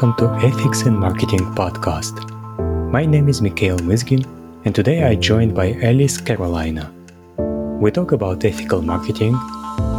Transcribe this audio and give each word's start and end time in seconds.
welcome 0.00 0.14
to 0.28 0.46
Ethics 0.46 0.82
in 0.82 0.94
Marketing 0.96 1.40
podcast. 1.56 2.14
My 2.88 3.04
name 3.04 3.28
is 3.28 3.42
Mikhail 3.42 3.76
Mizgin, 3.78 4.24
and 4.64 4.72
today 4.72 5.02
I 5.02 5.16
joined 5.16 5.56
by 5.56 5.72
Alice 5.82 6.20
Karolina. 6.20 6.86
We 7.80 7.90
talk 7.90 8.12
about 8.12 8.44
ethical 8.44 8.80
marketing, 8.80 9.34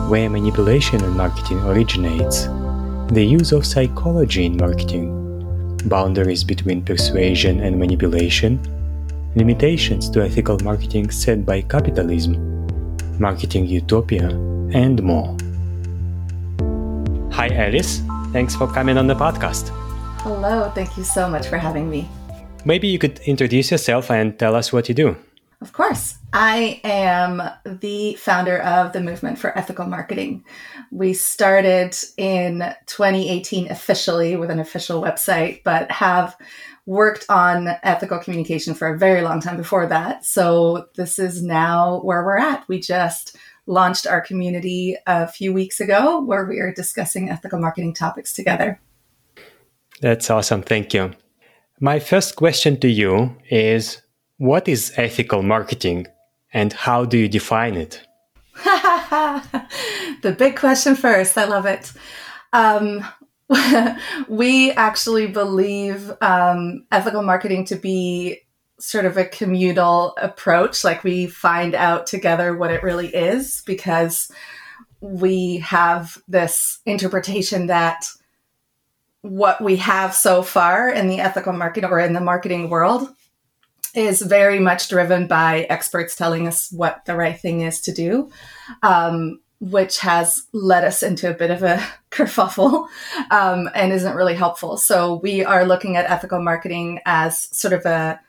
where 0.08 0.30
manipulation 0.30 1.04
in 1.04 1.18
marketing 1.18 1.60
originates, 1.64 2.46
the 3.12 3.26
use 3.26 3.52
of 3.52 3.66
psychology 3.66 4.46
in 4.46 4.56
marketing, 4.56 5.82
boundaries 5.90 6.46
between 6.46 6.82
persuasion 6.82 7.60
and 7.60 7.78
manipulation, 7.78 8.58
limitations 9.36 10.10
to 10.12 10.24
ethical 10.24 10.58
marketing 10.60 11.12
set 11.12 11.46
by 11.46 11.60
capitalism, 11.60 12.40
marketing 13.20 13.66
utopia, 13.66 14.30
and 14.72 15.04
more. 15.04 15.36
Hi, 17.34 17.50
Alice. 17.50 18.02
Thanks 18.32 18.56
for 18.56 18.72
coming 18.72 18.98
on 18.98 19.08
the 19.08 19.16
podcast. 19.16 19.76
Hello, 20.24 20.70
thank 20.76 20.98
you 20.98 21.06
so 21.06 21.30
much 21.30 21.48
for 21.48 21.58
having 21.58 21.90
me. 21.90 22.10
Maybe 22.66 22.90
you 22.90 23.00
could 23.00 23.20
introduce 23.20 23.72
yourself 23.72 24.12
and 24.12 24.38
tell 24.38 24.54
us 24.54 24.74
what 24.74 24.90
you 24.90 24.94
do. 24.94 25.16
Of 25.62 25.72
course. 25.72 26.18
I 26.34 26.82
am 26.84 27.42
the 27.66 28.16
founder 28.16 28.62
of 28.62 28.92
the 28.92 29.00
Movement 29.00 29.40
for 29.40 29.58
Ethical 29.58 29.86
Marketing. 29.86 30.44
We 30.92 31.14
started 31.14 31.96
in 32.18 32.60
2018 32.86 33.72
officially 33.72 34.36
with 34.36 34.52
an 34.52 34.60
official 34.60 35.02
website, 35.02 35.64
but 35.64 35.90
have 35.90 36.36
worked 36.86 37.26
on 37.30 37.70
ethical 37.84 38.20
communication 38.20 38.74
for 38.74 38.90
a 38.90 38.98
very 38.98 39.22
long 39.22 39.40
time 39.40 39.56
before 39.56 39.88
that. 39.88 40.26
So 40.26 40.88
this 40.96 41.18
is 41.18 41.42
now 41.42 42.02
where 42.02 42.26
we're 42.26 42.40
at. 42.40 42.68
We 42.68 42.82
just 42.82 43.38
launched 43.68 44.06
our 44.06 44.20
community 44.20 44.98
a 45.08 45.30
few 45.30 45.54
weeks 45.54 45.80
ago 45.80 46.20
where 46.20 46.46
we 46.46 46.60
are 46.60 46.74
discussing 46.74 47.30
ethical 47.30 47.60
marketing 47.60 47.94
topics 47.94 48.34
together. 48.34 48.82
That's 50.02 50.30
awesome. 50.30 50.62
Thank 50.62 50.94
you. 50.94 51.12
My 51.80 52.00
first 52.00 52.36
question 52.36 52.80
to 52.80 52.90
you 52.90 53.36
is 53.50 54.02
what 54.38 54.68
is 54.68 54.94
ethical 54.96 55.42
marketing 55.42 56.08
and 56.54 56.74
how 56.74 57.06
do 57.06 57.18
you 57.18 57.28
define 57.28 57.76
it? 57.76 58.02
the 58.64 60.36
big 60.38 60.56
question 60.56 60.96
first. 60.96 61.38
I 61.38 61.46
love 61.46 61.66
it. 61.66 61.92
Um, 62.54 63.06
we 64.28 64.72
actually 64.72 65.28
believe 65.28 66.12
um, 66.22 66.86
ethical 66.92 67.24
marketing 67.24 67.66
to 67.66 67.76
be 67.76 68.40
sort 68.80 69.06
of 69.06 69.18
a 69.18 69.26
communal 69.26 70.16
approach. 70.18 70.84
Like 70.84 71.04
we 71.04 71.28
find 71.28 71.76
out 71.76 72.08
together 72.08 72.56
what 72.56 72.72
it 72.72 72.84
really 72.84 73.14
is 73.14 73.64
because 73.66 74.32
we 75.02 75.58
have 75.58 76.18
this 76.28 76.80
interpretation 76.86 77.68
that 77.68 78.06
what 79.22 79.62
we 79.62 79.76
have 79.78 80.14
so 80.14 80.42
far 80.42 80.90
in 80.90 81.08
the 81.08 81.20
ethical 81.20 81.54
marketing 81.54 81.90
or 81.90 82.00
in 82.00 82.14
the 82.14 82.22
marketing 82.22 82.70
world 82.70 83.10
is 83.96 84.22
very 84.22 84.60
much 84.60 84.88
driven 84.88 85.28
by 85.28 85.66
experts 85.70 86.16
telling 86.16 86.48
us 86.48 86.72
what 86.72 87.04
the 87.06 87.16
right 87.16 87.40
thing 87.40 87.62
is 87.62 87.82
to 87.82 87.92
do, 87.92 88.30
um, 88.84 89.40
which 89.60 90.00
has 90.00 90.46
led 90.54 90.86
us 90.86 91.04
into 91.04 91.30
a 91.30 91.34
bit 91.34 91.52
of 91.52 91.64
a 91.64 91.84
kerfuffle 92.12 92.88
um, 93.32 93.70
and 93.74 93.92
isn't 93.92 94.16
really 94.16 94.36
helpful. 94.36 94.78
So 94.78 95.16
we 95.16 95.44
are 95.44 95.66
looking 95.66 95.98
at 95.98 96.10
ethical 96.10 96.42
marketing 96.42 97.00
as 97.06 97.56
sort 97.58 97.74
of 97.74 97.86
a 97.86 98.20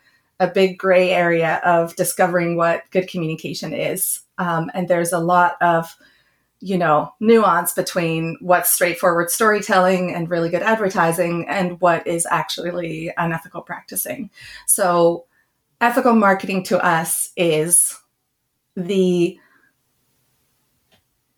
a 0.41 0.49
big 0.49 0.79
gray 0.79 1.11
area 1.11 1.61
of 1.65 1.95
discovering 1.97 2.57
what 2.57 2.91
good 2.91 3.07
communication 3.09 3.75
is. 3.75 4.21
Um, 4.39 4.71
and 4.73 4.89
there's 4.89 5.13
a 5.13 5.19
lot 5.19 5.57
of, 5.61 5.95
you 6.61 6.77
know, 6.77 7.13
nuance 7.21 7.73
between 7.73 8.37
what's 8.41 8.71
straightforward 8.71 9.31
storytelling 9.31 10.15
and 10.15 10.29
really 10.29 10.51
good 10.51 10.63
advertising 10.63 11.47
and 11.49 11.81
what 11.81 12.07
is 12.07 12.27
actually 12.31 13.11
unethical 13.17 13.63
practicing. 13.63 14.31
So, 14.67 15.25
ethical 15.81 16.13
marketing 16.13 16.65
to 16.65 16.85
us 16.85 17.31
is 17.37 17.99
the, 18.77 19.39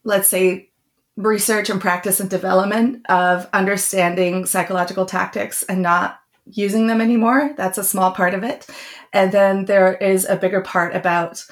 let's 0.02 0.26
say, 0.26 0.70
research 1.16 1.70
and 1.70 1.80
practice 1.80 2.18
and 2.18 2.28
development 2.28 3.06
of 3.08 3.48
understanding 3.52 4.44
psychological 4.46 5.06
tactics 5.06 5.62
and 5.64 5.82
not 5.82 6.18
using 6.46 6.88
them 6.88 7.00
anymore. 7.00 7.54
That's 7.56 7.78
a 7.78 7.84
small 7.84 8.10
part 8.12 8.34
of 8.34 8.42
it. 8.42 8.66
And 9.12 9.30
then 9.30 9.66
there 9.66 9.94
is 9.94 10.24
a 10.24 10.36
bigger 10.36 10.62
part 10.62 10.96
about 10.96 11.44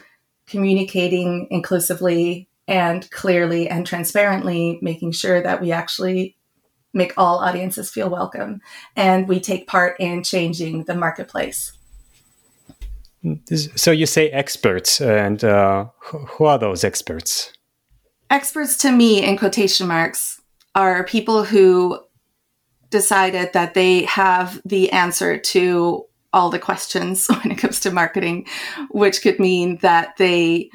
communicating 0.47 1.47
inclusively 1.51 2.49
and 2.69 3.11
clearly 3.11 3.69
and 3.69 3.87
transparently, 3.87 4.79
making 4.83 5.13
sure 5.13 5.41
that 5.43 5.61
we 5.61 5.73
actually 5.73 6.37
make 6.93 7.13
all 7.17 7.39
audiences 7.39 7.91
feel 7.91 8.11
welcome 8.11 8.61
and 8.97 9.29
we 9.29 9.39
take 9.39 9.67
part 9.67 9.97
in 10.01 10.23
changing 10.23 10.85
the 10.85 10.95
marketplace. 10.95 11.73
So 13.77 13.91
you 13.91 14.07
say 14.07 14.31
experts, 14.31 15.01
and 15.01 15.45
uh, 15.45 15.87
who 16.01 16.45
are 16.47 16.59
those 16.59 16.85
experts? 16.85 17.53
Experts 18.31 18.79
to 18.79 18.93
me, 18.93 19.23
in 19.23 19.37
quotation 19.37 19.87
marks, 19.87 20.41
are 20.75 21.05
people 21.05 21.45
who 21.45 22.01
decided 22.89 23.53
that 23.53 23.75
they 23.75 24.05
have 24.05 24.61
the 24.65 24.91
answer 24.93 25.37
to 25.37 26.07
all 26.33 26.49
the 26.49 26.59
questions 26.59 27.27
when 27.43 27.53
it 27.53 27.59
comes 27.59 27.81
to 27.81 27.91
marketing, 27.91 28.47
which 28.91 29.21
could 29.21 29.39
mean 29.39 29.77
that 29.83 30.17
they 30.17 30.71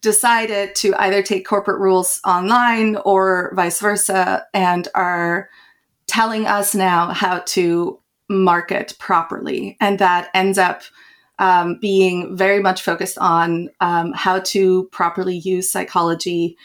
decided 0.00 0.74
to 0.76 0.94
either 0.98 1.22
take 1.22 1.46
corporate 1.46 1.80
rules 1.80 2.20
online 2.26 2.96
or 3.04 3.52
vice 3.54 3.80
versa 3.80 4.44
and 4.54 4.88
are 4.94 5.48
telling 6.06 6.46
us 6.46 6.74
now 6.74 7.12
how 7.12 7.40
to 7.46 7.98
market 8.28 8.94
properly. 8.98 9.76
And 9.80 9.98
that 9.98 10.28
ends 10.34 10.58
up 10.58 10.82
um, 11.38 11.78
being 11.80 12.36
very 12.36 12.60
much 12.60 12.82
focused 12.82 13.18
on 13.18 13.68
um, 13.80 14.12
how 14.14 14.40
to 14.40 14.84
properly 14.92 15.36
use 15.36 15.70
psychology 15.70 16.56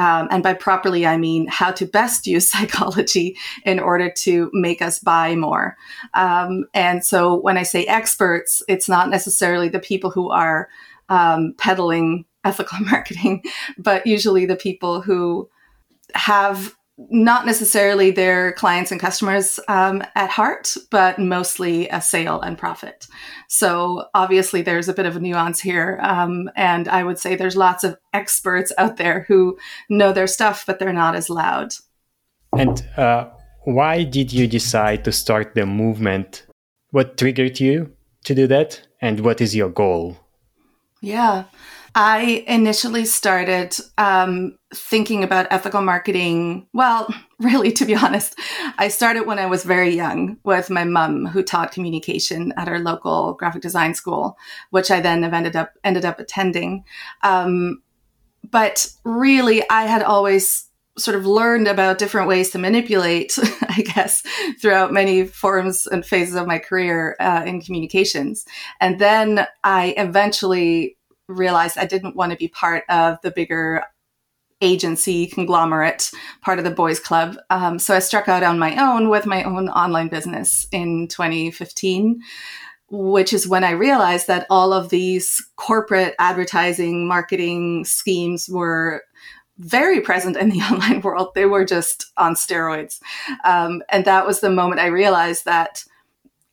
um, 0.00 0.28
and 0.30 0.42
by 0.42 0.54
properly, 0.54 1.06
I 1.06 1.18
mean 1.18 1.46
how 1.48 1.72
to 1.72 1.84
best 1.84 2.26
use 2.26 2.50
psychology 2.52 3.36
in 3.64 3.78
order 3.78 4.10
to 4.18 4.50
make 4.54 4.80
us 4.80 4.98
buy 4.98 5.34
more. 5.36 5.76
Um, 6.14 6.64
and 6.74 7.04
so 7.04 7.34
when 7.34 7.58
I 7.58 7.64
say 7.64 7.84
experts, 7.84 8.62
it's 8.66 8.88
not 8.88 9.10
necessarily 9.10 9.68
the 9.68 9.78
people 9.78 10.10
who 10.10 10.30
are 10.30 10.68
um, 11.10 11.54
peddling 11.58 12.24
ethical 12.44 12.78
marketing, 12.90 13.42
but 13.78 14.06
usually 14.06 14.46
the 14.46 14.56
people 14.56 15.00
who 15.00 15.48
have 16.14 16.74
not 17.08 17.46
necessarily 17.46 18.10
their 18.10 18.52
clients 18.52 18.92
and 18.92 19.00
customers 19.00 19.58
um, 19.68 20.02
at 20.14 20.28
heart, 20.28 20.74
but 20.90 21.18
mostly 21.18 21.88
a 21.88 22.00
sale 22.00 22.40
and 22.40 22.58
profit. 22.58 23.06
So 23.48 24.04
obviously, 24.14 24.62
there's 24.62 24.88
a 24.88 24.92
bit 24.92 25.06
of 25.06 25.16
a 25.16 25.20
nuance 25.20 25.60
here, 25.60 25.98
um, 26.02 26.50
and 26.56 26.88
I 26.88 27.04
would 27.04 27.18
say 27.18 27.34
there's 27.34 27.56
lots 27.56 27.84
of 27.84 27.96
experts 28.12 28.72
out 28.76 28.96
there 28.96 29.24
who 29.28 29.58
know 29.88 30.12
their 30.12 30.26
stuff, 30.26 30.64
but 30.66 30.78
they're 30.78 30.92
not 30.92 31.14
as 31.14 31.30
loud. 31.30 31.72
And 32.56 32.84
uh, 32.96 33.30
why 33.64 34.04
did 34.04 34.32
you 34.32 34.46
decide 34.46 35.04
to 35.04 35.12
start 35.12 35.54
the 35.54 35.66
movement? 35.66 36.46
What 36.90 37.16
triggered 37.16 37.60
you 37.60 37.92
to 38.24 38.34
do 38.34 38.46
that, 38.48 38.86
and 39.00 39.20
what 39.20 39.40
is 39.40 39.56
your 39.56 39.70
goal? 39.70 40.18
Yeah. 41.00 41.44
I 41.94 42.44
initially 42.46 43.04
started 43.04 43.74
um, 43.98 44.58
thinking 44.74 45.24
about 45.24 45.48
ethical 45.50 45.82
marketing. 45.82 46.66
Well, 46.72 47.12
really, 47.40 47.72
to 47.72 47.84
be 47.84 47.94
honest, 47.94 48.38
I 48.78 48.88
started 48.88 49.26
when 49.26 49.38
I 49.38 49.46
was 49.46 49.64
very 49.64 49.94
young 49.94 50.38
with 50.44 50.70
my 50.70 50.84
mom, 50.84 51.26
who 51.26 51.42
taught 51.42 51.72
communication 51.72 52.52
at 52.56 52.68
our 52.68 52.78
local 52.78 53.34
graphic 53.34 53.62
design 53.62 53.94
school, 53.94 54.36
which 54.70 54.90
I 54.90 55.00
then 55.00 55.24
ended 55.24 55.56
up 55.56 55.72
ended 55.82 56.04
up 56.04 56.20
attending. 56.20 56.84
Um, 57.22 57.82
but 58.48 58.86
really, 59.04 59.68
I 59.68 59.84
had 59.84 60.02
always 60.02 60.66
sort 60.98 61.16
of 61.16 61.26
learned 61.26 61.66
about 61.66 61.98
different 61.98 62.28
ways 62.28 62.50
to 62.50 62.58
manipulate, 62.58 63.38
I 63.62 63.82
guess, 63.82 64.22
throughout 64.60 64.92
many 64.92 65.26
forms 65.26 65.86
and 65.86 66.04
phases 66.04 66.34
of 66.34 66.46
my 66.46 66.58
career 66.58 67.16
uh, 67.20 67.42
in 67.46 67.60
communications. 67.60 68.44
And 68.80 68.98
then 68.98 69.46
I 69.64 69.94
eventually 69.96 70.96
realized 71.30 71.78
I 71.78 71.86
didn't 71.86 72.16
want 72.16 72.32
to 72.32 72.38
be 72.38 72.48
part 72.48 72.84
of 72.88 73.18
the 73.22 73.30
bigger 73.30 73.84
agency 74.60 75.26
conglomerate, 75.26 76.10
part 76.42 76.58
of 76.58 76.64
the 76.64 76.70
boys 76.70 77.00
club. 77.00 77.36
Um, 77.48 77.78
so 77.78 77.94
I 77.94 77.98
struck 77.98 78.28
out 78.28 78.42
on 78.42 78.58
my 78.58 78.76
own 78.76 79.08
with 79.08 79.24
my 79.24 79.42
own 79.42 79.68
online 79.70 80.08
business 80.08 80.66
in 80.70 81.08
2015 81.08 82.20
which 82.90 83.32
is 83.32 83.46
when 83.46 83.62
I 83.62 83.70
realized 83.70 84.26
that 84.26 84.46
all 84.50 84.72
of 84.72 84.90
these 84.90 85.40
corporate 85.56 86.14
advertising 86.18 87.06
marketing 87.06 87.84
schemes 87.84 88.48
were 88.50 89.02
very 89.58 90.00
present 90.00 90.36
in 90.36 90.48
the 90.50 90.58
online 90.72 91.00
world. 91.00 91.30
They 91.34 91.46
were 91.46 91.64
just 91.64 92.06
on 92.16 92.34
steroids. 92.34 93.00
Um, 93.44 93.82
and 93.90 94.04
that 94.04 94.26
was 94.26 94.40
the 94.40 94.50
moment 94.50 94.80
I 94.80 94.86
realized 94.86 95.44
that 95.44 95.84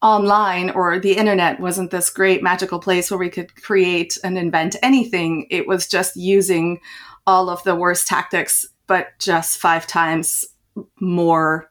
online 0.02 0.70
or 0.70 1.00
the 1.00 1.18
internet 1.18 1.60
wasn't 1.60 1.92
this 1.92 2.10
great 2.10 2.44
magical 2.44 2.80
place 2.80 3.10
where 3.10 3.18
we 3.18 3.30
could 3.30 3.62
create 3.64 4.18
and 4.24 4.38
invent 4.38 4.76
anything. 4.84 5.48
It 5.50 5.68
was 5.68 5.88
just 5.88 6.16
using 6.16 6.80
all 7.26 7.50
of 7.50 7.64
the 7.64 7.76
worst 7.76 8.08
tactics, 8.08 8.66
but 8.86 9.08
just 9.20 9.60
five 9.60 9.88
times 9.88 10.46
more 11.00 11.70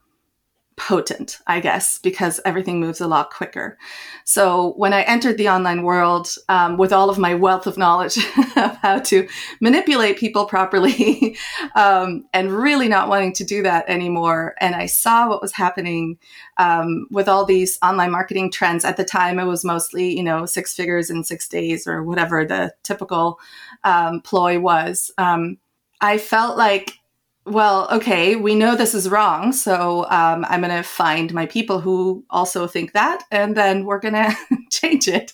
potent, 0.77 1.39
I 1.47 1.61
guess, 1.61 1.99
because 1.99 2.39
everything 2.45 2.81
moves 2.81 3.01
a 3.01 3.09
lot 3.09 3.31
quicker. 3.31 3.79
So 4.25 4.75
when 4.77 4.93
I 4.93 5.03
entered 5.03 5.39
the 5.39 5.49
online 5.49 5.83
world 5.83 6.29
um, 6.49 6.77
with 6.77 6.93
all 6.93 7.09
of 7.09 7.19
my 7.19 7.35
wealth 7.35 7.67
of 7.67 7.79
knowledge 7.79 8.19
of 8.57 8.77
how 8.77 8.99
to 9.01 9.27
manipulate 9.61 10.19
people 10.19 10.45
properly 10.45 11.37
um, 11.75 12.27
and 12.35 12.53
really 12.53 12.89
not 12.89 13.09
wanting 13.09 13.33
to 13.35 13.45
do 13.45 13.63
that 13.63 13.89
anymore, 13.89 14.55
and 14.61 14.75
I 14.75 14.87
saw 14.87 15.29
what 15.29 15.43
was 15.43 15.53
happening 15.53 16.19
um, 16.59 17.07
with 17.11 17.29
all 17.29 17.45
these 17.45 17.79
online 17.83 18.11
marketing 18.11 18.51
trends 18.51 18.85
at 18.85 18.99
the 18.99 19.05
time, 19.05 19.39
it 19.39 19.45
was 19.45 19.65
mostly, 19.65 20.15
you 20.15 20.23
know, 20.23 20.45
six 20.45 20.75
figures 20.75 21.09
in 21.11 21.25
six 21.25 21.49
days 21.49 21.87
or 21.87 22.03
whatever 22.03 22.45
the 22.45 22.75
typical 22.83 23.41
um, 23.85 24.21
ploy 24.21 24.61
was. 24.61 25.11
Um, 25.17 25.57
I 26.01 26.19
felt 26.19 26.59
like 26.59 26.99
well, 27.47 27.89
okay, 27.93 28.35
we 28.35 28.57
know 28.57 28.75
this 28.75 28.95
is 28.95 29.09
wrong. 29.09 29.53
So 29.53 30.05
um, 30.11 30.45
I'm 30.49 30.61
going 30.63 30.77
to 30.77 30.83
find 30.83 31.33
my 31.33 31.47
people 31.47 31.81
who 31.81 32.25
also 32.29 32.67
think 32.67 32.93
that, 32.93 33.23
and 33.31 33.57
then 33.57 33.85
we're 33.85 34.01
going 34.01 34.15
to 34.15 34.37
change 34.71 35.07
it. 35.07 35.33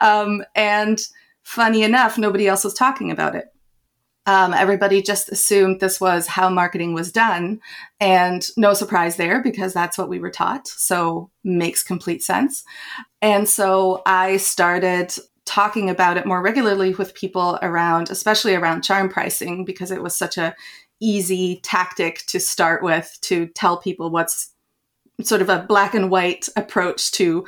Um, 0.00 0.44
and 0.54 1.00
funny 1.42 1.82
enough, 1.82 2.18
nobody 2.18 2.46
else 2.46 2.64
was 2.64 2.74
talking 2.74 3.10
about 3.10 3.34
it. 3.34 3.46
Um, 4.26 4.54
everybody 4.54 5.02
just 5.02 5.30
assumed 5.30 5.80
this 5.80 6.00
was 6.00 6.26
how 6.26 6.48
marketing 6.48 6.94
was 6.94 7.12
done. 7.12 7.60
And 8.00 8.46
no 8.56 8.72
surprise 8.72 9.16
there 9.16 9.42
because 9.42 9.74
that's 9.74 9.98
what 9.98 10.08
we 10.08 10.18
were 10.18 10.30
taught. 10.30 10.66
So 10.68 11.30
makes 11.44 11.82
complete 11.82 12.22
sense. 12.22 12.64
And 13.20 13.48
so 13.48 14.02
I 14.06 14.38
started 14.38 15.14
talking 15.44 15.90
about 15.90 16.16
it 16.16 16.24
more 16.24 16.42
regularly 16.42 16.94
with 16.94 17.14
people 17.14 17.58
around, 17.60 18.08
especially 18.10 18.54
around 18.54 18.82
charm 18.82 19.10
pricing, 19.10 19.64
because 19.64 19.90
it 19.90 20.02
was 20.02 20.16
such 20.16 20.38
a 20.38 20.54
easy 21.04 21.60
tactic 21.62 22.24
to 22.26 22.40
start 22.40 22.82
with 22.82 23.16
to 23.20 23.46
tell 23.48 23.76
people 23.76 24.10
what's 24.10 24.52
sort 25.22 25.42
of 25.42 25.48
a 25.48 25.64
black 25.68 25.94
and 25.94 26.10
white 26.10 26.48
approach 26.56 27.12
to 27.12 27.44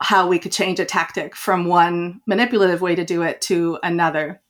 how 0.00 0.26
we 0.26 0.38
could 0.38 0.50
change 0.52 0.80
a 0.80 0.84
tactic 0.84 1.36
from 1.36 1.66
one 1.66 2.20
manipulative 2.26 2.80
way 2.80 2.94
to 2.94 3.04
do 3.04 3.22
it 3.22 3.40
to 3.42 3.78
another. 3.82 4.40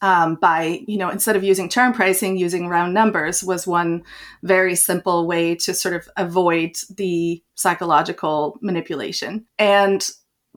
Um, 0.00 0.36
by 0.36 0.84
you 0.86 0.96
know 0.96 1.08
instead 1.08 1.34
of 1.34 1.42
using 1.42 1.68
charm 1.68 1.92
pricing 1.92 2.36
using 2.36 2.68
round 2.68 2.94
numbers 2.94 3.42
was 3.42 3.66
one 3.66 4.04
very 4.44 4.76
simple 4.76 5.26
way 5.26 5.56
to 5.56 5.74
sort 5.74 5.92
of 5.92 6.08
avoid 6.16 6.76
the 6.94 7.42
psychological 7.56 8.58
manipulation 8.62 9.44
and 9.58 10.08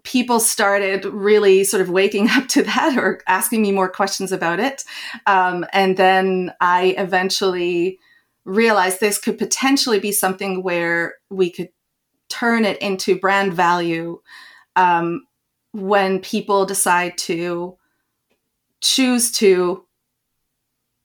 people 0.04 0.40
started 0.40 1.06
really 1.06 1.64
sort 1.64 1.82
of 1.82 1.90
waking 1.90 2.30
up 2.30 2.48
to 2.50 2.64
that 2.64 2.98
or 2.98 3.22
asking 3.28 3.62
me 3.62 3.72
more 3.72 3.90
questions 3.90 4.32
about 4.32 4.60
it. 4.60 4.84
Um, 5.28 5.66
and 5.74 5.98
then 5.98 6.54
I 6.60 6.96
eventually 6.98 8.00
realized 8.44 9.00
this 9.00 9.20
could 9.20 9.38
potentially 9.38 10.00
be 10.00 10.12
something 10.12 10.64
where 10.64 11.16
we 11.30 11.52
could 11.52 11.70
turn 12.30 12.66
it 12.66 12.78
into 12.80 13.20
brand 13.20 13.54
value 13.54 14.20
um, 14.76 15.28
when 15.74 16.20
people 16.20 16.66
decide 16.66 17.18
to 17.18 17.78
choose 18.80 19.32
to 19.32 19.86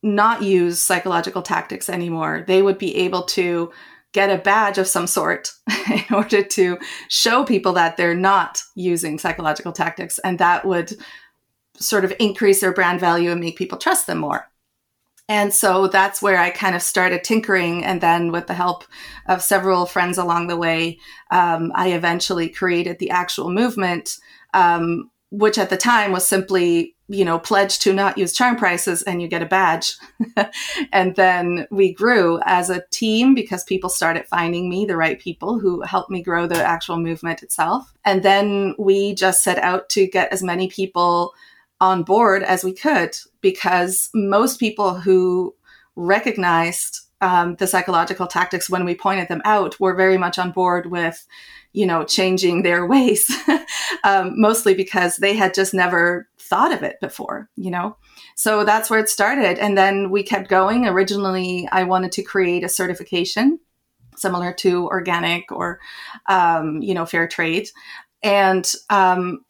not 0.03 0.43
use 0.43 0.79
psychological 0.79 1.43
tactics 1.43 1.89
anymore. 1.91 2.45
They 2.47 2.63
would 2.63 2.79
be 2.79 2.97
able 2.97 3.25
to 3.25 3.73
get 4.17 4.31
a 4.31 4.43
badge 4.43 4.79
of 4.79 4.89
some 4.89 5.07
sort 5.07 5.53
in 5.91 6.15
order 6.15 6.43
to 6.43 6.79
show 7.09 7.45
people 7.45 7.75
that 7.75 7.99
they're 7.99 8.15
not 8.15 8.63
using 8.75 9.19
psychological 9.19 9.73
tactics. 9.73 10.19
And 10.21 10.39
that 10.39 10.65
would 10.65 10.95
sort 11.77 12.03
of 12.03 12.15
increase 12.19 12.63
their 12.63 12.73
brand 12.73 12.99
value 12.99 13.31
and 13.31 13.43
make 13.43 13.59
people 13.59 13.77
trust 13.77 14.07
them 14.07 14.17
more. 14.17 14.49
And 15.29 15.53
so 15.53 15.87
that's 15.89 16.23
where 16.23 16.39
I 16.39 16.49
kind 16.49 16.75
of 16.75 16.81
started 16.81 17.25
tinkering. 17.25 17.85
And 17.85 18.01
then, 18.01 18.33
with 18.33 18.47
the 18.47 18.55
help 18.55 18.85
of 19.27 19.43
several 19.43 19.85
friends 19.85 20.17
along 20.17 20.47
the 20.47 20.57
way, 20.57 20.99
um, 21.31 21.71
I 21.75 21.89
eventually 21.93 22.49
created 22.49 22.99
the 22.99 23.11
actual 23.11 23.51
movement, 23.51 24.17
um, 24.55 25.11
which 25.31 25.59
at 25.59 25.71
the 25.71 25.77
time 25.77 26.13
was 26.13 26.27
simply 26.27 26.97
you 27.09 27.25
know, 27.25 27.39
pledge 27.39 27.79
to 27.79 27.93
not 27.93 28.19
use 28.19 28.33
charm 28.33 28.57
prices 28.57 29.03
and 29.03 29.23
you 29.23 29.29
get 29.29 29.43
a 29.43 29.47
badge. 29.47 29.97
and 30.93 31.15
then 31.15 31.67
we 31.71 31.93
grew 31.93 32.41
as 32.45 32.69
a 32.69 32.83
team 32.91 33.35
because 33.35 33.63
people 33.65 33.89
started 33.89 34.27
finding 34.27 34.69
me, 34.69 34.85
the 34.85 34.97
right 34.97 35.21
people 35.21 35.59
who 35.59 35.83
helped 35.83 36.11
me 36.11 36.21
grow 36.21 36.47
the 36.47 36.63
actual 36.63 36.99
movement 36.99 37.43
itself. 37.43 37.93
And 38.05 38.23
then 38.23 38.75
we 38.79 39.15
just 39.15 39.45
set 39.45 39.59
out 39.59 39.89
to 39.91 40.09
get 40.09 40.33
as 40.33 40.43
many 40.43 40.69
people 40.69 41.33
on 41.81 42.03
board 42.03 42.43
as 42.43 42.65
we 42.65 42.73
could 42.73 43.17
because 43.41 44.11
most 44.13 44.59
people 44.59 44.95
who 44.95 45.55
recognized 45.95 47.03
um, 47.21 47.57
the 47.57 47.67
psychological 47.67 48.27
tactics 48.27 48.69
when 48.69 48.85
we 48.85 48.95
pointed 48.95 49.29
them 49.29 49.43
out 49.45 49.79
were 49.81 49.95
very 49.95 50.19
much 50.19 50.39
on 50.39 50.53
board 50.53 50.87
with 50.87 51.27
you 51.73 51.87
know 51.87 52.05
changing 52.05 52.63
their 52.63 52.87
ways 52.95 53.31
um, 54.05 54.41
mostly 54.41 54.75
because 54.75 55.17
they 55.17 55.35
had 55.35 55.55
just 55.55 55.75
never 55.75 56.29
thought 56.47 56.73
of 56.73 56.83
it 56.83 56.97
before, 57.01 57.49
you 57.57 57.71
know? 57.71 57.97
So 58.35 58.65
that's 58.65 58.89
where 58.89 59.01
it 59.01 59.09
started. 59.09 59.59
And 59.59 59.77
then 59.77 60.11
we 60.11 60.23
kept 60.23 60.49
going. 60.49 60.87
Originally, 60.87 61.69
I 61.73 61.83
wanted 61.85 62.13
to 62.13 62.23
create 62.23 62.65
a 62.65 62.69
certification 62.69 63.59
similar 64.17 64.53
to 64.53 64.87
organic 64.87 65.51
or, 65.53 65.79
um, 66.27 66.81
you 66.81 66.95
know, 66.95 67.05
fair 67.05 67.29
trade. 67.29 67.69
And 68.23 68.71
um, 68.89 69.45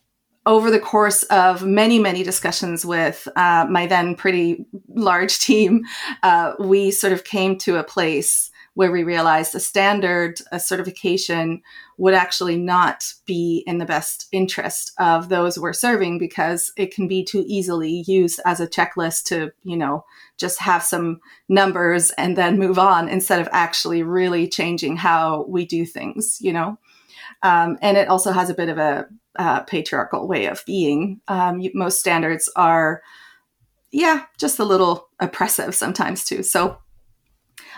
over 0.46 0.70
the 0.70 0.80
course 0.80 1.24
of 1.24 1.64
many, 1.64 1.98
many 1.98 2.22
discussions 2.22 2.86
with 2.86 3.26
uh, 3.36 3.66
my 3.68 3.86
then 3.86 4.14
pretty 4.14 4.64
large 4.88 5.38
team, 5.40 5.84
uh, 6.22 6.54
we 6.58 6.90
sort 6.90 7.12
of 7.12 7.24
came 7.24 7.58
to 7.58 7.76
a 7.76 7.84
place 7.84 8.50
where 8.74 8.92
we 8.92 9.02
realized 9.02 9.54
a 9.54 9.60
standard, 9.60 10.38
a 10.52 10.60
certification 10.60 11.62
would 11.96 12.12
actually 12.12 12.58
not 12.58 13.10
be 13.24 13.64
in 13.66 13.78
the 13.78 13.86
best 13.86 14.28
interest 14.32 14.92
of 14.98 15.30
those 15.30 15.58
we're 15.58 15.72
serving 15.72 16.18
because 16.18 16.70
it 16.76 16.94
can 16.94 17.08
be 17.08 17.24
too 17.24 17.42
easily 17.46 18.04
used 18.06 18.38
as 18.44 18.60
a 18.60 18.66
checklist 18.66 19.24
to, 19.24 19.50
you 19.64 19.78
know, 19.78 20.04
just 20.36 20.60
have 20.60 20.82
some 20.82 21.18
numbers 21.48 22.10
and 22.18 22.36
then 22.36 22.58
move 22.58 22.78
on 22.78 23.08
instead 23.08 23.40
of 23.40 23.48
actually 23.50 24.02
really 24.02 24.46
changing 24.46 24.94
how 24.94 25.46
we 25.48 25.64
do 25.64 25.86
things, 25.86 26.36
you 26.42 26.52
know? 26.52 26.78
Um, 27.42 27.78
and 27.80 27.96
it 27.96 28.08
also 28.08 28.30
has 28.30 28.50
a 28.50 28.54
bit 28.54 28.68
of 28.68 28.76
a 28.76 29.06
uh, 29.38 29.60
patriarchal 29.60 30.26
way 30.26 30.46
of 30.46 30.64
being. 30.66 31.20
Um, 31.28 31.62
most 31.74 32.00
standards 32.00 32.50
are, 32.56 33.02
yeah, 33.90 34.24
just 34.38 34.58
a 34.58 34.64
little 34.64 35.08
oppressive 35.20 35.74
sometimes 35.74 36.24
too. 36.24 36.42
So, 36.42 36.78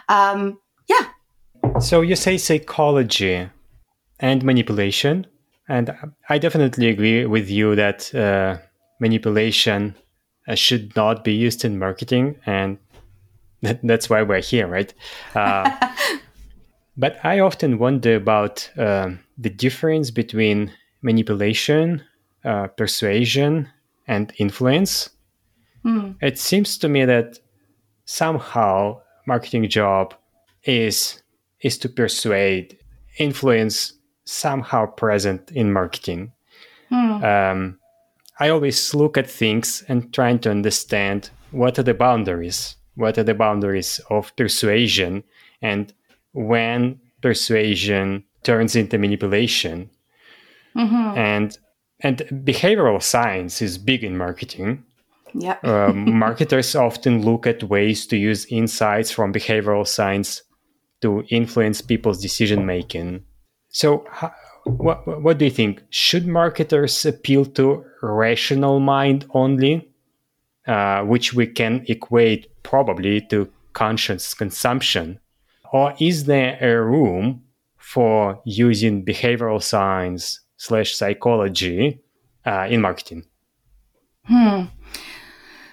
um, 0.09 0.59
yeah. 0.89 1.81
So 1.81 2.01
you 2.01 2.17
say 2.17 2.39
psychology 2.39 3.49
and 4.21 4.45
manipulation, 4.45 5.27
and 5.69 5.95
I 6.29 6.39
definitely 6.39 6.89
agree 6.89 7.27
with 7.27 7.51
you 7.51 7.77
that 7.77 8.15
uh, 8.15 8.59
manipulation 9.01 9.95
uh, 10.49 10.55
should 10.55 10.97
not 10.97 11.25
be 11.25 11.33
used 11.33 11.65
in 11.65 11.79
marketing, 11.79 12.37
and 12.47 12.79
that, 13.63 13.81
that's 13.83 14.09
why 14.09 14.23
we're 14.23 14.41
here, 14.41 14.67
right? 14.67 14.93
Uh, 15.35 15.71
but 16.97 17.19
I 17.25 17.41
often 17.41 17.79
wonder 17.79 18.17
about 18.17 18.71
uh, 18.79 19.11
the 19.37 19.51
difference 19.51 20.11
between 20.11 20.73
manipulation, 21.03 22.03
uh, 22.45 22.69
persuasion, 22.69 23.69
and 24.07 24.33
influence. 24.39 25.11
Mm. 25.85 26.17
It 26.21 26.39
seems 26.39 26.79
to 26.79 26.89
me 26.89 27.05
that 27.05 27.39
somehow 28.05 29.01
marketing 29.27 29.69
job 29.69 30.15
is 30.65 31.23
is 31.61 31.77
to 31.79 31.89
persuade, 31.89 32.79
influence 33.19 33.95
somehow 34.25 34.87
present 34.87 35.51
in 35.53 35.73
marketing. 35.73 36.33
Mm. 36.91 37.25
Um, 37.25 37.79
I 38.39 38.51
always 38.51 38.95
look 38.95 39.19
at 39.19 39.29
things 39.29 39.83
and 39.89 40.13
trying 40.15 40.39
to 40.41 40.51
understand 40.51 41.31
what 41.51 41.79
are 41.79 41.83
the 41.83 41.95
boundaries, 41.95 42.77
what 42.95 43.19
are 43.19 43.25
the 43.25 43.35
boundaries 43.35 44.01
of 44.11 44.35
persuasion, 44.37 45.25
and 45.61 45.93
when 46.33 47.01
persuasion 47.21 48.25
turns 48.45 48.77
into 48.77 48.99
manipulation. 48.99 49.91
Mm-hmm. 50.77 51.19
And 51.19 51.59
and 52.01 52.19
behavioral 52.45 53.03
science 53.03 53.61
is 53.61 53.79
big 53.79 54.05
in 54.05 54.17
marketing. 54.17 54.85
Yeah. 55.35 55.59
uh, 55.63 55.93
marketers 55.93 56.75
often 56.87 57.23
look 57.23 57.47
at 57.47 57.63
ways 57.65 58.07
to 58.07 58.17
use 58.17 58.47
insights 58.47 59.11
from 59.11 59.33
behavioral 59.33 59.87
science 59.87 60.43
to 61.03 61.23
influence 61.29 61.81
people's 61.81 62.21
decision 62.21 62.65
making. 62.65 63.25
So, 63.69 64.07
how, 64.11 64.33
what 64.65 65.23
what 65.23 65.39
do 65.39 65.45
you 65.45 65.51
think? 65.51 65.83
Should 65.91 66.27
marketers 66.27 67.05
appeal 67.05 67.45
to 67.57 67.85
rational 68.03 68.81
mind 68.81 69.27
only, 69.35 69.89
uh, 70.67 71.03
which 71.03 71.35
we 71.35 71.47
can 71.47 71.85
equate 71.89 72.63
probably 72.63 73.21
to 73.31 73.51
conscious 73.73 74.35
consumption, 74.35 75.21
or 75.73 75.95
is 76.01 76.25
there 76.25 76.59
a 76.61 76.83
room 76.83 77.43
for 77.77 78.41
using 78.45 79.05
behavioral 79.05 79.63
science 79.63 80.41
slash 80.59 80.95
psychology 80.95 82.01
uh, 82.45 82.67
in 82.69 82.83
marketing? 82.83 83.25
Hmm. 84.25 84.65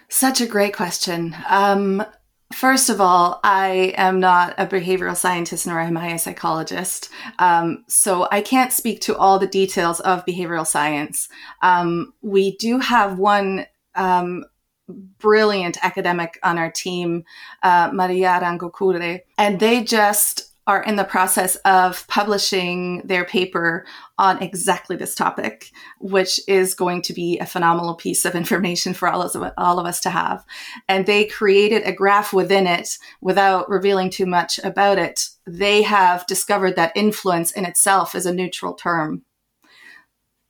Such 0.08 0.40
a 0.40 0.48
great 0.48 0.74
question. 0.74 1.36
Um, 1.50 2.06
First 2.54 2.90
of 2.90 3.02
all, 3.02 3.40
I 3.44 3.94
am 3.98 4.20
not 4.20 4.54
a 4.58 4.68
behavioral 4.68 5.18
scientist 5.18 5.66
nor 5.66 5.80
am 5.80 5.98
I 5.98 6.10
a 6.10 6.20
psychologist. 6.20 7.10
Um, 7.40 7.84
so 7.88 8.28
I 8.32 8.42
can't 8.42 8.72
speak 8.72 9.02
to 9.02 9.18
all 9.18 9.40
the 9.40 9.48
details 9.48 10.00
of 10.00 10.26
behavioral 10.26 10.66
science. 10.66 11.28
Um, 11.64 12.14
we 12.22 12.56
do 12.58 12.80
have 12.80 13.18
one 13.18 13.66
um, 13.96 14.46
brilliant 14.88 15.84
academic 15.84 16.40
on 16.44 16.60
our 16.60 16.70
team, 16.70 17.24
uh, 17.64 17.90
Maria 17.92 18.40
Arangokure, 18.40 19.22
and 19.38 19.60
they 19.60 19.84
just 19.84 20.55
are 20.68 20.84
in 20.84 20.96
the 20.96 21.04
process 21.04 21.56
of 21.58 22.08
publishing 22.08 23.02
their 23.06 23.24
paper 23.24 23.86
on 24.18 24.42
exactly 24.42 24.96
this 24.96 25.14
topic, 25.14 25.72
which 26.00 26.40
is 26.48 26.74
going 26.74 27.04
to 27.04 27.14
be 27.14 27.38
a 27.38 27.46
phenomenal 27.46 27.94
piece 27.94 28.26
of 28.26 28.34
information 28.34 28.94
for 28.94 29.08
all 29.08 29.22
of, 29.22 29.54
all 29.58 29.80
of 29.80 29.86
us 29.86 30.00
to 30.00 30.10
have. 30.10 30.44
And 30.90 31.06
they 31.06 31.26
created 31.26 31.84
a 31.84 31.94
graph 31.94 32.34
within 32.34 32.66
it 32.66 32.98
without 33.22 33.70
revealing 33.70 34.10
too 34.10 34.26
much 34.26 34.60
about 34.64 34.98
it. 34.98 35.30
They 35.46 35.84
have 35.84 36.26
discovered 36.26 36.76
that 36.78 36.94
influence 36.96 37.52
in 37.52 37.66
itself 37.66 38.16
is 38.16 38.26
a 38.26 38.34
neutral 38.34 38.74
term. 38.74 39.22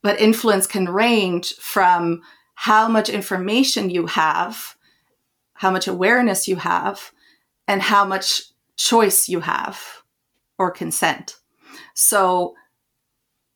But 0.02 0.20
influence 0.20 0.66
can 0.66 0.88
range 0.88 1.54
from 1.56 2.22
how 2.54 2.88
much 2.88 3.10
information 3.10 3.90
you 3.90 4.06
have, 4.06 4.76
how 5.54 5.70
much 5.70 5.86
awareness 5.86 6.48
you 6.48 6.56
have, 6.56 7.12
and 7.68 7.82
how 7.82 8.06
much 8.06 8.44
choice 8.76 9.28
you 9.28 9.40
have 9.40 9.95
or 10.58 10.70
consent. 10.70 11.36
So 11.94 12.54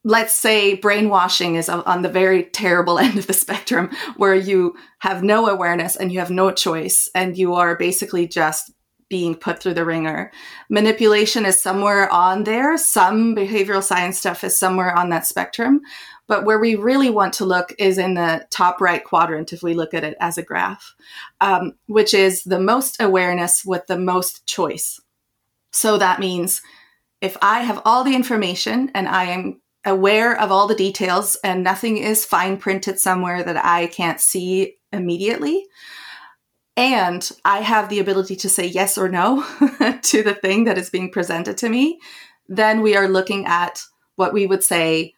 let's 0.05 0.35
say 0.35 0.75
brainwashing 0.75 1.57
is 1.57 1.69
on 1.69 2.03
the 2.03 2.09
very 2.09 2.45
terrible 2.45 2.99
end 3.01 3.19
of 3.19 3.27
the 3.27 3.33
spectrum 3.33 3.91
where 4.17 4.35
you 4.35 4.75
have 5.01 5.23
no 5.23 5.47
awareness 5.47 5.97
and 5.97 6.13
you 6.13 6.19
have 6.19 6.31
no 6.31 6.51
choice 6.51 7.11
and 7.15 7.37
you 7.37 7.55
are 7.55 7.77
basically 7.77 8.27
just 8.27 8.73
being 9.09 9.35
put 9.35 9.61
through 9.61 9.75
the 9.75 9.85
ringer. 9.85 10.31
Manipulation 10.71 11.45
is 11.45 11.61
somewhere 11.61 12.11
on 12.13 12.45
there. 12.45 12.79
Some 12.79 13.35
behavioral 13.35 13.83
science 13.83 14.17
stuff 14.17 14.45
is 14.45 14.57
somewhere 14.57 14.97
on 14.97 15.11
that 15.11 15.27
spectrum. 15.27 15.81
But 16.29 16.45
where 16.45 16.61
we 16.61 16.77
really 16.77 17.11
want 17.11 17.35
to 17.35 17.45
look 17.45 17.75
is 17.77 17.99
in 17.99 18.15
the 18.15 18.47
top 18.51 18.81
right 18.81 19.03
quadrant, 19.03 19.53
if 19.53 19.65
we 19.65 19.75
look 19.75 19.95
at 19.95 20.05
it 20.05 20.17
as 20.21 20.39
a 20.39 20.45
graph, 20.45 20.95
um, 21.41 21.73
which 21.87 22.15
is 22.15 22.45
the 22.45 22.61
most 22.61 23.03
awareness 23.03 23.65
with 23.65 23.85
the 23.89 23.99
most 23.99 24.47
choice. 24.47 25.01
So 25.73 25.99
that 25.99 26.21
means 26.21 26.63
if 27.21 27.37
I 27.43 27.61
have 27.61 27.83
all 27.85 28.05
the 28.05 28.15
information 28.15 28.91
and 28.95 29.09
I 29.09 29.25
am 29.25 29.61
aware 29.85 30.39
of 30.39 30.51
all 30.53 30.67
the 30.67 30.75
details 30.75 31.37
and 31.43 31.65
nothing 31.65 31.99
is 31.99 32.25
fine 32.25 32.57
printed 32.57 32.99
somewhere 32.99 33.43
that 33.43 33.65
I 33.65 33.87
can't 33.87 34.21
see 34.21 34.77
immediately, 34.93 35.67
and 36.77 37.29
I 37.45 37.61
have 37.61 37.89
the 37.89 37.99
ability 37.99 38.37
to 38.37 38.49
say 38.49 38.67
yes 38.67 38.97
or 38.97 39.09
no 39.09 39.43
to 40.03 40.23
the 40.23 40.39
thing 40.41 40.65
that 40.65 40.79
is 40.79 40.91
being 40.91 41.11
presented 41.11 41.59
to 41.59 41.69
me, 41.69 41.99
then 42.49 42.81
we 42.81 42.97
are 42.97 43.09
looking 43.09 43.47
at 43.47 43.83
what 44.17 44.33
we 44.33 44.47
would 44.47 44.65
say 44.65 45.15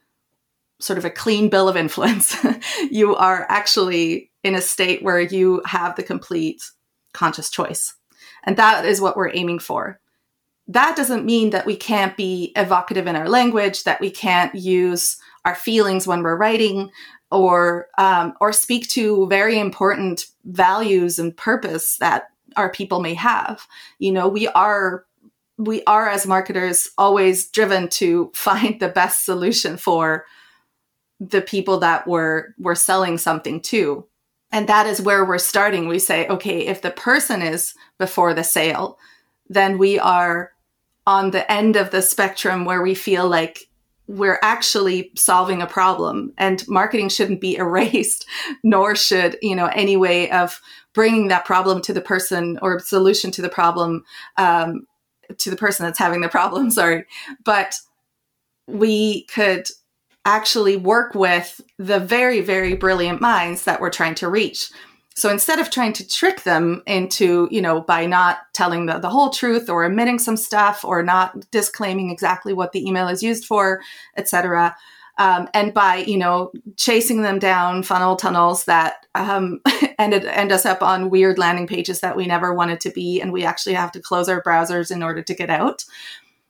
sort 0.81 0.99
of 0.99 1.05
a 1.05 1.11
clean 1.11 1.49
bill 1.49 1.69
of 1.69 1.77
influence. 1.77 2.37
you 2.91 3.15
are 3.15 3.47
actually 3.49 4.31
in 4.43 4.55
a 4.55 4.61
state 4.61 5.03
where 5.03 5.21
you 5.21 5.63
have 5.65 5.95
the 5.95 6.03
complete 6.03 6.61
conscious 7.13 7.51
choice. 7.51 7.95
And 8.45 8.57
that 8.57 8.85
is 8.85 9.01
what 9.01 9.17
we're 9.17 9.33
aiming 9.33 9.61
for 9.61 10.01
that 10.69 10.97
doesn't 10.97 11.25
mean 11.25 11.51
that 11.51 11.67
we 11.67 11.77
can't 11.77 12.17
be 12.17 12.53
evocative 12.57 13.07
in 13.07 13.17
our 13.17 13.29
language, 13.29 13.85
that 13.85 14.01
we 14.01 14.11
can't 14.11 14.55
use 14.55 15.17
our 15.45 15.55
feelings 15.55 16.07
when 16.07 16.23
we're 16.23 16.37
writing, 16.37 16.91
or 17.31 17.89
um, 17.99 18.35
or 18.41 18.53
speak 18.53 18.89
to 18.91 19.27
very 19.29 19.59
important 19.59 20.27
values 20.45 21.19
and 21.19 21.37
purpose 21.37 21.97
that 21.97 22.29
our 22.57 22.71
people 22.71 23.01
may 23.01 23.15
have. 23.15 23.67
You 23.99 24.13
know, 24.13 24.29
we 24.29 24.49
are 24.49 25.05
we 25.59 25.83
are 25.85 26.09
as 26.09 26.27
marketers 26.27 26.91
always 26.99 27.49
driven 27.51 27.89
to 27.89 28.31
find 28.35 28.79
the 28.79 28.89
best 28.89 29.25
solution 29.25 29.77
for 29.77 30.27
the 31.19 31.43
people 31.43 31.79
that 31.79 32.07
we're 32.07 32.55
we're 32.59 32.75
selling 32.75 33.19
something 33.19 33.61
to. 33.63 34.07
And 34.55 34.69
that 34.69 34.87
is 34.87 35.01
where 35.01 35.25
we're 35.25 35.39
starting. 35.39 35.89
We 35.89 35.99
say, 35.99 36.29
okay, 36.29 36.67
if 36.67 36.83
the 36.83 36.91
person 36.91 37.41
is 37.41 37.75
before 37.99 38.35
the 38.35 38.45
sale, 38.45 38.99
then 39.49 39.79
we 39.79 39.99
are 39.99 40.53
on 41.07 41.31
the 41.31 41.51
end 41.51 41.77
of 41.77 41.91
the 41.91 42.03
spectrum 42.03 42.65
where 42.65 42.83
we 42.83 42.95
feel 42.95 43.29
like 43.29 43.69
we're 44.07 44.39
actually 44.43 45.11
solving 45.17 45.63
a 45.63 45.67
problem. 45.67 46.33
And 46.37 46.67
marketing 46.69 47.09
shouldn't 47.09 47.41
be 47.41 47.57
erased 47.57 48.27
nor 48.63 48.95
should 48.95 49.37
you 49.43 49.57
know 49.57 49.67
any 49.67 49.97
way 49.97 50.31
of 50.31 50.61
bringing 50.93 51.29
that 51.29 51.45
problem 51.45 51.81
to 51.83 51.93
the 51.93 52.01
person 52.01 52.59
or 52.61 52.79
solution 52.79 53.31
to 53.33 53.43
the 53.43 53.49
problem 53.49 54.05
um, 54.37 54.87
to 55.39 55.51
the 55.51 55.57
person 55.57 55.87
that's 55.87 55.99
having 55.99 56.21
the 56.21 56.29
problem 56.29 56.71
sorry. 56.71 57.05
But 57.45 57.75
we 58.67 59.25
could 59.25 59.69
actually 60.25 60.77
work 60.77 61.15
with 61.15 61.61
the 61.79 61.99
very 61.99 62.41
very 62.41 62.75
brilliant 62.75 63.21
minds 63.21 63.65
that 63.65 63.81
we're 63.81 63.91
trying 63.91 64.15
to 64.15 64.29
reach 64.29 64.71
so 65.15 65.31
instead 65.31 65.59
of 65.59 65.71
trying 65.71 65.93
to 65.95 66.09
trick 66.09 66.43
them 66.43 66.83
into, 66.87 67.49
you 67.51 67.61
know, 67.61 67.81
by 67.81 68.07
not 68.07 68.39
telling 68.53 68.87
the, 68.87 68.99
the 68.99 69.11
whole 69.11 69.31
truth 69.31 69.69
or 69.69 69.85
omitting 69.85 70.19
some 70.19 70.37
stuff 70.37 70.85
or 70.85 71.03
not 71.03 71.51
disclaiming 71.51 72.11
exactly 72.11 72.53
what 72.53 72.73
the 72.73 72.87
email 72.87 73.09
is 73.09 73.23
used 73.23 73.45
for, 73.45 73.83
etc., 74.17 74.75
um, 75.19 75.47
and 75.53 75.75
by 75.75 75.97
you 75.97 76.17
know 76.17 76.53
chasing 76.77 77.21
them 77.21 77.39
down 77.39 77.83
funnel 77.83 78.17
tunnels 78.17 78.65
that 78.65 79.07
um, 79.15 79.61
ended 79.99 80.25
end 80.25 80.53
us 80.53 80.65
up 80.65 80.83
on 80.83 81.11
weird 81.11 81.39
landing 81.39 81.67
pages 81.67 82.01
that 82.01 82.17
we 82.17 82.27
never 82.27 82.55
wanted 82.55 82.81
to 82.81 82.91
be, 82.91 83.21
and 83.21 83.33
we 83.33 83.45
actually 83.45 83.75
have 83.75 83.93
to 83.93 84.01
close 84.01 84.29
our 84.29 84.43
browsers 84.43 84.91
in 84.91 85.03
order 85.03 85.23
to 85.23 85.35
get 85.35 85.51
out. 85.51 85.85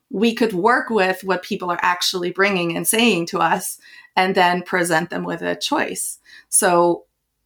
We 0.09 0.33
could 0.33 0.53
work 0.53 0.89
with 0.89 1.23
what 1.23 1.43
people 1.43 1.71
are 1.71 1.79
actually 1.81 2.31
bringing 2.31 2.77
and 2.77 2.87
saying 2.87 3.25
to 3.27 3.39
us, 3.39 3.79
and 4.15 4.33
then 4.33 4.63
present 4.63 5.09
them 5.09 5.23
with 5.23 5.41
a 5.41 5.57
choice. 5.57 6.19
So 6.47 7.03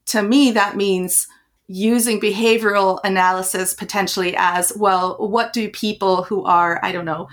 to 0.07 0.23
me, 0.23 0.51
that 0.51 0.75
means 0.75 1.27
using 1.67 2.19
behavioral 2.19 2.99
analysis 3.03 3.73
potentially 3.73 4.35
as 4.37 4.71
well, 4.75 5.17
what 5.19 5.53
do 5.53 5.69
people 5.69 6.23
who 6.23 6.45
are, 6.45 6.79
I 6.81 6.91
don't 6.91 7.05
know, 7.05 7.27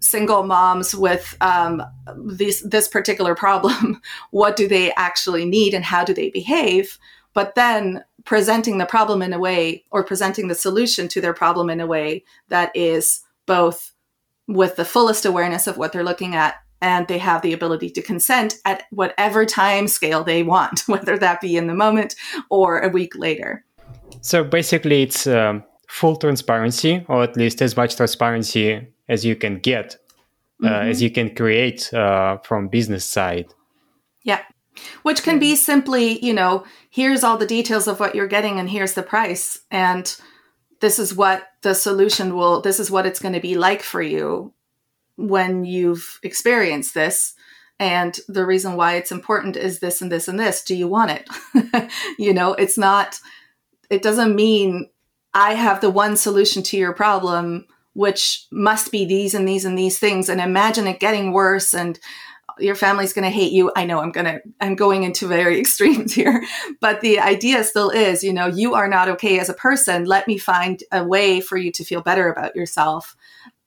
single 0.00 0.42
moms 0.42 0.94
with 0.94 1.36
um, 1.40 1.82
this, 2.16 2.62
this 2.62 2.88
particular 2.88 3.34
problem, 3.34 4.00
what 4.30 4.56
do 4.56 4.66
they 4.66 4.92
actually 4.94 5.44
need 5.44 5.74
and 5.74 5.84
how 5.84 6.04
do 6.04 6.14
they 6.14 6.30
behave? 6.30 6.98
But 7.34 7.54
then 7.54 8.02
presenting 8.24 8.78
the 8.78 8.86
problem 8.86 9.20
in 9.20 9.32
a 9.32 9.38
way 9.38 9.84
or 9.90 10.02
presenting 10.02 10.48
the 10.48 10.54
solution 10.54 11.06
to 11.08 11.20
their 11.20 11.34
problem 11.34 11.68
in 11.68 11.80
a 11.80 11.86
way 11.86 12.24
that 12.48 12.74
is 12.74 13.20
both 13.46 13.92
with 14.48 14.76
the 14.76 14.84
fullest 14.84 15.26
awareness 15.26 15.66
of 15.66 15.76
what 15.76 15.92
they're 15.92 16.04
looking 16.04 16.34
at 16.34 16.56
and 16.80 17.08
they 17.08 17.18
have 17.18 17.42
the 17.42 17.52
ability 17.52 17.90
to 17.90 18.02
consent 18.02 18.56
at 18.64 18.84
whatever 18.90 19.44
time 19.44 19.88
scale 19.88 20.24
they 20.24 20.42
want, 20.42 20.80
whether 20.86 21.18
that 21.18 21.40
be 21.40 21.56
in 21.56 21.66
the 21.66 21.74
moment 21.74 22.14
or 22.50 22.80
a 22.80 22.88
week 22.88 23.16
later. 23.16 23.64
So 24.20 24.44
basically, 24.44 25.02
it's 25.02 25.26
um, 25.26 25.64
full 25.88 26.16
transparency, 26.16 27.04
or 27.08 27.22
at 27.22 27.36
least 27.36 27.62
as 27.62 27.76
much 27.76 27.96
transparency 27.96 28.86
as 29.08 29.24
you 29.24 29.36
can 29.36 29.58
get, 29.58 29.96
uh, 30.62 30.66
mm-hmm. 30.66 30.90
as 30.90 31.02
you 31.02 31.10
can 31.10 31.34
create 31.34 31.92
uh, 31.94 32.38
from 32.38 32.68
business 32.68 33.04
side. 33.04 33.46
Yeah. 34.22 34.42
Which 35.02 35.22
can 35.22 35.38
be 35.38 35.56
simply, 35.56 36.22
you 36.24 36.34
know, 36.34 36.64
here's 36.90 37.24
all 37.24 37.38
the 37.38 37.46
details 37.46 37.88
of 37.88 37.98
what 37.98 38.14
you're 38.14 38.26
getting 38.26 38.58
and 38.58 38.68
here's 38.68 38.92
the 38.92 39.02
price. 39.02 39.60
And 39.70 40.14
this 40.80 40.98
is 40.98 41.14
what 41.14 41.48
the 41.62 41.74
solution 41.74 42.36
will, 42.36 42.60
this 42.60 42.78
is 42.78 42.90
what 42.90 43.06
it's 43.06 43.20
going 43.20 43.34
to 43.34 43.40
be 43.40 43.54
like 43.54 43.82
for 43.82 44.02
you 44.02 44.52
when 45.16 45.64
you've 45.64 46.18
experienced 46.22 46.94
this 46.94 47.34
and 47.78 48.18
the 48.28 48.46
reason 48.46 48.76
why 48.76 48.94
it's 48.94 49.12
important 49.12 49.56
is 49.56 49.80
this 49.80 50.00
and 50.00 50.10
this 50.10 50.28
and 50.28 50.38
this. 50.40 50.64
Do 50.64 50.74
you 50.74 50.88
want 50.88 51.10
it? 51.10 51.90
You 52.18 52.32
know 52.32 52.54
it's 52.54 52.78
not 52.78 53.20
it 53.90 54.02
doesn't 54.02 54.34
mean 54.34 54.88
i 55.34 55.54
have 55.54 55.80
the 55.80 55.90
one 55.90 56.16
solution 56.16 56.62
to 56.62 56.76
your 56.76 56.92
problem 56.92 57.66
which 57.92 58.46
must 58.50 58.90
be 58.90 59.04
these 59.04 59.34
and 59.34 59.46
these 59.46 59.64
and 59.64 59.78
these 59.78 59.98
things 59.98 60.28
and 60.28 60.40
imagine 60.40 60.86
it 60.86 60.98
getting 61.00 61.32
worse 61.32 61.74
and 61.74 61.98
your 62.58 62.74
family's 62.74 63.12
going 63.12 63.24
to 63.24 63.30
hate 63.30 63.52
you. 63.52 63.70
I 63.76 63.84
know 63.84 64.00
i'm 64.00 64.12
going 64.12 64.26
to 64.26 64.40
i'm 64.60 64.76
going 64.76 65.02
into 65.02 65.28
very 65.28 65.60
extremes 65.60 66.14
here 66.14 66.42
but 66.80 67.02
the 67.02 67.20
idea 67.20 67.62
still 67.64 67.90
is 67.90 68.24
you 68.24 68.32
know 68.32 68.46
you 68.46 68.74
are 68.74 68.88
not 68.88 69.08
okay 69.10 69.38
as 69.38 69.50
a 69.50 69.54
person. 69.54 70.04
Let 70.04 70.26
me 70.26 70.38
find 70.38 70.82
a 70.90 71.04
way 71.04 71.40
for 71.40 71.56
you 71.58 71.70
to 71.72 71.84
feel 71.84 72.00
better 72.00 72.30
about 72.30 72.56
yourself 72.56 73.14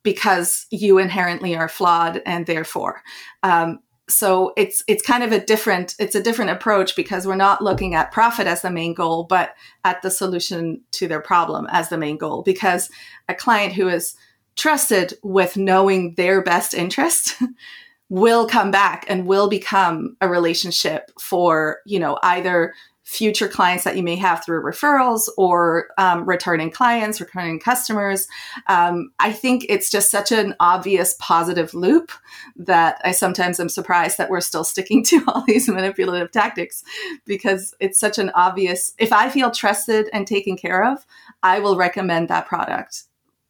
because 0.04 0.66
you 0.72 0.98
inherently 0.98 1.56
are 1.56 1.70
flawed 1.70 2.22
and 2.26 2.46
therefore. 2.46 3.02
Um, 3.44 3.80
so 4.10 4.54
it's 4.58 4.84
it's 4.88 5.04
kind 5.04 5.24
of 5.24 5.32
a 5.32 5.40
different 5.40 5.96
it's 6.00 6.16
a 6.16 6.24
different 6.24 6.52
approach 6.52 6.96
because 6.96 7.28
we're 7.28 7.36
not 7.36 7.64
looking 7.64 7.94
at 7.94 8.12
profit 8.12 8.48
as 8.48 8.64
the 8.64 8.72
main 8.72 8.96
goal 8.96 9.24
but 9.24 9.54
at 9.86 10.02
the 10.02 10.10
solution 10.10 10.82
to 10.92 11.08
their 11.08 11.22
problem 11.22 11.68
as 11.70 11.90
the 11.90 11.98
main 11.98 12.18
goal. 12.18 12.42
Because 12.42 12.90
a 13.28 13.36
client 13.36 13.74
who 13.74 13.88
is 13.88 14.16
trusted 14.56 15.14
with 15.24 15.58
knowing 15.58 16.16
their 16.16 16.42
best 16.42 16.74
interest 16.74 17.36
will 18.10 18.48
come 18.48 18.72
back 18.72 19.06
and 19.08 19.28
will 19.28 19.48
become 19.48 20.18
a 20.22 20.28
relationship 20.28 21.12
for 21.20 21.80
you 21.86 22.00
know 22.00 22.18
either 22.24 22.74
future 23.10 23.48
clients 23.48 23.86
that 23.86 23.98
you 23.98 24.04
may 24.04 24.16
have 24.16 24.46
through 24.46 24.62
referrals 24.62 25.30
or 25.36 25.88
um, 25.98 26.24
returning 26.26 26.70
clients, 26.70 27.20
returning 27.20 27.60
customers. 27.60 28.28
Um, 28.68 29.12
I 29.18 29.34
think 29.34 29.66
it's 29.68 29.90
just 29.90 30.12
such 30.12 30.32
an 30.32 30.54
obvious 30.60 31.16
positive 31.20 31.74
loop 31.74 32.12
that 32.56 33.02
I 33.04 33.12
sometimes 33.12 33.60
am 33.60 33.68
surprised 33.68 34.20
that 34.20 34.30
we're 34.30 34.42
still 34.42 34.64
sticking 34.64 35.04
to 35.06 35.24
all 35.28 35.44
these 35.48 35.68
manipulative 35.68 36.32
tactics 36.32 36.84
because 37.26 37.74
it's 37.80 38.00
such 38.00 38.20
an 38.20 38.30
obvious. 38.36 38.94
If 39.00 39.12
I 39.12 39.30
feel 39.30 39.50
trusted 39.50 40.08
and 40.14 40.28
taken 40.28 40.56
care 40.56 40.86
of, 40.86 41.04
I 41.42 41.62
will 41.62 41.78
recommend 41.78 42.28
that 42.28 42.46
product 42.46 43.06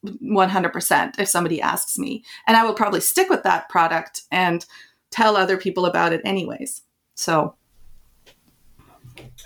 100% 0.06 1.20
if 1.20 1.28
somebody 1.28 1.62
asks 1.62 2.00
me. 2.00 2.24
And 2.48 2.56
I 2.56 2.64
will 2.64 2.74
probably 2.74 3.02
stick 3.02 3.30
with 3.30 3.44
that 3.44 3.68
product 3.68 4.22
and 4.32 4.66
tell 5.12 5.36
other 5.36 5.58
people 5.58 5.86
about 5.86 6.14
it 6.14 6.22
anyways. 6.24 6.82
So 7.16 7.56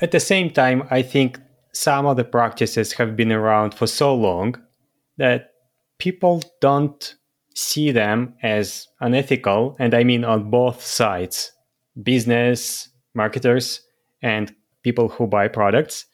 at 0.01 0.11
the 0.11 0.19
same 0.19 0.49
time, 0.49 0.87
I 0.89 1.01
think 1.01 1.39
some 1.73 2.05
of 2.05 2.17
the 2.17 2.23
practices 2.23 2.93
have 2.93 3.15
been 3.15 3.31
around 3.31 3.73
for 3.73 3.87
so 3.87 4.13
long 4.13 4.55
that 5.17 5.51
people 5.97 6.41
don't 6.61 7.15
see 7.55 7.91
them 7.91 8.35
as 8.43 8.87
unethical. 8.99 9.75
And 9.79 9.93
I 9.93 10.03
mean 10.03 10.23
on 10.23 10.49
both 10.49 10.83
sides 10.83 11.51
business, 12.01 12.89
marketers, 13.13 13.81
and 14.23 14.53
people 14.83 15.09
who 15.09 15.27
buy 15.27 15.47
products. 15.47 16.05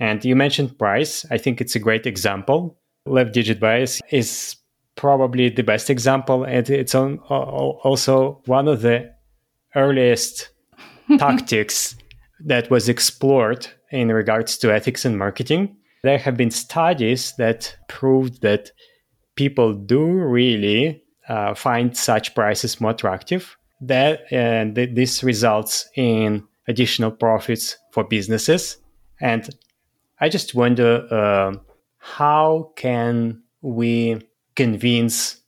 And 0.00 0.24
you 0.24 0.34
mentioned 0.34 0.78
price. 0.78 1.26
I 1.30 1.38
think 1.38 1.60
it's 1.60 1.76
a 1.76 1.78
great 1.78 2.06
example. 2.06 2.78
Left 3.06 3.32
digit 3.32 3.60
bias 3.60 4.00
is 4.10 4.56
probably 4.96 5.50
the 5.50 5.62
best 5.62 5.90
example. 5.90 6.44
And 6.44 6.68
it's 6.70 6.94
on, 6.94 7.18
also 7.18 8.42
one 8.46 8.66
of 8.66 8.80
the 8.80 9.12
earliest 9.76 10.50
tactics 11.18 11.96
that 12.40 12.70
was 12.70 12.88
explored 12.88 13.66
in 13.90 14.08
regards 14.08 14.58
to 14.58 14.72
ethics 14.72 15.04
and 15.04 15.18
marketing. 15.18 15.76
There 16.02 16.18
have 16.18 16.36
been 16.36 16.50
studies 16.50 17.34
that 17.38 17.76
proved 17.88 18.42
that 18.42 18.72
people 19.36 19.72
do 19.72 20.04
really 20.04 21.02
uh, 21.28 21.54
find 21.54 21.96
such 21.96 22.34
prices 22.34 22.80
more 22.80 22.90
attractive. 22.90 23.56
That 23.80 24.24
and 24.30 24.74
th- 24.74 24.94
this 24.94 25.22
results 25.22 25.88
in 25.96 26.44
additional 26.68 27.10
profits 27.10 27.76
for 27.92 28.04
businesses. 28.04 28.78
And 29.20 29.48
I 30.20 30.28
just 30.28 30.54
wonder 30.54 31.06
uh, 31.10 31.58
how 31.98 32.72
can 32.76 33.42
we 33.62 34.20
convince 34.56 35.40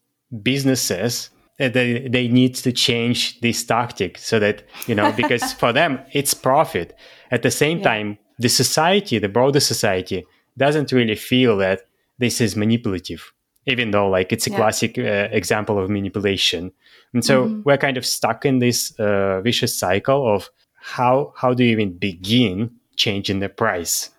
businesses 0.43 1.31
they, 1.59 2.07
they 2.09 2.29
need 2.29 2.55
to 2.55 2.73
change 2.73 3.41
this 3.41 3.65
tactic 3.65 4.19
so 4.19 4.39
that 4.39 4.63
you 4.87 4.95
know 4.95 5.13
because 5.13 5.53
for 5.61 5.73
them 5.73 5.99
it's 6.13 6.35
profit 6.35 6.97
at 7.31 7.43
the 7.43 7.51
same 7.51 7.79
yeah. 7.79 7.85
time 7.85 8.19
the 8.39 8.49
society 8.49 9.19
the 9.19 9.29
broader 9.29 9.61
society 9.61 10.27
doesn't 10.59 10.93
really 10.93 11.15
feel 11.15 11.57
that 11.57 11.81
this 12.19 12.41
is 12.41 12.57
manipulative 12.57 13.33
even 13.67 13.91
though 13.91 14.09
like 14.09 14.33
it's 14.33 14.47
a 14.47 14.51
yeah. 14.51 14.57
classic 14.57 14.99
uh, 14.99 15.29
example 15.33 15.79
of 15.79 15.91
manipulation 15.91 16.73
and 17.13 17.25
so 17.25 17.47
mm-hmm. 17.47 17.63
we're 17.65 17.79
kind 17.79 17.97
of 17.97 18.05
stuck 18.05 18.45
in 18.45 18.59
this 18.59 18.93
uh, 18.99 19.41
vicious 19.41 19.77
cycle 19.77 20.35
of 20.35 20.51
how 20.75 21.33
how 21.37 21.55
do 21.55 21.65
you 21.65 21.71
even 21.71 21.97
begin 21.97 22.71
changing 22.97 23.41
the 23.41 23.49
price 23.49 24.11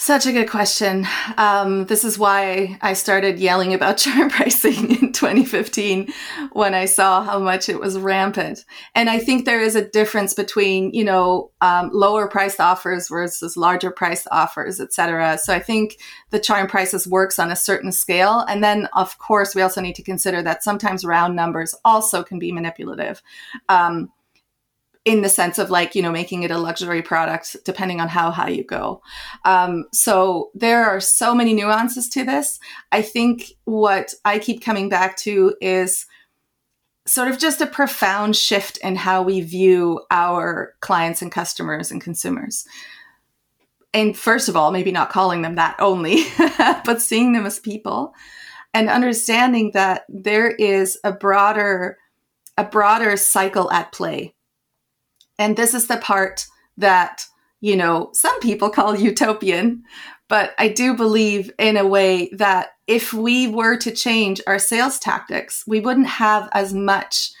such 0.00 0.26
a 0.26 0.32
good 0.32 0.48
question. 0.48 1.04
Um, 1.38 1.86
this 1.86 2.04
is 2.04 2.16
why 2.16 2.78
I 2.80 2.92
started 2.92 3.40
yelling 3.40 3.74
about 3.74 3.96
charm 3.98 4.30
pricing 4.30 4.92
in 4.92 5.12
2015 5.12 6.12
when 6.52 6.72
I 6.72 6.84
saw 6.84 7.24
how 7.24 7.40
much 7.40 7.68
it 7.68 7.80
was 7.80 7.98
rampant. 7.98 8.64
And 8.94 9.10
I 9.10 9.18
think 9.18 9.44
there 9.44 9.60
is 9.60 9.74
a 9.74 9.88
difference 9.88 10.34
between, 10.34 10.94
you 10.94 11.02
know, 11.02 11.50
um, 11.60 11.90
lower 11.92 12.28
priced 12.28 12.60
offers 12.60 13.08
versus 13.08 13.56
larger 13.56 13.90
priced 13.90 14.28
offers, 14.30 14.80
et 14.80 14.92
cetera. 14.92 15.36
So 15.36 15.52
I 15.52 15.58
think 15.58 15.98
the 16.30 16.38
charm 16.38 16.68
prices 16.68 17.04
works 17.04 17.40
on 17.40 17.50
a 17.50 17.56
certain 17.56 17.90
scale. 17.90 18.44
And 18.48 18.62
then, 18.62 18.88
of 18.94 19.18
course, 19.18 19.56
we 19.56 19.62
also 19.62 19.80
need 19.80 19.96
to 19.96 20.02
consider 20.04 20.42
that 20.42 20.62
sometimes 20.62 21.04
round 21.04 21.34
numbers 21.34 21.74
also 21.84 22.22
can 22.22 22.38
be 22.38 22.52
manipulative. 22.52 23.20
Um, 23.68 24.12
in 25.08 25.22
the 25.22 25.28
sense 25.30 25.58
of 25.58 25.70
like 25.70 25.94
you 25.94 26.02
know 26.02 26.12
making 26.12 26.42
it 26.42 26.50
a 26.50 26.58
luxury 26.58 27.00
product 27.00 27.56
depending 27.64 27.98
on 27.98 28.08
how 28.08 28.30
high 28.30 28.50
you 28.50 28.62
go. 28.62 29.00
Um, 29.46 29.86
so 29.90 30.50
there 30.54 30.84
are 30.84 31.00
so 31.00 31.34
many 31.34 31.54
nuances 31.54 32.10
to 32.10 32.24
this. 32.24 32.60
I 32.92 33.00
think 33.00 33.52
what 33.64 34.12
i 34.26 34.38
keep 34.38 34.62
coming 34.62 34.90
back 34.90 35.16
to 35.16 35.54
is 35.62 36.04
sort 37.06 37.28
of 37.28 37.38
just 37.38 37.62
a 37.62 37.66
profound 37.66 38.36
shift 38.36 38.76
in 38.78 38.96
how 38.96 39.22
we 39.22 39.40
view 39.40 40.02
our 40.10 40.74
clients 40.80 41.22
and 41.22 41.32
customers 41.32 41.90
and 41.90 42.02
consumers. 42.02 42.66
And 43.94 44.14
first 44.14 44.50
of 44.50 44.56
all 44.56 44.70
maybe 44.70 44.92
not 44.92 45.08
calling 45.08 45.40
them 45.40 45.54
that 45.54 45.76
only 45.78 46.24
but 46.84 47.00
seeing 47.00 47.32
them 47.32 47.46
as 47.46 47.58
people 47.58 48.12
and 48.74 48.90
understanding 48.90 49.70
that 49.72 50.04
there 50.10 50.50
is 50.50 50.98
a 51.02 51.12
broader 51.12 51.96
a 52.58 52.64
broader 52.64 53.16
cycle 53.16 53.70
at 53.72 53.90
play 53.92 54.34
and 55.38 55.56
this 55.56 55.74
is 55.74 55.86
the 55.86 55.96
part 55.96 56.46
that, 56.76 57.24
you 57.60 57.76
know, 57.76 58.10
some 58.12 58.38
people 58.40 58.70
call 58.70 58.96
utopian, 58.96 59.84
but 60.28 60.54
I 60.58 60.68
do 60.68 60.94
believe 60.94 61.50
in 61.58 61.76
a 61.76 61.86
way 61.86 62.30
that 62.32 62.68
if 62.86 63.12
we 63.12 63.48
were 63.48 63.76
to 63.78 63.90
change 63.90 64.40
our 64.46 64.58
sales 64.58 64.98
tactics, 64.98 65.64
we 65.66 65.80
wouldn't 65.80 66.06
have 66.06 66.48
as 66.52 66.74
much 66.74 67.32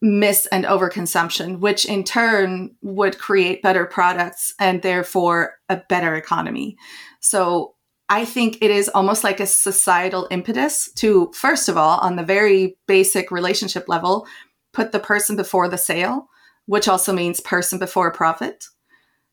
miss 0.00 0.46
and 0.46 0.64
overconsumption, 0.64 1.60
which 1.60 1.84
in 1.84 2.02
turn 2.02 2.74
would 2.82 3.18
create 3.18 3.62
better 3.62 3.86
products 3.86 4.52
and 4.58 4.82
therefore 4.82 5.54
a 5.68 5.76
better 5.88 6.16
economy. 6.16 6.76
So 7.20 7.76
I 8.08 8.24
think 8.24 8.58
it 8.60 8.70
is 8.70 8.88
almost 8.88 9.22
like 9.22 9.38
a 9.38 9.46
societal 9.46 10.26
impetus 10.30 10.90
to, 10.96 11.30
first 11.34 11.68
of 11.68 11.76
all, 11.76 12.00
on 12.00 12.16
the 12.16 12.24
very 12.24 12.76
basic 12.88 13.30
relationship 13.30 13.88
level, 13.88 14.26
put 14.72 14.90
the 14.90 14.98
person 14.98 15.36
before 15.36 15.68
the 15.68 15.78
sale 15.78 16.28
which 16.66 16.88
also 16.88 17.12
means 17.12 17.40
person 17.40 17.78
before 17.78 18.10
profit. 18.12 18.64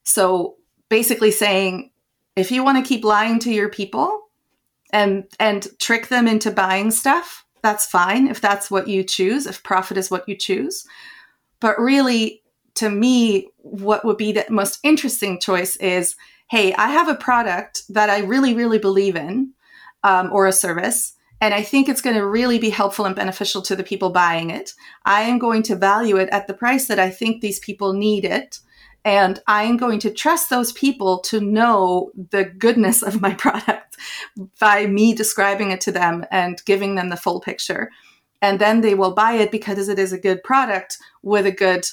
So 0.04 0.56
basically 0.90 1.32
saying 1.32 1.92
if 2.36 2.52
you 2.52 2.64
want 2.64 2.84
to 2.84 2.88
keep 2.88 3.04
lying 3.04 3.40
to 3.40 3.52
your 3.52 3.70
people 3.70 4.30
and 4.92 5.26
and 5.40 5.68
trick 5.80 6.08
them 6.08 6.28
into 6.28 6.52
buying 6.52 6.92
stuff, 6.92 7.46
that's 7.62 7.86
fine 7.86 8.28
if 8.28 8.42
that's 8.42 8.72
what 8.72 8.88
you 8.88 9.04
choose, 9.04 9.46
if 9.46 9.64
profit 9.64 9.98
is 9.98 10.10
what 10.10 10.28
you 10.28 10.36
choose. 10.36 10.86
But 11.60 11.80
really 11.80 12.42
to 12.76 12.90
me 12.90 13.50
what 13.58 14.06
would 14.06 14.18
be 14.18 14.32
the 14.32 14.46
most 14.50 14.80
interesting 14.84 15.40
choice 15.40 15.76
is 15.78 16.16
hey, 16.50 16.74
I 16.74 16.88
have 16.88 17.08
a 17.08 17.16
product 17.16 17.84
that 17.90 18.10
I 18.10 18.20
really 18.20 18.54
really 18.54 18.80
believe 18.80 19.16
in 19.16 19.54
um, 20.04 20.32
or 20.32 20.48
a 20.48 20.52
service 20.52 21.14
and 21.42 21.54
I 21.54 21.62
think 21.62 21.88
it's 21.88 22.02
going 22.02 22.16
to 22.16 22.26
really 22.26 22.60
be 22.60 22.70
helpful 22.70 23.06
and 23.06 23.16
beneficial 23.16 23.62
to 23.64 23.76
the 23.76 23.84
people 23.84 24.10
buying 24.10 24.50
it. 24.50 24.74
I 25.06 25.22
am 25.22 25.40
going 25.40 25.64
to 25.64 25.76
value 25.76 26.18
it 26.18 26.30
at 26.32 26.48
the 26.48 26.54
price 26.54 26.88
that 26.88 27.00
I 27.00 27.10
think 27.10 27.42
these 27.42 27.60
people 27.60 27.94
need 27.94 28.26
it. 28.26 28.60
And 29.06 29.42
I 29.48 29.64
am 29.64 29.78
going 29.78 30.00
to 30.00 30.12
trust 30.12 30.50
those 30.50 30.74
people 30.74 31.20
to 31.20 31.40
know 31.40 32.12
the 32.32 32.44
goodness 32.44 33.02
of 33.02 33.22
my 33.22 33.34
product 33.38 33.96
by 34.60 34.86
me 34.86 35.14
describing 35.14 35.72
it 35.72 35.82
to 35.82 35.92
them 35.92 36.26
and 36.32 36.62
giving 36.66 36.96
them 36.96 37.10
the 37.10 37.18
full 37.18 37.40
picture. 37.40 37.90
And 38.42 38.60
then 38.60 38.82
they 38.82 38.96
will 38.96 39.14
buy 39.14 39.34
it 39.34 39.52
because 39.52 39.88
it 39.88 40.00
is 40.00 40.12
a 40.12 40.20
good 40.20 40.44
product 40.44 40.98
with 41.24 41.46
a 41.46 41.52
good 41.52 41.86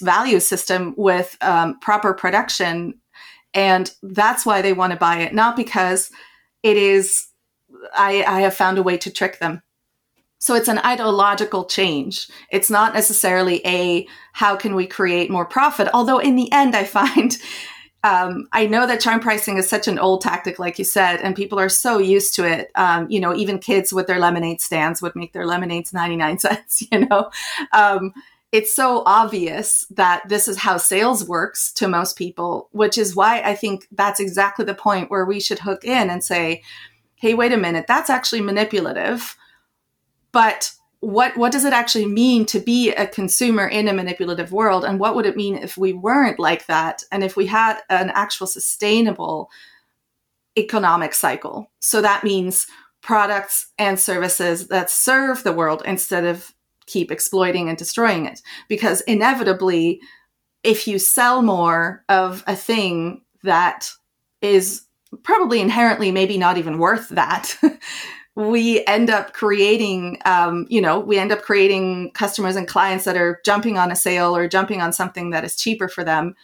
value 0.00 0.40
system 0.40 0.94
with 0.96 1.36
um, 1.40 1.78
proper 1.80 2.12
production. 2.12 2.94
And 3.54 3.90
that's 4.02 4.44
why 4.44 4.60
they 4.60 4.72
want 4.72 4.92
to 4.92 4.98
buy 4.98 5.20
it, 5.20 5.34
not 5.34 5.56
because 5.56 6.10
it 6.62 6.76
is 6.76 7.28
I, 7.94 8.24
I 8.24 8.40
have 8.42 8.54
found 8.54 8.78
a 8.78 8.82
way 8.82 8.96
to 8.98 9.10
trick 9.10 9.38
them. 9.38 9.62
So 10.38 10.54
it's 10.56 10.68
an 10.68 10.78
ideological 10.78 11.66
change. 11.66 12.28
It's 12.50 12.68
not 12.68 12.94
necessarily 12.94 13.64
a 13.64 14.08
how 14.32 14.56
can 14.56 14.74
we 14.74 14.86
create 14.86 15.30
more 15.30 15.44
profit. 15.46 15.88
Although 15.94 16.18
in 16.18 16.34
the 16.34 16.50
end, 16.50 16.74
I 16.74 16.82
find 16.84 17.38
um, 18.04 18.48
I 18.52 18.66
know 18.66 18.86
that 18.86 19.00
charm 19.00 19.20
pricing 19.20 19.56
is 19.56 19.68
such 19.68 19.86
an 19.86 20.00
old 20.00 20.20
tactic, 20.22 20.58
like 20.58 20.78
you 20.78 20.84
said, 20.84 21.20
and 21.20 21.36
people 21.36 21.60
are 21.60 21.68
so 21.68 21.98
used 21.98 22.34
to 22.34 22.44
it. 22.44 22.72
Um, 22.74 23.08
you 23.08 23.20
know, 23.20 23.34
even 23.34 23.60
kids 23.60 23.92
with 23.92 24.08
their 24.08 24.18
lemonade 24.18 24.60
stands 24.60 25.00
would 25.00 25.14
make 25.14 25.32
their 25.32 25.46
lemonades 25.46 25.92
99 25.92 26.38
cents, 26.40 26.82
you 26.90 27.06
know. 27.06 27.30
Um, 27.72 28.12
it's 28.50 28.74
so 28.74 29.02
obvious 29.06 29.86
that 29.90 30.28
this 30.28 30.48
is 30.48 30.58
how 30.58 30.76
sales 30.76 31.26
works 31.26 31.72
to 31.74 31.88
most 31.88 32.16
people, 32.16 32.68
which 32.72 32.98
is 32.98 33.16
why 33.16 33.40
I 33.40 33.54
think 33.54 33.86
that's 33.92 34.20
exactly 34.20 34.64
the 34.64 34.74
point 34.74 35.10
where 35.10 35.24
we 35.24 35.40
should 35.40 35.60
hook 35.60 35.84
in 35.84 36.10
and 36.10 36.22
say, 36.22 36.62
hey, 37.22 37.34
wait 37.34 37.52
a 37.52 37.56
minute, 37.56 37.84
that's 37.86 38.10
actually 38.10 38.40
manipulative. 38.40 39.36
But 40.32 40.72
what 40.98 41.36
what 41.36 41.52
does 41.52 41.64
it 41.64 41.72
actually 41.72 42.06
mean 42.06 42.44
to 42.46 42.58
be 42.58 42.90
a 42.90 43.06
consumer 43.06 43.64
in 43.64 43.86
a 43.86 43.92
manipulative 43.92 44.50
world? 44.50 44.84
And 44.84 44.98
what 44.98 45.14
would 45.14 45.24
it 45.24 45.36
mean 45.36 45.56
if 45.56 45.78
we 45.78 45.92
weren't 45.92 46.40
like 46.40 46.66
that? 46.66 47.04
And 47.12 47.22
if 47.22 47.36
we 47.36 47.46
had 47.46 47.78
an 47.88 48.10
actual 48.10 48.48
sustainable 48.48 49.50
economic 50.58 51.14
cycle? 51.14 51.70
So 51.78 52.02
that 52.02 52.24
means 52.24 52.66
products 53.02 53.70
and 53.78 54.00
services 54.00 54.66
that 54.68 54.90
serve 54.90 55.44
the 55.44 55.52
world 55.52 55.82
instead 55.86 56.24
of 56.24 56.52
keep 56.86 57.12
exploiting 57.12 57.68
and 57.68 57.78
destroying 57.78 58.26
it. 58.26 58.42
Because 58.68 59.00
inevitably 59.02 60.00
if 60.64 60.88
you 60.88 60.98
sell 60.98 61.40
more 61.40 62.04
of 62.08 62.42
a 62.48 62.56
thing 62.56 63.22
that 63.44 63.90
is 64.40 64.82
probably 65.22 65.60
inherently 65.60 66.10
maybe 66.10 66.38
not 66.38 66.58
even 66.58 66.78
worth 66.78 67.08
that. 67.10 67.56
We 68.34 68.82
end 68.86 69.10
up 69.10 69.34
creating 69.34 70.18
um, 70.24 70.64
you 70.70 70.80
know 70.80 70.98
we 70.98 71.18
end 71.18 71.32
up 71.32 71.42
creating 71.42 72.12
customers 72.12 72.56
and 72.56 72.66
clients 72.66 73.04
that 73.04 73.14
are 73.14 73.42
jumping 73.44 73.76
on 73.76 73.92
a 73.92 73.94
sale 73.94 74.34
or 74.34 74.48
jumping 74.48 74.80
on 74.80 74.94
something 74.94 75.28
that 75.30 75.44
is 75.44 75.54
cheaper 75.54 75.86
for 75.86 76.02
them 76.02 76.34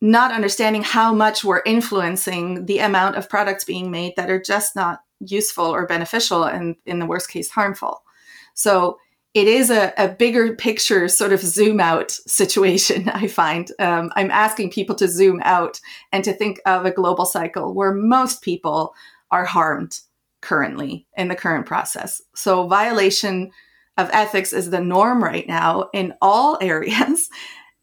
not 0.00 0.32
understanding 0.32 0.82
how 0.82 1.12
much 1.12 1.44
we're 1.44 1.62
influencing 1.66 2.64
the 2.66 2.78
amount 2.78 3.16
of 3.16 3.28
products 3.28 3.64
being 3.64 3.90
made 3.90 4.14
that 4.16 4.30
are 4.30 4.40
just 4.40 4.74
not 4.74 5.00
useful 5.20 5.66
or 5.66 5.86
beneficial 5.86 6.44
and 6.44 6.76
in 6.86 6.98
the 6.98 7.06
worst 7.06 7.28
case 7.28 7.50
harmful. 7.50 8.02
So 8.54 8.98
it 9.32 9.46
is 9.46 9.70
a, 9.70 9.92
a 9.96 10.08
bigger 10.08 10.56
picture 10.56 11.06
sort 11.06 11.32
of 11.32 11.40
zoom 11.40 11.80
out 11.80 12.10
situation 12.10 13.08
i 13.14 13.26
find. 13.26 13.70
Um, 13.78 14.10
i'm 14.16 14.30
asking 14.30 14.70
people 14.70 14.94
to 14.96 15.08
zoom 15.08 15.40
out 15.44 15.80
and 16.12 16.24
to 16.24 16.32
think 16.32 16.60
of 16.66 16.84
a 16.84 16.90
global 16.90 17.26
cycle 17.26 17.74
where 17.74 17.92
most 17.92 18.42
people 18.42 18.94
are 19.30 19.44
harmed 19.44 20.00
currently 20.40 21.06
in 21.16 21.28
the 21.28 21.36
current 21.36 21.66
process. 21.66 22.20
So 22.34 22.66
violation 22.66 23.50
of 23.96 24.10
ethics 24.12 24.52
is 24.52 24.70
the 24.70 24.80
norm 24.80 25.22
right 25.22 25.46
now 25.46 25.90
in 25.92 26.14
all 26.20 26.58
areas. 26.60 27.28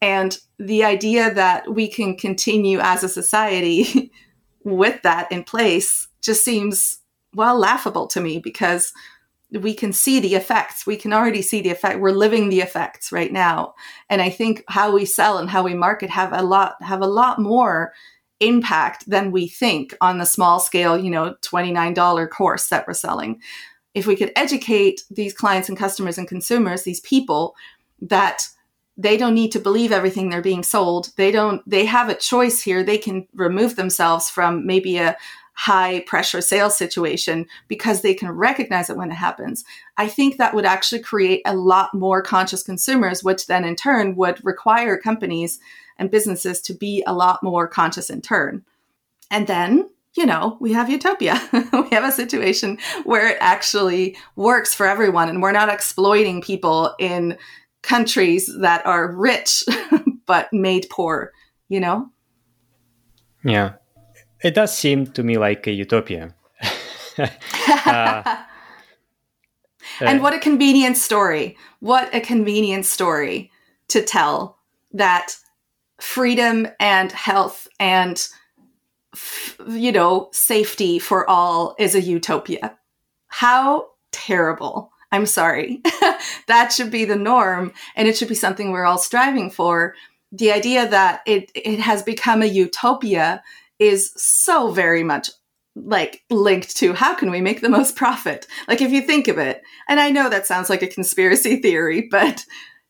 And 0.02 0.38
the 0.60 0.84
idea 0.84 1.34
that 1.34 1.74
we 1.74 1.88
can 1.88 2.16
continue 2.16 2.80
as 2.80 3.04
a 3.04 3.10
society 3.10 4.12
with 4.64 5.02
that 5.04 5.32
in 5.32 5.44
place 5.44 6.08
just 6.22 6.44
seems 6.44 7.00
well 7.34 7.58
laughable 7.58 8.08
to 8.08 8.22
me 8.22 8.40
because 8.40 8.92
we 9.52 9.74
can 9.74 9.94
see 9.94 10.20
the 10.20 10.36
effects. 10.36 10.86
We 10.86 10.98
can 10.98 11.14
already 11.14 11.42
see 11.42 11.62
the 11.62 11.70
effect. 11.70 12.00
We're 12.00 12.12
living 12.12 12.50
the 12.50 12.62
effects 12.62 13.12
right 13.12 13.32
now. 13.32 13.76
And 14.10 14.22
I 14.22 14.30
think 14.30 14.64
how 14.68 14.92
we 14.92 15.06
sell 15.06 15.38
and 15.38 15.50
how 15.50 15.64
we 15.64 15.74
market 15.74 16.10
have 16.10 16.34
a 16.34 16.42
lot 16.42 16.76
have 16.82 17.02
a 17.02 17.08
lot 17.08 17.40
more 17.40 17.94
impact 18.40 19.10
than 19.10 19.32
we 19.32 19.48
think 19.48 19.96
on 20.02 20.18
the 20.18 20.26
small 20.26 20.60
scale, 20.60 20.98
you 20.98 21.10
know, 21.10 21.36
$29 21.42 22.30
course 22.30 22.68
that 22.68 22.86
we're 22.86 22.94
selling. 22.94 23.42
If 23.96 24.06
we 24.06 24.16
could 24.16 24.32
educate 24.36 25.02
these 25.10 25.34
clients 25.34 25.70
and 25.70 25.78
customers 25.78 26.18
and 26.18 26.28
consumers, 26.28 26.84
these 26.84 27.00
people 27.00 27.56
that 28.02 28.48
they 28.98 29.16
don't 29.16 29.34
need 29.34 29.52
to 29.52 29.60
believe 29.60 29.92
everything 29.92 30.30
they're 30.30 30.42
being 30.42 30.64
sold. 30.64 31.12
They 31.18 31.32
don't 31.32 31.68
they 31.70 31.86
have 31.86 32.10
a 32.10 32.16
choice 32.16 32.62
here. 32.62 32.84
They 32.84 32.98
can 32.98 33.28
remove 33.34 33.76
themselves 33.76 34.30
from 34.30 34.66
maybe 34.66 34.98
a 34.98 35.16
high 35.58 36.02
pressure 36.02 36.40
sales 36.40 36.78
situation 36.78 37.44
because 37.68 38.02
they 38.02 38.14
can 38.14 38.30
recognize 38.30 38.92
it 38.92 38.96
when 38.96 39.10
it 39.10 39.16
happens. 39.16 39.66
I 39.98 40.08
think 40.08 40.38
that 40.38 40.54
would 40.54 40.66
actually 40.66 41.02
create 41.02 41.42
a 41.46 41.56
lot 41.56 41.96
more 41.96 42.22
conscious 42.22 42.62
consumers, 42.62 43.24
which 43.24 43.48
then 43.48 43.66
in 43.66 43.76
turn 43.76 44.16
would 44.18 44.40
require 44.46 45.00
companies 45.00 45.60
and 45.98 46.12
businesses 46.12 46.62
to 46.62 46.76
be 46.76 47.04
a 47.08 47.14
lot 47.14 47.42
more 47.42 47.68
conscious 47.68 48.12
in 48.12 48.22
turn. 48.22 48.64
And 49.32 49.48
then, 49.48 49.90
you 50.16 50.28
know, 50.28 50.58
we 50.60 50.74
have 50.74 50.92
utopia. 50.92 51.42
we 51.52 51.90
have 51.90 52.04
a 52.04 52.12
situation 52.12 52.78
where 53.04 53.28
it 53.28 53.38
actually 53.40 54.16
works 54.36 54.76
for 54.76 54.86
everyone 54.86 55.28
and 55.28 55.42
we're 55.42 55.52
not 55.52 55.70
exploiting 55.70 56.40
people 56.40 56.94
in 57.00 57.36
countries 57.82 58.48
that 58.60 58.86
are 58.86 59.12
rich 59.12 59.64
but 60.28 60.54
made 60.54 60.86
poor, 60.92 61.34
you 61.68 61.80
know? 61.80 62.12
Yeah 63.44 63.74
it 64.44 64.54
does 64.54 64.76
seem 64.76 65.08
to 65.08 65.24
me 65.24 65.38
like 65.38 65.68
a 65.68 65.72
utopia. 65.72 66.34
uh, 67.86 68.38
and 70.02 70.22
what 70.22 70.34
a 70.34 70.40
convenient 70.40 70.98
story. 70.98 71.58
What 71.80 72.14
a 72.14 72.22
convenient 72.22 72.86
story 72.86 73.52
to 73.90 74.02
tell 74.02 74.58
that 74.92 75.36
freedom 76.00 76.68
and 76.80 77.12
health 77.12 77.68
and 77.80 78.28
you 79.68 79.92
know 79.92 80.30
safety 80.32 81.00
for 81.00 81.28
all 81.30 81.76
is 81.80 81.96
a 81.96 82.02
utopia. 82.02 82.78
How 83.28 83.88
terrible. 84.12 84.92
I'm 85.12 85.26
sorry. 85.26 85.82
that 86.48 86.74
should 86.74 86.92
be 86.92 87.06
the 87.06 87.16
norm 87.16 87.74
and 87.96 88.08
it 88.08 88.18
should 88.18 88.28
be 88.28 88.36
something 88.36 88.72
we're 88.72 88.86
all 88.86 88.98
striving 88.98 89.50
for. 89.50 89.96
The 90.32 90.52
idea 90.52 90.88
that 90.88 91.22
it 91.26 91.52
it 91.56 91.80
has 91.80 92.04
become 92.04 92.42
a 92.42 92.48
utopia 92.48 93.42
is 93.80 94.12
so 94.16 94.72
very 94.72 95.04
much 95.04 95.30
like 95.76 96.24
linked 96.30 96.76
to 96.78 96.94
how 96.94 97.14
can 97.14 97.30
we 97.30 97.42
make 97.42 97.62
the 97.62 97.70
most 97.70 97.96
profit? 97.96 98.48
Like 98.68 98.82
if 98.82 98.92
you 98.92 99.02
think 99.02 99.28
of 99.28 99.38
it, 99.38 99.62
and 99.88 100.00
I 100.00 100.10
know 100.10 100.30
that 100.30 100.48
sounds 100.48 100.70
like 100.70 100.82
a 100.82 100.88
conspiracy 100.88 101.58
theory, 101.62 102.08
but 102.10 102.46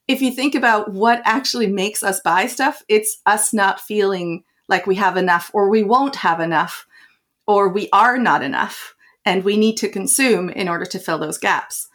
if 0.08 0.22
you 0.22 0.32
think 0.32 0.56
about 0.56 0.94
what 0.94 1.22
actually 1.26 1.68
makes 1.68 2.02
us 2.02 2.22
buy 2.22 2.48
stuff, 2.48 2.82
it's 2.88 3.20
us 3.26 3.54
not 3.54 3.82
feeling 3.82 4.44
like 4.70 4.88
we 4.88 4.96
have 4.96 5.18
enough 5.18 5.52
or 5.54 5.70
we 5.70 5.84
won't 5.84 6.16
have 6.18 6.40
enough 6.40 6.86
or 7.46 7.70
we 7.70 7.90
are 7.92 8.18
not 8.18 8.42
enough 8.42 8.96
and 9.26 9.44
we 9.44 9.58
need 9.58 9.76
to 9.78 9.90
consume 9.90 10.50
in 10.50 10.70
order 10.70 10.86
to 10.86 11.00
fill 11.00 11.18
those 11.18 11.38
gaps. 11.38 11.88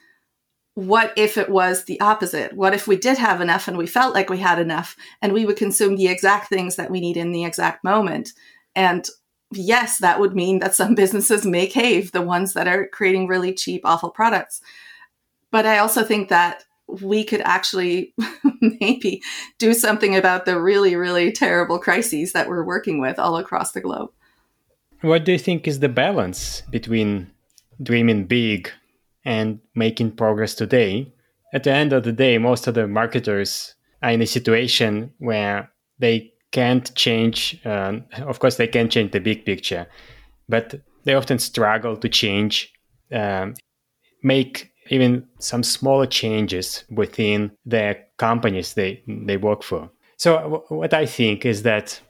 What 0.74 1.12
if 1.16 1.36
it 1.36 1.50
was 1.50 1.84
the 1.84 2.00
opposite? 2.00 2.54
What 2.54 2.74
if 2.74 2.86
we 2.86 2.96
did 2.96 3.18
have 3.18 3.40
enough 3.40 3.68
and 3.68 3.76
we 3.76 3.86
felt 3.86 4.14
like 4.14 4.30
we 4.30 4.38
had 4.38 4.58
enough 4.58 4.96
and 5.20 5.32
we 5.32 5.44
would 5.44 5.56
consume 5.56 5.96
the 5.96 6.08
exact 6.08 6.48
things 6.48 6.76
that 6.76 6.90
we 6.90 7.00
need 7.00 7.16
in 7.16 7.32
the 7.32 7.44
exact 7.44 7.84
moment? 7.84 8.32
And 8.74 9.06
yes, 9.52 9.98
that 9.98 10.20
would 10.20 10.34
mean 10.34 10.58
that 10.60 10.74
some 10.74 10.94
businesses 11.02 11.46
may 11.46 11.66
cave, 11.66 12.12
the 12.12 12.22
ones 12.22 12.54
that 12.54 12.68
are 12.68 12.88
creating 12.88 13.26
really 13.26 13.54
cheap, 13.54 13.82
awful 13.84 14.10
products. 14.10 14.60
But 15.50 15.66
I 15.66 15.78
also 15.78 16.02
think 16.02 16.28
that 16.28 16.64
we 17.00 17.24
could 17.24 17.40
actually 17.42 18.14
maybe 18.60 19.22
do 19.58 19.72
something 19.74 20.16
about 20.16 20.44
the 20.44 20.60
really, 20.60 20.96
really 20.96 21.32
terrible 21.32 21.78
crises 21.78 22.32
that 22.32 22.48
we're 22.48 22.64
working 22.64 23.00
with 23.00 23.18
all 23.18 23.36
across 23.36 23.72
the 23.72 23.80
globe. 23.80 24.10
What 25.00 25.24
do 25.24 25.32
you 25.32 25.38
think 25.38 25.66
is 25.66 25.80
the 25.80 25.88
balance 25.88 26.62
between 26.70 27.30
dreaming 27.82 28.26
big 28.26 28.70
and 29.24 29.58
making 29.74 30.12
progress 30.12 30.54
today? 30.54 31.12
At 31.52 31.64
the 31.64 31.72
end 31.72 31.92
of 31.92 32.04
the 32.04 32.12
day, 32.12 32.38
most 32.38 32.66
of 32.66 32.74
the 32.74 32.86
marketers 32.86 33.74
are 34.02 34.10
in 34.10 34.22
a 34.22 34.26
situation 34.26 35.12
where 35.18 35.70
they 35.98 36.31
can't 36.52 36.94
change. 36.94 37.60
Um, 37.64 38.04
of 38.18 38.38
course, 38.38 38.56
they 38.56 38.68
can 38.68 38.88
change 38.88 39.12
the 39.12 39.20
big 39.20 39.44
picture, 39.44 39.86
but 40.48 40.74
they 41.04 41.14
often 41.14 41.38
struggle 41.38 41.96
to 41.96 42.08
change, 42.08 42.72
um, 43.10 43.54
make 44.22 44.70
even 44.90 45.26
some 45.38 45.62
smaller 45.62 46.06
changes 46.06 46.84
within 46.90 47.50
the 47.66 47.98
companies 48.18 48.74
they 48.74 49.02
they 49.06 49.36
work 49.36 49.62
for. 49.62 49.90
So 50.16 50.36
w- 50.36 50.64
what 50.68 50.94
I 50.94 51.06
think 51.06 51.44
is 51.44 51.62
that 51.62 52.00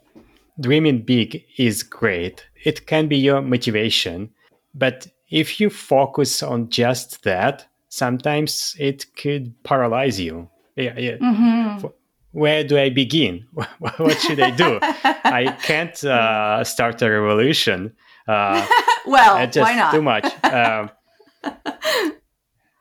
dreaming 0.60 1.02
big 1.02 1.42
is 1.56 1.82
great. 1.82 2.46
It 2.64 2.86
can 2.86 3.08
be 3.08 3.16
your 3.16 3.40
motivation, 3.40 4.30
but 4.74 5.06
if 5.30 5.60
you 5.60 5.70
focus 5.70 6.42
on 6.42 6.68
just 6.68 7.22
that, 7.24 7.66
sometimes 7.88 8.76
it 8.78 9.06
could 9.16 9.54
paralyze 9.64 10.20
you. 10.20 10.48
Yeah, 10.76 10.98
yeah. 10.98 11.16
Mm-hmm 11.16 11.86
where 12.32 12.64
do 12.64 12.78
I 12.78 12.90
begin? 12.90 13.46
what 13.78 14.18
should 14.20 14.40
I 14.40 14.50
do? 14.50 14.78
I 14.82 15.56
can't 15.62 16.02
uh, 16.04 16.64
start 16.64 17.00
a 17.02 17.10
revolution. 17.10 17.94
Uh, 18.26 18.66
well, 19.06 19.46
just 19.46 19.58
why 19.58 19.76
not? 19.76 19.92
too 19.92 20.02
much. 20.02 20.44
Um, 20.44 20.90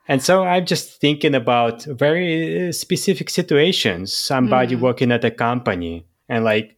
and 0.08 0.22
so 0.22 0.44
I'm 0.44 0.66
just 0.66 1.00
thinking 1.00 1.34
about 1.34 1.84
very 1.84 2.72
specific 2.72 3.30
situations. 3.30 4.12
Somebody 4.12 4.76
mm. 4.76 4.80
working 4.80 5.12
at 5.12 5.24
a 5.24 5.30
company 5.30 6.06
and 6.28 6.44
like 6.44 6.76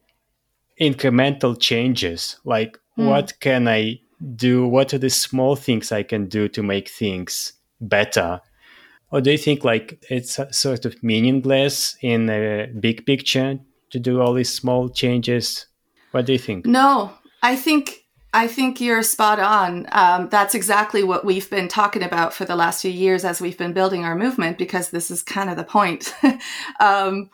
incremental 0.79 1.59
changes. 1.59 2.37
Like, 2.43 2.77
mm. 2.97 3.07
what 3.07 3.33
can 3.39 3.67
I 3.67 4.01
do? 4.35 4.67
What 4.67 4.93
are 4.93 4.97
the 4.97 5.09
small 5.09 5.55
things 5.55 5.91
I 5.91 6.03
can 6.03 6.25
do 6.27 6.47
to 6.49 6.63
make 6.63 6.89
things 6.89 7.53
better? 7.79 8.41
Or 9.15 9.21
do 9.21 9.31
you 9.31 9.37
think 9.37 9.63
like 9.63 10.03
it's 10.09 10.37
sort 10.51 10.83
of 10.83 11.01
meaningless 11.01 11.95
in 12.01 12.29
a 12.29 12.67
big 12.77 13.05
picture 13.05 13.57
to 13.89 13.97
do 13.97 14.19
all 14.19 14.33
these 14.33 14.53
small 14.53 14.89
changes 14.89 15.67
what 16.11 16.25
do 16.25 16.33
you 16.33 16.39
think 16.39 16.65
no 16.65 17.11
i 17.41 17.55
think 17.55 18.01
I 18.33 18.49
think 18.49 18.81
you're 18.81 19.01
spot 19.01 19.39
on. 19.39 19.87
Um, 19.93 20.27
that's 20.27 20.55
exactly 20.55 21.03
what 21.05 21.23
we've 21.23 21.49
been 21.49 21.69
talking 21.69 22.03
about 22.03 22.33
for 22.33 22.43
the 22.43 22.57
last 22.57 22.81
few 22.81 22.91
years 22.91 23.23
as 23.23 23.39
we've 23.39 23.57
been 23.57 23.71
building 23.71 24.03
our 24.03 24.13
movement, 24.13 24.57
because 24.57 24.89
this 24.89 25.09
is 25.09 25.23
kind 25.23 25.49
of 25.49 25.55
the 25.55 25.63
point. 25.63 26.13
um, 26.81 27.29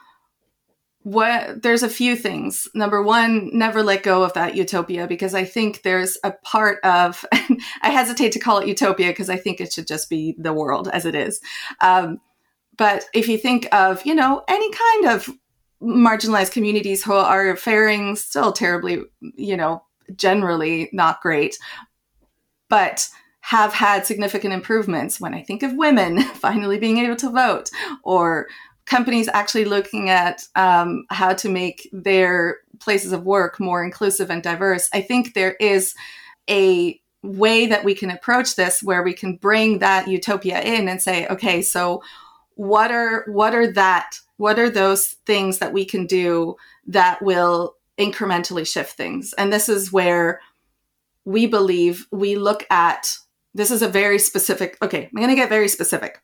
what 1.04 1.64
there's 1.64 1.84
a 1.84 1.90
few 1.90 2.16
things. 2.16 2.68
Number 2.76 3.02
one 3.02 3.50
never 3.54 3.82
let 3.82 4.04
go 4.04 4.24
of 4.24 4.34
that 4.34 4.56
utopia 4.56 5.08
because 5.08 5.34
i 5.34 5.44
think 5.44 5.82
there's 5.82 6.18
a 6.24 6.32
part 6.44 6.80
of 6.84 7.26
i 7.82 7.90
hesitate 7.90 8.32
to 8.34 8.40
call 8.40 8.60
it 8.60 8.68
utopia 8.68 9.08
because 9.08 9.30
i 9.30 9.38
think 9.38 9.60
it 9.60 9.74
should 9.74 9.88
just 9.88 10.10
be 10.10 10.36
the 10.38 10.54
world 10.54 10.88
as 10.90 11.06
it 11.06 11.16
is. 11.16 11.42
Um, 11.82 12.20
but 12.78 13.06
if 13.14 13.28
you 13.28 13.38
think 13.38 13.68
of 13.74 14.06
you 14.06 14.14
know 14.14 14.44
any 14.48 14.72
kind 14.72 15.06
of 15.08 15.30
marginalized 15.82 16.52
communities 16.52 17.04
who 17.04 17.14
are 17.14 17.56
faring 17.56 18.16
still 18.16 18.52
terribly 18.52 19.02
you 19.36 19.58
know 19.58 19.84
generally 20.16 20.90
not 20.94 21.22
great 21.22 21.58
but 22.70 23.10
have 23.42 23.74
had 23.74 24.06
significant 24.06 24.54
improvements 24.54 25.20
when 25.20 25.34
i 25.34 25.42
think 25.42 25.64
of 25.64 25.74
women 25.76 26.22
finally 26.36 26.78
being 26.78 27.00
able 27.00 27.16
to 27.16 27.32
vote 27.32 27.72
or 28.04 28.48
companies 28.92 29.30
actually 29.30 29.64
looking 29.64 30.10
at 30.10 30.46
um, 30.58 31.06
how 31.10 31.34
to 31.34 31.48
make 31.48 31.90
their 31.94 32.58
places 32.80 33.14
of 33.14 33.24
work 33.24 33.58
more 33.58 33.82
inclusive 33.86 34.30
and 34.30 34.44
diverse, 34.44 34.90
I 34.94 35.00
think 35.00 35.34
there 35.34 35.54
is 35.62 35.96
a 36.50 37.00
way 37.24 37.68
that 37.68 37.86
we 37.86 37.96
can 37.96 38.12
approach 38.12 38.58
this 38.58 38.84
where 38.84 39.02
we 39.02 39.14
can 39.14 39.38
bring 39.38 39.80
that 39.80 40.10
utopia 40.10 40.62
in 40.62 40.90
and 40.90 41.02
say, 41.02 41.26
okay, 41.28 41.62
so 41.62 42.04
what 42.56 42.92
are 42.92 43.24
what 43.28 43.56
are 43.56 43.72
that 43.72 44.18
what 44.36 44.60
are 44.60 44.70
those 44.70 45.16
things 45.26 45.60
that 45.60 45.72
we 45.72 45.86
can 45.86 46.06
do 46.06 46.58
that 46.86 47.22
will 47.22 47.78
incrementally 47.98 48.68
shift 48.68 48.98
things? 48.98 49.34
And 49.38 49.54
this 49.54 49.70
is 49.70 49.94
where 49.94 50.42
we 51.24 51.48
believe 51.48 52.08
we 52.12 52.36
look 52.36 52.66
at 52.70 53.16
this 53.54 53.72
is 53.72 53.82
a 53.82 53.88
very 53.88 54.18
specific 54.18 54.78
okay 54.82 55.04
i'm 55.04 55.18
going 55.18 55.30
to 55.30 55.36
get 55.36 55.50
very 55.50 55.68
specific 55.68 56.22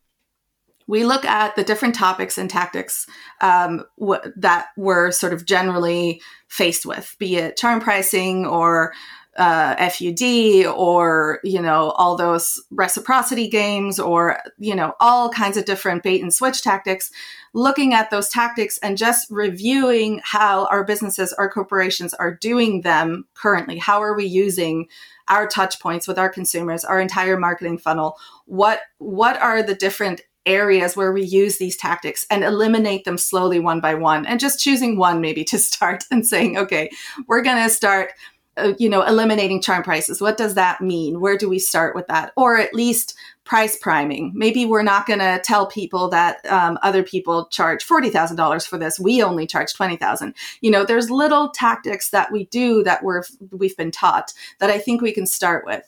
we 0.87 1.03
look 1.03 1.25
at 1.25 1.55
the 1.55 1.63
different 1.63 1.95
topics 1.95 2.37
and 2.37 2.49
tactics 2.49 3.05
um, 3.41 3.83
w- 3.99 4.21
that 4.37 4.67
we're 4.77 5.11
sort 5.11 5.33
of 5.33 5.45
generally 5.45 6.21
faced 6.47 6.85
with, 6.85 7.15
be 7.19 7.35
it 7.35 7.57
charm 7.57 7.79
pricing 7.79 8.45
or 8.45 8.93
uh, 9.37 9.75
FUD 9.75 10.65
or, 10.75 11.39
you 11.43 11.61
know, 11.61 11.91
all 11.91 12.17
those 12.17 12.59
reciprocity 12.71 13.47
games 13.47 13.99
or, 13.99 14.39
you 14.57 14.73
know, 14.73 14.93
all 14.99 15.29
kinds 15.29 15.57
of 15.57 15.65
different 15.65 16.01
bait 16.01 16.21
and 16.23 16.33
switch 16.33 16.63
tactics, 16.63 17.11
looking 17.53 17.93
at 17.93 18.09
those 18.09 18.29
tactics 18.29 18.79
and 18.79 18.97
just 18.97 19.27
reviewing 19.29 20.21
how 20.23 20.65
our 20.67 20.83
businesses, 20.83 21.33
our 21.33 21.49
corporations 21.49 22.15
are 22.15 22.33
doing 22.33 22.81
them 22.81 23.25
currently. 23.35 23.77
How 23.77 24.01
are 24.01 24.15
we 24.15 24.25
using 24.25 24.87
our 25.27 25.47
touch 25.47 25.79
points 25.79 26.07
with 26.07 26.17
our 26.17 26.29
consumers, 26.29 26.83
our 26.83 26.99
entire 26.99 27.37
marketing 27.37 27.77
funnel? 27.77 28.17
What, 28.45 28.81
what 28.97 29.39
are 29.39 29.61
the 29.61 29.75
different 29.75 30.21
areas 30.47 30.95
where 30.95 31.11
we 31.11 31.23
use 31.23 31.57
these 31.57 31.77
tactics 31.77 32.25
and 32.31 32.43
eliminate 32.43 33.05
them 33.05 33.17
slowly 33.17 33.59
one 33.59 33.79
by 33.79 33.93
one 33.93 34.25
and 34.25 34.39
just 34.39 34.59
choosing 34.59 34.97
one 34.97 35.21
maybe 35.21 35.43
to 35.43 35.59
start 35.59 36.05
and 36.09 36.25
saying, 36.25 36.57
okay, 36.57 36.89
we're 37.27 37.43
going 37.43 37.61
to 37.61 37.69
start 37.69 38.11
uh, 38.57 38.73
you 38.79 38.89
know, 38.89 39.03
eliminating 39.03 39.61
charm 39.61 39.83
prices. 39.83 40.19
What 40.19 40.35
does 40.35 40.55
that 40.55 40.81
mean? 40.81 41.19
Where 41.19 41.37
do 41.37 41.47
we 41.47 41.59
start 41.59 41.95
with 41.95 42.07
that? 42.07 42.31
Or 42.35 42.57
at 42.57 42.73
least 42.73 43.15
price 43.43 43.77
priming. 43.77 44.31
Maybe 44.35 44.65
we're 44.65 44.81
not 44.81 45.05
going 45.05 45.19
to 45.19 45.39
tell 45.43 45.67
people 45.67 46.09
that 46.09 46.43
um, 46.47 46.79
other 46.81 47.03
people 47.03 47.47
charge 47.47 47.83
forty 47.83 48.09
thousand 48.09 48.35
dollars 48.35 48.65
for 48.65 48.77
this. 48.77 48.99
We 48.99 49.21
only 49.21 49.45
charge 49.45 49.73
twenty 49.73 49.95
thousand. 49.95 50.33
You 50.61 50.71
know, 50.71 50.85
there's 50.85 51.11
little 51.11 51.49
tactics 51.49 52.09
that 52.09 52.31
we 52.31 52.45
do 52.45 52.83
that 52.83 53.03
we're 53.03 53.23
we've 53.51 53.77
been 53.77 53.91
taught 53.91 54.33
that 54.59 54.69
I 54.69 54.79
think 54.79 55.01
we 55.01 55.13
can 55.13 55.27
start 55.27 55.63
with. 55.65 55.87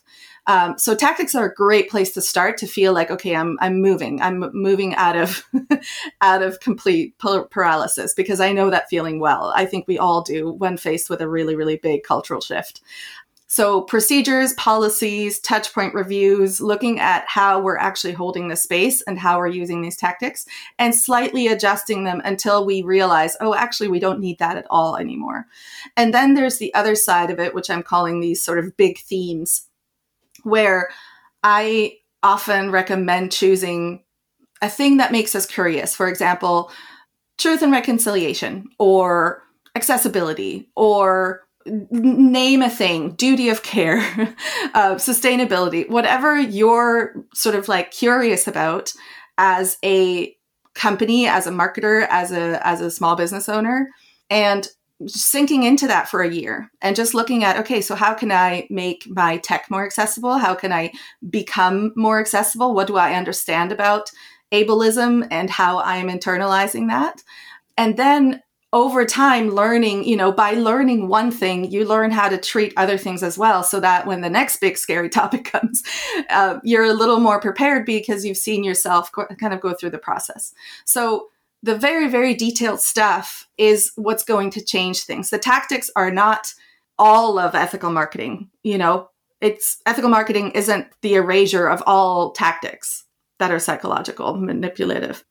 Um, 0.50 0.80
so 0.80 0.96
tactics 0.96 1.36
are 1.36 1.46
a 1.46 1.54
great 1.54 1.92
place 1.92 2.12
to 2.14 2.24
start 2.24 2.58
to 2.58 2.66
feel 2.66 2.92
like 2.92 3.12
okay, 3.12 3.36
I'm 3.36 3.56
I'm 3.62 3.82
moving, 3.82 4.20
I'm 4.20 4.50
moving 4.52 4.96
out 4.96 5.16
of 5.16 5.48
out 6.22 6.42
of 6.42 6.60
complete 6.60 7.16
paralysis 7.20 8.16
because 8.16 8.40
I 8.40 8.52
know 8.52 8.72
that 8.72 8.90
feeling 8.90 9.20
well. 9.20 9.54
I 9.56 9.68
think 9.68 9.88
we 9.88 10.00
all 10.00 10.24
do 10.24 10.52
when 10.52 10.76
faced 10.76 11.08
with 11.08 11.22
a 11.22 11.30
really 11.30 11.56
really 11.56 11.78
big 11.78 12.02
cultural 12.02 12.42
shift. 12.42 12.82
So, 13.52 13.82
procedures, 13.82 14.54
policies, 14.54 15.40
touchpoint 15.42 15.94
reviews, 15.94 16.62
looking 16.62 17.00
at 17.00 17.26
how 17.28 17.60
we're 17.60 17.78
actually 17.78 18.14
holding 18.14 18.48
the 18.48 18.56
space 18.56 19.02
and 19.02 19.18
how 19.18 19.40
we're 19.40 19.48
using 19.48 19.82
these 19.82 19.98
tactics, 19.98 20.46
and 20.78 20.94
slightly 20.94 21.48
adjusting 21.48 22.04
them 22.04 22.22
until 22.26 22.64
we 22.64 22.84
realize, 22.84 23.36
oh, 23.42 23.56
actually, 23.56 23.88
we 23.88 24.00
don't 24.00 24.20
need 24.20 24.38
that 24.38 24.58
at 24.58 24.68
all 24.70 24.98
anymore. 24.98 25.48
And 25.98 26.14
then 26.14 26.36
there's 26.36 26.60
the 26.60 26.72
other 26.76 26.94
side 26.94 27.32
of 27.32 27.40
it, 27.40 27.56
which 27.56 27.72
I'm 27.72 27.82
calling 27.82 28.20
these 28.20 28.44
sort 28.44 28.60
of 28.60 28.78
big 28.78 29.00
themes 29.00 29.69
where 30.44 30.90
I 31.44 31.94
often 32.24 32.72
recommend 32.72 33.32
choosing 33.32 34.04
a 34.62 34.70
thing 34.70 34.98
that 34.98 35.12
makes 35.12 35.36
us 35.36 35.46
curious. 35.46 35.96
For 35.96 36.08
example, 36.08 36.72
truth 37.38 37.62
and 37.62 37.72
reconciliation 37.72 38.66
or 38.78 39.42
accessibility 39.76 40.70
or 40.76 41.42
name 41.66 42.62
a 42.62 42.70
thing, 42.70 43.12
duty 43.12 43.50
of 43.50 43.64
care, 43.64 44.00
uh, 44.74 44.96
sustainability, 44.96 45.90
whatever 45.90 46.40
you're 46.40 47.26
sort 47.34 47.56
of 47.56 47.68
like 47.68 47.92
curious 47.92 48.48
about 48.48 48.92
as 49.38 49.78
a 49.84 50.36
company, 50.76 51.28
as 51.28 51.48
a 51.48 51.52
marketer, 51.52 52.08
as 52.10 52.32
a 52.32 52.66
as 52.66 52.82
a 52.82 52.92
small 52.92 53.16
business 53.16 53.50
owner, 53.50 53.90
and 54.30 54.68
sinking 55.08 55.64
into 55.64 55.88
that 55.88 56.10
for 56.10 56.22
a 56.22 56.32
year 56.32 56.70
and 56.82 56.96
just 56.96 57.14
looking 57.14 57.44
at 57.44 57.58
okay 57.58 57.82
so 57.82 57.96
how 57.96 58.14
can 58.14 58.32
i 58.32 58.68
make 58.70 59.06
my 59.08 59.38
tech 59.38 59.70
more 59.70 59.86
accessible? 59.86 60.38
How 60.38 60.54
can 60.54 60.72
i 60.72 60.92
become 61.30 61.94
more 61.96 62.20
accessible? 62.20 62.74
What 62.74 62.88
do 62.88 62.98
i 62.98 63.14
understand 63.14 63.72
about 63.72 64.12
ableism 64.52 65.28
and 65.32 65.50
how 65.50 65.80
i'm 65.80 66.10
internalizing 66.10 66.88
that? 66.90 67.24
And 67.78 67.96
then 67.98 68.42
over 68.72 69.04
time 69.04 69.50
learning 69.50 70.04
you 70.04 70.16
know 70.16 70.32
by 70.32 70.52
learning 70.52 71.08
one 71.08 71.32
thing 71.32 71.72
you 71.72 71.84
learn 71.86 72.12
how 72.12 72.30
to 72.30 72.38
treat 72.38 72.72
other 72.78 73.00
things 73.00 73.24
as 73.24 73.36
well 73.36 73.64
so 73.64 73.80
that 73.80 74.06
when 74.06 74.22
the 74.22 74.30
next 74.30 74.58
big 74.58 74.78
scary 74.78 75.10
topic 75.20 75.44
comes 75.46 75.82
uh, 76.30 76.60
you're 76.64 76.84
a 76.84 76.94
little 76.94 77.20
more 77.20 77.40
prepared 77.40 77.84
because 77.84 78.24
you've 78.24 78.38
seen 78.38 78.64
yourself 78.64 79.12
go, 79.12 79.26
kind 79.40 79.56
of 79.56 79.60
go 79.60 79.74
through 79.74 79.90
the 79.90 79.98
process. 79.98 80.54
So 80.86 81.30
the 81.62 81.76
very, 81.76 82.08
very 82.08 82.34
detailed 82.34 82.80
stuff 82.80 83.48
is 83.58 83.92
what's 83.96 84.24
going 84.24 84.50
to 84.52 84.64
change 84.64 85.04
things. 85.04 85.30
The 85.30 85.40
tactics 85.40 85.90
are 85.96 86.12
not 86.12 86.54
all 86.98 87.38
of 87.38 87.56
ethical 87.56 87.92
marketing. 87.92 88.50
You 88.64 88.78
know, 88.78 89.10
it's 89.42 89.82
ethical 89.86 90.10
marketing 90.10 90.52
isn't 90.52 90.88
the 91.02 91.16
erasure 91.16 91.68
of 91.68 91.84
all 91.86 92.32
tactics 92.32 93.06
that 93.40 93.52
are 93.52 93.60
psychological, 93.60 94.36
manipulative. 94.36 95.24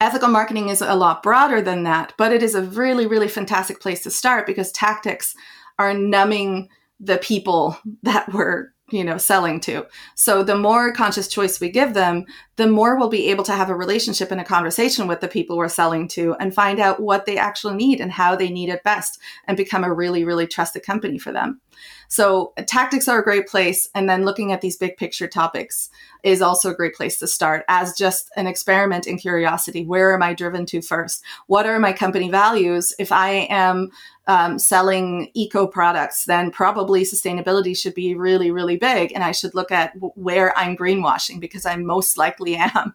Ethical 0.00 0.28
marketing 0.28 0.68
is 0.68 0.80
a 0.80 0.94
lot 0.94 1.24
broader 1.24 1.60
than 1.60 1.82
that, 1.82 2.12
but 2.16 2.32
it 2.32 2.42
is 2.42 2.54
a 2.54 2.62
really, 2.62 3.06
really 3.06 3.26
fantastic 3.26 3.80
place 3.80 4.02
to 4.04 4.10
start 4.10 4.46
because 4.46 4.70
tactics 4.70 5.34
are 5.78 5.92
numbing 5.92 6.68
the 7.00 7.18
people 7.18 7.76
that 8.02 8.32
we're 8.32 8.68
you 8.90 9.04
know 9.04 9.18
selling 9.18 9.60
to. 9.60 9.86
So 10.14 10.42
the 10.42 10.56
more 10.56 10.92
conscious 10.92 11.28
choice 11.28 11.60
we 11.60 11.70
give 11.70 11.94
them 11.94 12.24
the 12.56 12.66
more 12.66 12.98
we'll 12.98 13.08
be 13.08 13.28
able 13.28 13.44
to 13.44 13.52
have 13.52 13.70
a 13.70 13.74
relationship 13.74 14.30
and 14.30 14.40
a 14.40 14.44
conversation 14.44 15.06
with 15.06 15.20
the 15.20 15.28
people 15.28 15.56
we're 15.56 15.68
selling 15.68 16.08
to 16.08 16.34
and 16.40 16.54
find 16.54 16.80
out 16.80 17.00
what 17.00 17.26
they 17.26 17.38
actually 17.38 17.74
need 17.74 18.00
and 18.00 18.12
how 18.12 18.34
they 18.34 18.48
need 18.48 18.68
it 18.68 18.82
best 18.82 19.18
and 19.46 19.56
become 19.56 19.84
a 19.84 19.92
really 19.92 20.24
really 20.24 20.46
trusted 20.46 20.82
company 20.82 21.18
for 21.18 21.32
them 21.32 21.60
so 22.08 22.54
tactics 22.66 23.06
are 23.06 23.20
a 23.20 23.24
great 23.24 23.46
place. 23.46 23.88
And 23.94 24.08
then 24.08 24.24
looking 24.24 24.50
at 24.50 24.62
these 24.62 24.76
big 24.76 24.96
picture 24.96 25.28
topics 25.28 25.90
is 26.24 26.42
also 26.42 26.70
a 26.70 26.74
great 26.74 26.94
place 26.94 27.18
to 27.18 27.26
start 27.26 27.64
as 27.68 27.96
just 27.96 28.30
an 28.36 28.46
experiment 28.46 29.06
in 29.06 29.18
curiosity. 29.18 29.84
Where 29.84 30.12
am 30.14 30.22
I 30.22 30.32
driven 30.32 30.66
to 30.66 30.80
first? 30.80 31.22
What 31.46 31.66
are 31.66 31.78
my 31.78 31.92
company 31.92 32.30
values? 32.30 32.94
If 32.98 33.12
I 33.12 33.46
am 33.50 33.90
um, 34.26 34.58
selling 34.58 35.30
eco 35.34 35.66
products, 35.66 36.24
then 36.24 36.50
probably 36.50 37.02
sustainability 37.02 37.76
should 37.76 37.94
be 37.94 38.14
really, 38.14 38.50
really 38.50 38.76
big. 38.76 39.12
And 39.14 39.22
I 39.22 39.32
should 39.32 39.54
look 39.54 39.70
at 39.70 39.92
where 40.14 40.56
I'm 40.56 40.76
greenwashing 40.76 41.40
because 41.40 41.66
I 41.66 41.76
most 41.76 42.16
likely 42.16 42.56
am, 42.58 42.94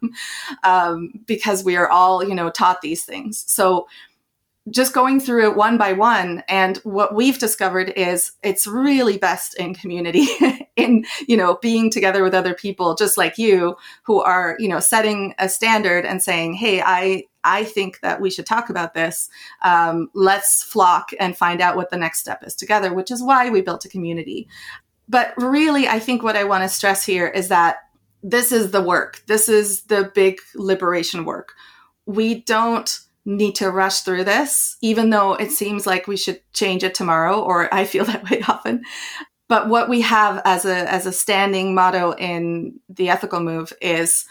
um, 0.64 1.12
because 1.26 1.64
we 1.64 1.76
are 1.76 1.90
all, 1.90 2.24
you 2.24 2.36
know, 2.36 2.50
taught 2.50 2.82
these 2.82 3.06
things. 3.06 3.44
So 3.48 3.88
just 4.70 4.94
going 4.94 5.20
through 5.20 5.50
it 5.50 5.58
one 5.58 5.78
by 5.78 5.92
one 5.92 6.42
and 6.48 6.78
what 6.78 7.14
we've 7.14 7.38
discovered 7.38 7.90
is 7.98 8.32
it's 8.44 8.66
really 8.66 9.18
best 9.18 9.54
in 9.60 9.74
community 9.74 10.26
in 10.78 11.04
you 11.28 11.36
know 11.36 11.58
being 11.62 11.90
together 11.90 12.24
with 12.24 12.34
other 12.34 12.54
people 12.54 12.96
just 12.96 13.18
like 13.18 13.38
you 13.38 13.76
who 14.04 14.22
are 14.22 14.56
you 14.60 14.70
know 14.70 14.80
setting 14.80 15.34
a 15.38 15.50
standard 15.50 16.06
and 16.06 16.24
saying 16.24 16.54
hey 16.54 16.82
i 16.82 17.24
i 17.44 17.64
think 17.66 18.00
that 18.00 18.22
we 18.22 18.30
should 18.30 18.46
talk 18.46 18.70
about 18.70 18.94
this. 18.94 19.30
Um, 19.64 20.10
let's 20.14 20.64
flock 20.64 21.10
and 21.20 21.36
find 21.38 21.60
out 21.60 21.76
what 21.76 21.90
the 21.90 21.98
next 21.98 22.20
step 22.20 22.42
is 22.46 22.56
together 22.56 22.94
which 22.94 23.12
is 23.12 23.22
why 23.22 23.50
we 23.50 23.62
built 23.62 23.86
a 23.86 23.90
community. 23.90 24.48
But 25.10 25.34
really 25.38 25.90
i 25.90 26.00
think 26.00 26.24
what 26.24 26.38
i 26.38 26.46
want 26.46 26.64
to 26.64 26.70
stress 26.70 27.06
here 27.06 27.28
is 27.28 27.50
that 27.50 27.80
this 28.24 28.54
is 28.54 28.72
the 28.72 28.82
work. 28.82 29.22
This 29.28 29.50
is 29.50 29.84
the 29.84 30.10
big 30.16 30.40
liberation 30.56 31.26
work. 31.26 31.52
We 32.06 32.42
don't 32.42 33.00
need 33.26 33.56
to 33.56 33.72
rush 33.72 34.02
through 34.02 34.24
this, 34.24 34.78
even 34.82 35.10
though 35.10 35.34
it 35.34 35.52
seems 35.52 35.88
like 35.88 36.08
we 36.08 36.18
should 36.18 36.42
change 36.54 36.84
it 36.84 36.94
tomorrow, 36.94 37.42
or 37.42 37.74
I 37.74 37.86
feel 37.86 38.06
that 38.06 38.30
way 38.30 38.42
often. 38.48 38.84
But 39.50 39.70
what 39.70 39.90
we 39.90 40.02
have 40.02 40.42
as 40.46 40.66
a 40.66 40.92
as 40.92 41.06
a 41.06 41.12
standing 41.12 41.76
motto 41.76 42.14
in 42.14 42.80
the 42.90 43.10
ethical 43.10 43.40
move 43.40 43.74
is 43.82 44.26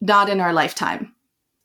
not 0.00 0.28
in 0.28 0.40
our 0.40 0.52
lifetime. 0.52 1.14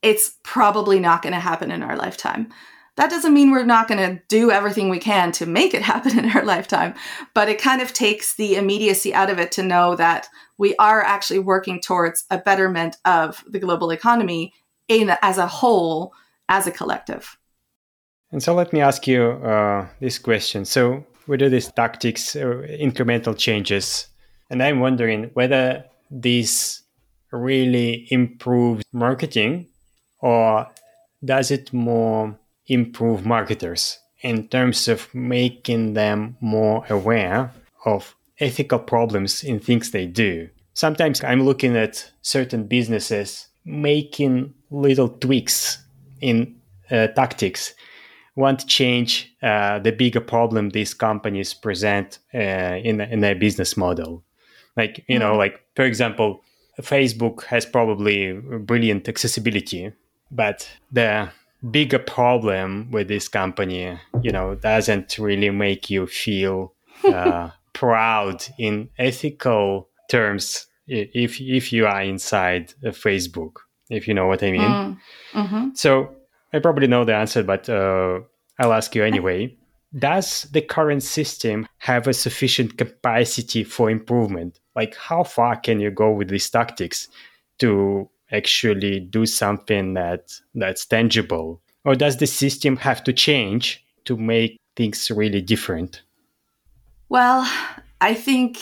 It's 0.02 0.36
probably 0.44 1.00
not 1.00 1.22
going 1.22 1.34
to 1.34 1.40
happen 1.40 1.70
in 1.70 1.82
our 1.82 1.96
lifetime. 1.96 2.52
That 2.96 3.10
doesn't 3.10 3.34
mean 3.34 3.52
we're 3.52 3.64
not 3.64 3.86
going 3.86 4.00
to 4.00 4.20
do 4.28 4.50
everything 4.50 4.88
we 4.88 4.98
can 4.98 5.30
to 5.32 5.46
make 5.46 5.72
it 5.72 5.82
happen 5.92 6.18
in 6.18 6.30
our 6.30 6.44
lifetime, 6.44 6.94
but 7.34 7.48
it 7.48 7.60
kind 7.60 7.80
of 7.80 7.92
takes 7.92 8.34
the 8.34 8.56
immediacy 8.56 9.14
out 9.14 9.30
of 9.30 9.38
it 9.38 9.52
to 9.52 9.62
know 9.62 9.94
that 9.96 10.28
we 10.56 10.74
are 10.76 11.02
actually 11.02 11.38
working 11.38 11.80
towards 11.80 12.24
a 12.30 12.38
betterment 12.38 12.96
of 13.04 13.44
the 13.46 13.60
global 13.60 13.90
economy 13.90 14.52
in 14.88 15.14
as 15.22 15.38
a 15.38 15.46
whole, 15.46 16.12
as 16.48 16.66
a 16.66 16.70
collective. 16.70 17.38
And 18.30 18.42
so 18.42 18.54
let 18.54 18.72
me 18.72 18.80
ask 18.80 19.06
you 19.06 19.22
uh, 19.22 19.86
this 20.00 20.18
question. 20.18 20.64
So 20.64 21.04
we 21.26 21.36
do 21.36 21.48
these 21.48 21.70
tactics 21.72 22.36
or 22.36 22.66
incremental 22.66 23.36
changes, 23.36 24.08
and 24.50 24.62
I'm 24.62 24.80
wondering 24.80 25.30
whether 25.34 25.84
this 26.10 26.82
really 27.30 28.06
improves 28.10 28.84
marketing 28.92 29.68
or 30.20 30.66
does 31.24 31.50
it 31.50 31.72
more 31.72 32.38
improve 32.66 33.26
marketers 33.26 33.98
in 34.22 34.48
terms 34.48 34.88
of 34.88 35.12
making 35.14 35.94
them 35.94 36.36
more 36.40 36.84
aware 36.88 37.52
of 37.84 38.14
ethical 38.40 38.78
problems 38.78 39.42
in 39.44 39.60
things 39.60 39.90
they 39.90 40.06
do? 40.06 40.48
Sometimes 40.74 41.22
I'm 41.24 41.44
looking 41.44 41.76
at 41.76 42.10
certain 42.22 42.66
businesses 42.66 43.48
making 43.64 44.54
little 44.70 45.08
tweaks 45.08 45.78
in 46.20 46.56
uh, 46.90 47.08
tactics. 47.08 47.74
Want 48.36 48.60
to 48.60 48.66
change 48.66 49.34
uh, 49.42 49.80
the 49.80 49.90
bigger 49.90 50.20
problem 50.20 50.70
these 50.70 50.94
companies 50.94 51.54
present 51.54 52.18
uh, 52.34 52.38
in, 52.38 53.00
in 53.00 53.20
their 53.20 53.34
business 53.34 53.76
model. 53.76 54.22
Like, 54.76 55.04
you 55.08 55.16
mm 55.16 55.20
know, 55.20 55.36
like, 55.36 55.60
for 55.74 55.84
example, 55.84 56.40
Facebook 56.80 57.44
has 57.44 57.66
probably 57.66 58.32
brilliant 58.32 59.08
accessibility, 59.08 59.92
but 60.30 60.68
the 60.92 61.30
bigger 61.70 61.98
problem 61.98 62.90
with 62.92 63.08
this 63.08 63.28
company, 63.28 63.98
you 64.22 64.30
know, 64.30 64.54
doesn't 64.54 65.18
really 65.18 65.50
make 65.50 65.90
you 65.90 66.06
feel 66.06 66.74
uh, 67.04 67.50
proud 67.72 68.44
in 68.58 68.88
ethical 68.98 69.88
terms 70.08 70.66
if 70.86 71.40
if 71.40 71.72
you 71.72 71.86
are 71.86 72.02
inside 72.02 72.72
Facebook, 72.82 73.56
if 73.90 74.08
you 74.08 74.14
know 74.14 74.26
what 74.26 74.42
I 74.42 74.50
mean. 74.50 74.60
Mm. 74.60 74.98
Mm-hmm. 75.32 75.68
So 75.74 76.14
I 76.52 76.58
probably 76.58 76.86
know 76.86 77.04
the 77.04 77.14
answer, 77.14 77.42
but 77.42 77.68
uh, 77.68 78.20
I'll 78.58 78.72
ask 78.72 78.94
you 78.94 79.04
anyway. 79.04 79.54
Does 79.98 80.42
the 80.52 80.60
current 80.60 81.02
system 81.02 81.66
have 81.78 82.06
a 82.06 82.12
sufficient 82.12 82.76
capacity 82.76 83.64
for 83.64 83.90
improvement? 83.90 84.60
Like, 84.76 84.94
how 84.94 85.24
far 85.24 85.56
can 85.56 85.80
you 85.80 85.90
go 85.90 86.10
with 86.10 86.28
these 86.28 86.50
tactics 86.50 87.08
to 87.58 88.08
actually 88.30 89.00
do 89.00 89.24
something 89.24 89.94
that 89.94 90.38
that's 90.54 90.84
tangible, 90.84 91.60
or 91.84 91.94
does 91.94 92.18
the 92.18 92.26
system 92.26 92.76
have 92.76 93.02
to 93.04 93.12
change 93.12 93.84
to 94.04 94.16
make 94.16 94.60
things 94.76 95.10
really 95.10 95.40
different? 95.40 96.02
Well, 97.08 97.50
I 98.00 98.12
think 98.12 98.58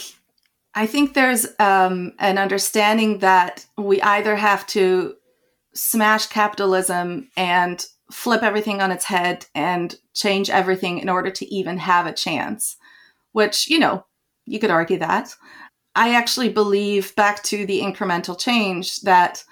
I 0.76 0.86
think 0.86 1.14
there's 1.14 1.46
um, 1.58 2.12
an 2.18 2.36
understanding 2.36 3.18
that 3.20 3.64
we 3.78 4.00
either 4.02 4.36
have 4.36 4.66
to 4.68 5.14
smash 5.72 6.26
capitalism 6.26 7.30
and 7.34 7.84
flip 8.12 8.42
everything 8.42 8.82
on 8.82 8.92
its 8.92 9.06
head 9.06 9.46
and 9.54 9.96
change 10.12 10.50
everything 10.50 10.98
in 10.98 11.08
order 11.08 11.30
to 11.30 11.46
even 11.46 11.78
have 11.78 12.06
a 12.06 12.12
chance, 12.12 12.76
which, 13.32 13.70
you 13.70 13.78
know, 13.78 14.04
you 14.44 14.58
could 14.58 14.70
argue 14.70 14.98
that. 14.98 15.34
I 15.94 16.14
actually 16.14 16.50
believe 16.50 17.16
back 17.16 17.42
to 17.44 17.64
the 17.64 17.80
incremental 17.80 18.38
change 18.38 19.00
that 19.00 19.42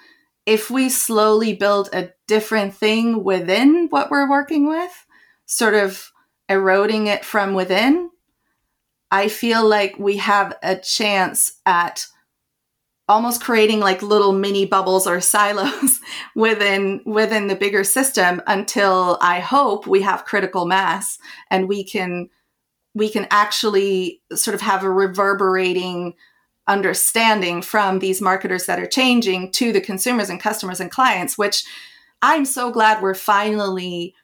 if 0.45 0.69
we 0.69 0.89
slowly 0.89 1.53
build 1.53 1.89
a 1.91 2.11
different 2.27 2.75
thing 2.75 3.23
within 3.23 3.87
what 3.89 4.11
we're 4.11 4.29
working 4.29 4.67
with, 4.67 4.93
sort 5.47 5.73
of 5.73 6.11
eroding 6.47 7.07
it 7.07 7.25
from 7.25 7.55
within, 7.55 8.11
I 9.15 9.29
feel 9.29 9.65
like 9.65 9.97
we 9.97 10.17
have 10.17 10.57
a 10.61 10.75
chance 10.75 11.53
at 11.65 12.05
almost 13.07 13.41
creating 13.41 13.79
like 13.79 14.01
little 14.01 14.33
mini 14.33 14.65
bubbles 14.65 15.07
or 15.07 15.21
silos 15.33 16.01
within 16.35 17.01
within 17.05 17.47
the 17.47 17.55
bigger 17.55 17.83
system 17.83 18.41
until 18.47 19.17
i 19.21 19.39
hope 19.39 19.85
we 19.85 20.01
have 20.01 20.25
critical 20.25 20.65
mass 20.65 21.17
and 21.51 21.69
we 21.69 21.83
can 21.83 22.27
we 22.93 23.07
can 23.07 23.27
actually 23.29 24.21
sort 24.33 24.55
of 24.55 24.61
have 24.61 24.83
a 24.83 24.89
reverberating 24.89 26.15
understanding 26.67 27.61
from 27.61 27.99
these 27.99 28.21
marketers 28.21 28.65
that 28.65 28.79
are 28.79 28.87
changing 28.87 29.51
to 29.51 29.71
the 29.71 29.81
consumers 29.81 30.29
and 30.29 30.41
customers 30.41 30.79
and 30.79 30.89
clients 30.89 31.37
which 31.37 31.63
i'm 32.23 32.43
so 32.43 32.71
glad 32.71 33.01
we're 33.01 33.13
finally 33.13 34.15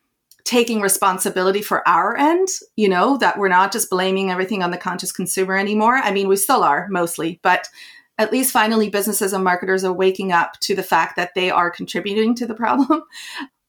taking 0.43 0.81
responsibility 0.81 1.61
for 1.61 1.87
our 1.87 2.17
end 2.17 2.47
you 2.75 2.89
know 2.89 3.17
that 3.17 3.37
we're 3.37 3.47
not 3.47 3.71
just 3.71 3.89
blaming 3.89 4.31
everything 4.31 4.63
on 4.63 4.71
the 4.71 4.77
conscious 4.77 5.11
consumer 5.11 5.57
anymore 5.57 5.97
i 5.97 6.11
mean 6.11 6.27
we 6.27 6.35
still 6.35 6.63
are 6.63 6.87
mostly 6.89 7.39
but 7.43 7.67
at 8.21 8.31
least 8.31 8.51
finally 8.51 8.87
businesses 8.87 9.33
and 9.33 9.43
marketers 9.43 9.83
are 9.83 9.93
waking 9.93 10.31
up 10.31 10.59
to 10.59 10.75
the 10.75 10.83
fact 10.83 11.15
that 11.15 11.33
they 11.33 11.49
are 11.49 11.71
contributing 11.71 12.35
to 12.35 12.45
the 12.45 12.55
problem. 12.55 13.03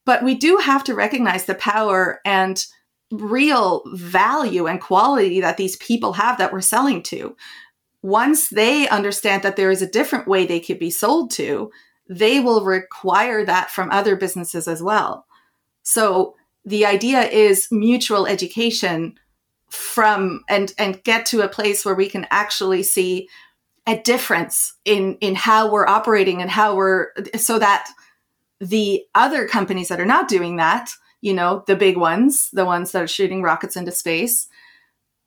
But 0.05 0.21
we 0.21 0.35
do 0.35 0.57
have 0.57 0.83
to 0.83 0.95
recognize 0.95 1.45
the 1.45 1.55
power 1.55 2.19
and 2.25 2.61
real 3.09 3.83
value 3.93 4.67
and 4.67 4.81
quality 4.81 5.39
that 5.39 5.55
these 5.55 5.77
people 5.77 6.11
have 6.11 6.37
that 6.39 6.51
we're 6.51 6.59
selling 6.59 7.01
to. 7.03 7.37
Once 8.01 8.49
they 8.49 8.85
understand 8.89 9.43
that 9.43 9.55
there 9.55 9.71
is 9.71 9.81
a 9.81 9.89
different 9.89 10.27
way 10.27 10.45
they 10.45 10.59
could 10.59 10.77
be 10.77 10.89
sold 10.89 11.31
to, 11.31 11.71
they 12.09 12.41
will 12.41 12.65
require 12.65 13.45
that 13.45 13.71
from 13.71 13.89
other 13.91 14.17
businesses 14.17 14.67
as 14.67 14.83
well. 14.83 15.25
So 15.83 16.35
the 16.65 16.85
idea 16.85 17.23
is 17.23 17.67
mutual 17.71 18.25
education 18.25 19.15
from 19.69 20.41
and 20.49 20.73
and 20.77 21.03
get 21.03 21.25
to 21.25 21.41
a 21.41 21.49
place 21.49 21.83
where 21.83 21.95
we 21.95 22.07
can 22.07 22.27
actually 22.29 22.83
see 22.83 23.27
a 23.87 23.97
difference 23.97 24.73
in 24.85 25.17
in 25.19 25.35
how 25.35 25.69
we're 25.69 25.87
operating 25.87 26.41
and 26.41 26.51
how 26.51 26.75
we're 26.75 27.07
so 27.35 27.59
that 27.59 27.89
the 28.59 29.03
other 29.15 29.47
companies 29.47 29.87
that 29.87 29.99
are 29.99 30.05
not 30.05 30.27
doing 30.27 30.57
that 30.57 30.91
you 31.21 31.33
know 31.33 31.63
the 31.67 31.75
big 31.75 31.97
ones 31.97 32.49
the 32.53 32.65
ones 32.65 32.91
that 32.91 33.01
are 33.01 33.07
shooting 33.07 33.41
rockets 33.41 33.75
into 33.75 33.91
space 33.91 34.47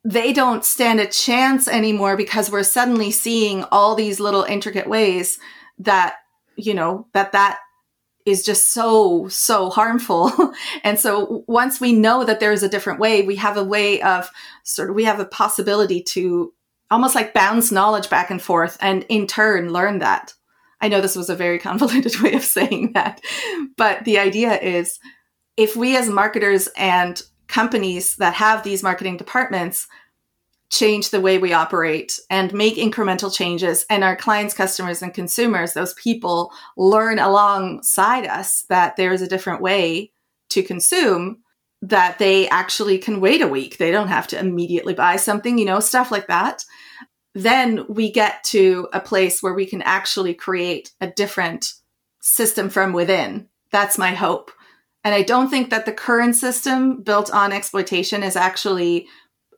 they 0.05 0.31
don't 0.31 0.63
stand 0.63 1.01
a 1.01 1.05
chance 1.05 1.67
anymore 1.67 2.15
because 2.15 2.49
we're 2.49 2.63
suddenly 2.63 3.11
seeing 3.11 3.65
all 3.65 3.93
these 3.95 4.21
little 4.21 4.43
intricate 4.43 4.87
ways 4.87 5.39
that 5.77 6.15
you 6.55 6.73
know 6.73 7.05
that 7.13 7.33
that 7.33 7.59
is 8.27 8.43
just 8.43 8.71
so 8.73 9.27
so 9.29 9.69
harmful 9.69 10.53
and 10.83 10.99
so 10.99 11.43
once 11.47 11.79
we 11.79 11.93
know 11.93 12.23
that 12.23 12.39
there 12.39 12.51
is 12.51 12.61
a 12.61 12.69
different 12.69 12.99
way 12.99 13.21
we 13.21 13.35
have 13.35 13.57
a 13.57 13.63
way 13.63 14.01
of 14.01 14.29
sort 14.63 14.89
of 14.89 14.95
we 14.95 15.05
have 15.05 15.19
a 15.19 15.25
possibility 15.25 16.03
to 16.03 16.53
almost 16.89 17.15
like 17.15 17.33
bounce 17.33 17.71
knowledge 17.71 18.09
back 18.09 18.29
and 18.29 18.41
forth 18.41 18.77
and 18.81 19.05
in 19.09 19.27
turn 19.27 19.71
learn 19.71 19.99
that. 19.99 20.33
I 20.79 20.89
know 20.89 21.01
this 21.01 21.15
was 21.15 21.29
a 21.29 21.35
very 21.35 21.59
convoluted 21.67 22.19
way 22.21 22.33
of 22.33 22.43
saying 22.43 22.93
that, 22.93 23.21
but 23.77 24.05
the 24.05 24.19
idea 24.19 24.59
is 24.59 24.99
if 25.55 25.75
we 25.75 25.97
as 25.97 26.09
marketers 26.09 26.67
and 26.77 27.21
companies 27.47 28.17
that 28.17 28.33
have 28.33 28.63
these 28.63 28.83
marketing 28.83 29.17
departments 29.17 29.87
change 30.69 31.09
the 31.11 31.21
way 31.21 31.37
we 31.37 31.53
operate 31.53 32.19
and 32.29 32.53
make 32.53 32.75
incremental 32.75 33.33
changes 33.33 33.85
and 33.89 34.03
our 34.03 34.17
clients 34.17 34.53
customers 34.53 35.01
and 35.01 35.13
consumers 35.13 35.73
those 35.73 35.93
people 35.93 36.51
learn 36.75 37.19
alongside 37.19 38.25
us 38.25 38.63
that 38.63 38.97
there 38.97 39.13
is 39.13 39.21
a 39.21 39.27
different 39.29 39.61
way 39.61 40.11
to 40.49 40.61
consume 40.61 41.37
that 41.81 42.17
they 42.19 42.49
actually 42.49 42.97
can 42.97 43.21
wait 43.21 43.41
a 43.41 43.47
week. 43.47 43.77
They 43.77 43.91
don't 43.91 44.07
have 44.07 44.27
to 44.27 44.39
immediately 44.39 44.93
buy 44.93 45.17
something, 45.17 45.57
you 45.57 45.65
know, 45.65 45.79
stuff 45.79 46.11
like 46.11 46.27
that. 46.27 46.63
Then 47.35 47.85
we 47.87 48.11
get 48.11 48.43
to 48.45 48.87
a 48.93 48.99
place 48.99 49.43
where 49.43 49.53
we 49.53 49.65
can 49.65 49.83
actually 49.83 50.33
create 50.33 50.91
a 50.99 51.07
different 51.07 51.73
system 52.19 52.69
from 52.69 52.93
within. 52.93 53.47
That's 53.71 53.97
my 53.97 54.15
hope. 54.15 54.51
And 55.03 55.13
I 55.13 55.21
don't 55.21 55.49
think 55.49 55.69
that 55.69 55.85
the 55.85 55.91
current 55.91 56.35
system 56.35 57.03
built 57.03 57.31
on 57.31 57.53
exploitation 57.53 58.23
is 58.23 58.35
actually, 58.35 59.07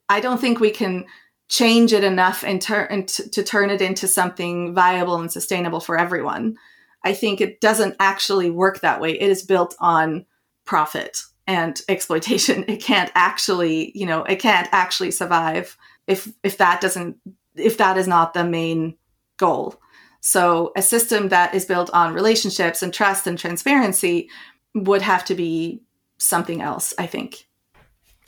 I 0.09 0.19
don't 0.19 0.41
think 0.41 0.59
we 0.59 0.71
can 0.71 1.05
change 1.47 1.93
it 1.93 2.03
enough 2.03 2.43
and, 2.43 2.61
tur- 2.61 2.83
and 2.85 3.07
t- 3.07 3.29
to 3.29 3.43
turn 3.43 3.69
it 3.69 3.81
into 3.81 4.07
something 4.07 4.73
viable 4.73 5.15
and 5.15 5.31
sustainable 5.31 5.79
for 5.79 5.97
everyone. 5.97 6.57
I 7.03 7.13
think 7.13 7.39
it 7.39 7.61
doesn't 7.61 7.95
actually 7.99 8.49
work 8.49 8.81
that 8.81 8.99
way. 8.99 9.19
It 9.19 9.29
is 9.29 9.43
built 9.43 9.75
on 9.79 10.25
profit 10.65 11.17
and 11.49 11.81
exploitation 11.89 12.63
it 12.67 12.81
can't 12.81 13.11
actually 13.15 13.91
you 13.95 14.05
know 14.05 14.23
it 14.23 14.37
can't 14.37 14.69
actually 14.71 15.11
survive 15.11 15.75
if 16.07 16.31
if 16.43 16.57
that 16.57 16.79
doesn't 16.79 17.17
if 17.55 17.77
that 17.77 17.97
is 17.97 18.07
not 18.07 18.33
the 18.33 18.43
main 18.43 18.95
goal 19.37 19.81
so 20.21 20.71
a 20.75 20.81
system 20.81 21.29
that 21.29 21.55
is 21.55 21.65
built 21.65 21.89
on 21.91 22.13
relationships 22.13 22.83
and 22.83 22.93
trust 22.93 23.25
and 23.25 23.39
transparency 23.39 24.29
would 24.75 25.01
have 25.01 25.25
to 25.25 25.33
be 25.33 25.81
something 26.19 26.61
else 26.61 26.93
i 26.99 27.07
think 27.07 27.47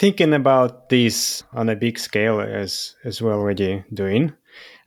thinking 0.02 0.34
about 0.34 0.90
this 0.90 1.44
on 1.54 1.70
a 1.70 1.76
big 1.76 2.00
scale 2.00 2.42
as 2.42 2.96
as 3.04 3.22
we're 3.22 3.36
already 3.36 3.84
doing 3.94 4.34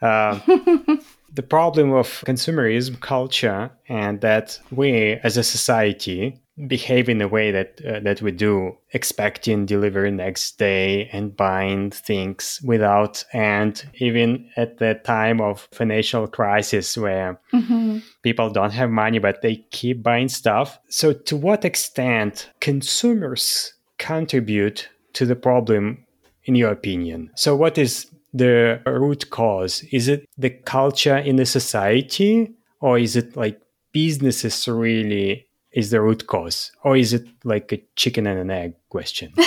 uh, 0.03 0.41
the 1.33 1.43
problem 1.49 1.93
of 1.93 2.09
consumerism 2.27 3.01
culture 3.01 3.71
and 3.89 4.21
that 4.23 4.59
we 4.73 5.13
as 5.23 5.37
a 5.37 5.45
society 5.45 6.37
behave 6.67 7.09
in 7.09 7.23
a 7.23 7.29
way 7.29 7.53
that 7.53 7.81
uh, 7.87 8.01
that 8.01 8.21
we 8.23 8.33
do 8.33 8.77
expecting 8.93 9.65
delivery 9.67 10.11
next 10.11 10.59
day 10.59 11.09
and 11.13 11.37
buying 11.37 11.93
things 11.93 12.61
without 12.65 13.25
and 13.33 13.89
even 13.99 14.51
at 14.57 14.79
the 14.79 14.95
time 15.05 15.41
of 15.41 15.69
financial 15.71 16.27
crisis 16.27 16.97
where 16.97 17.41
mm-hmm. 17.53 17.99
people 18.25 18.51
don't 18.51 18.73
have 18.73 18.91
money 18.91 19.21
but 19.21 19.43
they 19.43 19.57
keep 19.71 20.03
buying 20.03 20.29
stuff 20.29 20.81
so 20.89 21.13
to 21.13 21.37
what 21.37 21.65
extent 21.65 22.51
consumers 22.61 23.75
contribute 23.99 24.89
to 25.15 25.25
the 25.25 25.37
problem 25.37 26.05
in 26.45 26.55
your 26.55 26.71
opinion 26.71 27.31
so 27.35 27.57
what 27.57 27.79
is 27.79 28.07
the 28.33 28.81
root 28.87 29.31
cause 29.31 29.83
is 29.93 30.09
it 30.09 30.29
the 30.37 30.51
culture 30.51 31.17
in 31.17 31.37
the 31.37 31.47
society 31.47 32.53
or 32.81 32.99
is 32.99 33.17
it 33.17 33.37
like 33.37 33.61
businesses 33.93 34.69
really 34.69 35.47
is 35.75 35.91
the 35.91 36.01
root 36.01 36.27
cause, 36.27 36.71
or 36.83 36.97
is 36.97 37.13
it 37.13 37.27
like 37.43 37.73
a 37.73 37.83
chicken 37.97 38.27
and 38.27 38.39
an 38.39 38.51
egg 38.51 38.75
question? 38.89 39.33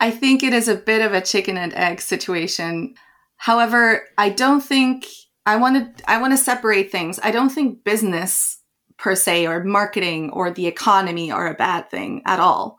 I 0.00 0.10
think 0.10 0.42
it 0.42 0.52
is 0.52 0.68
a 0.68 0.74
bit 0.74 1.00
of 1.00 1.14
a 1.14 1.20
chicken 1.20 1.56
and 1.56 1.72
egg 1.74 2.00
situation. 2.00 2.94
However, 3.36 4.02
I 4.18 4.30
don't 4.30 4.60
think 4.60 5.06
I 5.46 5.56
want 5.56 5.96
to 5.96 6.10
I 6.10 6.20
want 6.20 6.32
to 6.32 6.36
separate 6.36 6.90
things. 6.90 7.20
I 7.22 7.30
don't 7.30 7.50
think 7.50 7.84
business 7.84 8.58
per 8.98 9.14
se 9.14 9.46
or 9.46 9.62
marketing 9.62 10.30
or 10.30 10.50
the 10.50 10.66
economy 10.66 11.30
are 11.30 11.46
a 11.46 11.54
bad 11.54 11.90
thing 11.90 12.22
at 12.26 12.40
all. 12.40 12.78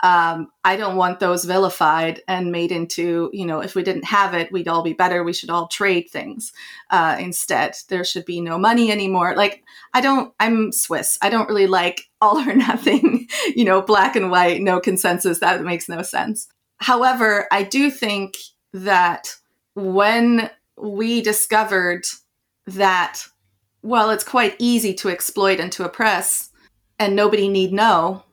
Um, 0.00 0.50
I 0.64 0.76
don't 0.76 0.96
want 0.96 1.18
those 1.18 1.44
vilified 1.44 2.22
and 2.28 2.52
made 2.52 2.70
into, 2.70 3.30
you 3.32 3.44
know, 3.44 3.60
if 3.60 3.74
we 3.74 3.82
didn't 3.82 4.04
have 4.04 4.32
it, 4.32 4.52
we'd 4.52 4.68
all 4.68 4.82
be 4.82 4.92
better. 4.92 5.24
We 5.24 5.32
should 5.32 5.50
all 5.50 5.66
trade 5.66 6.08
things 6.08 6.52
uh, 6.90 7.16
instead. 7.18 7.76
There 7.88 8.04
should 8.04 8.24
be 8.24 8.40
no 8.40 8.58
money 8.58 8.92
anymore. 8.92 9.34
Like, 9.36 9.64
I 9.94 10.00
don't, 10.00 10.32
I'm 10.38 10.70
Swiss. 10.70 11.18
I 11.20 11.30
don't 11.30 11.48
really 11.48 11.66
like 11.66 12.02
all 12.20 12.38
or 12.38 12.54
nothing, 12.54 13.28
you 13.54 13.64
know, 13.64 13.80
black 13.80 14.16
and 14.16 14.30
white, 14.30 14.60
no 14.60 14.80
consensus. 14.80 15.38
That 15.38 15.62
makes 15.62 15.88
no 15.88 16.02
sense. 16.02 16.48
However, 16.78 17.46
I 17.50 17.62
do 17.64 17.90
think 17.90 18.36
that 18.72 19.34
when 19.74 20.50
we 20.76 21.22
discovered 21.22 22.04
that, 22.66 23.22
well, 23.82 24.10
it's 24.10 24.24
quite 24.24 24.56
easy 24.58 24.94
to 24.94 25.08
exploit 25.08 25.60
and 25.60 25.72
to 25.72 25.84
oppress, 25.84 26.50
and 26.98 27.14
nobody 27.14 27.48
need 27.48 27.72
know, 27.72 28.24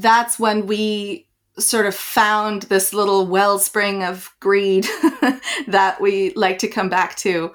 that's 0.00 0.38
when 0.38 0.66
we 0.66 1.28
sort 1.58 1.86
of 1.86 1.94
found 1.94 2.62
this 2.62 2.92
little 2.92 3.26
wellspring 3.26 4.02
of 4.02 4.30
greed 4.40 4.84
that 5.68 5.98
we 6.00 6.32
like 6.34 6.58
to 6.58 6.68
come 6.68 6.88
back 6.88 7.16
to. 7.16 7.52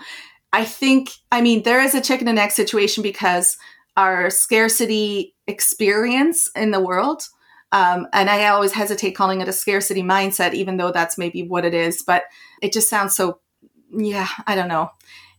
I 0.53 0.63
think, 0.65 1.11
I 1.31 1.41
mean, 1.41 1.63
there 1.63 1.81
is 1.81 1.93
a 1.93 2.01
chicken 2.01 2.27
and 2.27 2.39
egg 2.39 2.51
situation 2.51 3.03
because 3.03 3.57
our 3.97 4.29
scarcity 4.29 5.35
experience 5.47 6.49
in 6.55 6.71
the 6.71 6.79
world, 6.79 7.23
um, 7.71 8.07
and 8.13 8.29
I 8.29 8.47
always 8.47 8.71
hesitate 8.71 9.11
calling 9.11 9.41
it 9.41 9.49
a 9.49 9.53
scarcity 9.53 10.01
mindset, 10.01 10.53
even 10.53 10.77
though 10.77 10.91
that's 10.91 11.17
maybe 11.17 11.43
what 11.43 11.65
it 11.65 11.73
is, 11.73 12.01
but 12.01 12.23
it 12.61 12.71
just 12.71 12.89
sounds 12.89 13.15
so, 13.15 13.41
yeah, 13.91 14.27
I 14.47 14.55
don't 14.55 14.69
know. 14.69 14.89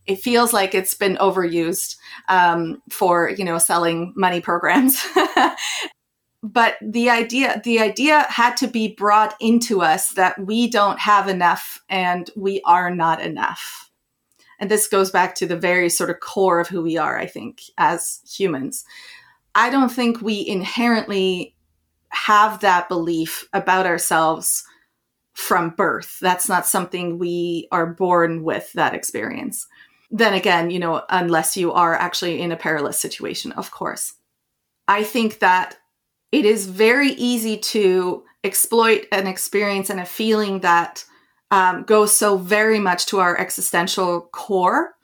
It 0.05 0.19
feels 0.19 0.53
like 0.53 0.73
it's 0.73 0.93
been 0.93 1.17
overused 1.17 1.95
um, 2.29 2.81
for, 2.89 3.29
you 3.29 3.43
know, 3.43 3.57
selling 3.57 4.13
money 4.15 4.39
programs. 4.39 5.03
but 6.43 6.77
the 6.81 7.09
idea 7.09 7.61
the 7.63 7.79
idea 7.79 8.25
had 8.29 8.57
to 8.57 8.67
be 8.67 8.95
brought 8.95 9.35
into 9.39 9.81
us 9.81 10.09
that 10.13 10.39
we 10.39 10.69
don't 10.69 10.99
have 10.99 11.27
enough 11.27 11.81
and 11.87 12.29
we 12.35 12.61
are 12.65 12.93
not 12.93 13.21
enough. 13.21 13.91
And 14.59 14.69
this 14.69 14.87
goes 14.87 15.11
back 15.11 15.35
to 15.35 15.45
the 15.45 15.55
very 15.55 15.89
sort 15.89 16.09
of 16.09 16.19
core 16.19 16.59
of 16.59 16.67
who 16.67 16.81
we 16.81 16.97
are 16.97 17.17
i 17.17 17.25
think 17.25 17.61
as 17.77 18.21
humans. 18.27 18.85
I 19.53 19.69
don't 19.69 19.91
think 19.91 20.21
we 20.21 20.47
inherently 20.47 21.55
have 22.09 22.61
that 22.61 22.87
belief 22.89 23.47
about 23.53 23.85
ourselves 23.85 24.63
from 25.33 25.71
birth. 25.71 26.17
That's 26.21 26.47
not 26.49 26.65
something 26.65 27.17
we 27.17 27.67
are 27.71 27.85
born 27.85 28.43
with 28.43 28.71
that 28.73 28.95
experience. 28.95 29.67
Then 30.09 30.33
again 30.33 30.71
you 30.71 30.79
know 30.79 31.03
unless 31.09 31.55
you 31.55 31.71
are 31.71 31.93
actually 31.93 32.41
in 32.41 32.51
a 32.51 32.57
perilous 32.57 32.99
situation 32.99 33.51
of 33.51 33.69
course. 33.69 34.15
I 34.87 35.03
think 35.03 35.39
that 35.39 35.77
it 36.31 36.45
is 36.45 36.67
very 36.67 37.09
easy 37.11 37.57
to 37.57 38.23
exploit 38.43 39.05
an 39.11 39.27
experience 39.27 39.89
and 39.89 39.99
a 39.99 40.05
feeling 40.05 40.61
that 40.61 41.05
um, 41.51 41.83
goes 41.83 42.15
so 42.15 42.37
very 42.37 42.79
much 42.79 43.05
to 43.07 43.19
our 43.19 43.37
existential 43.37 44.21
core, 44.31 44.95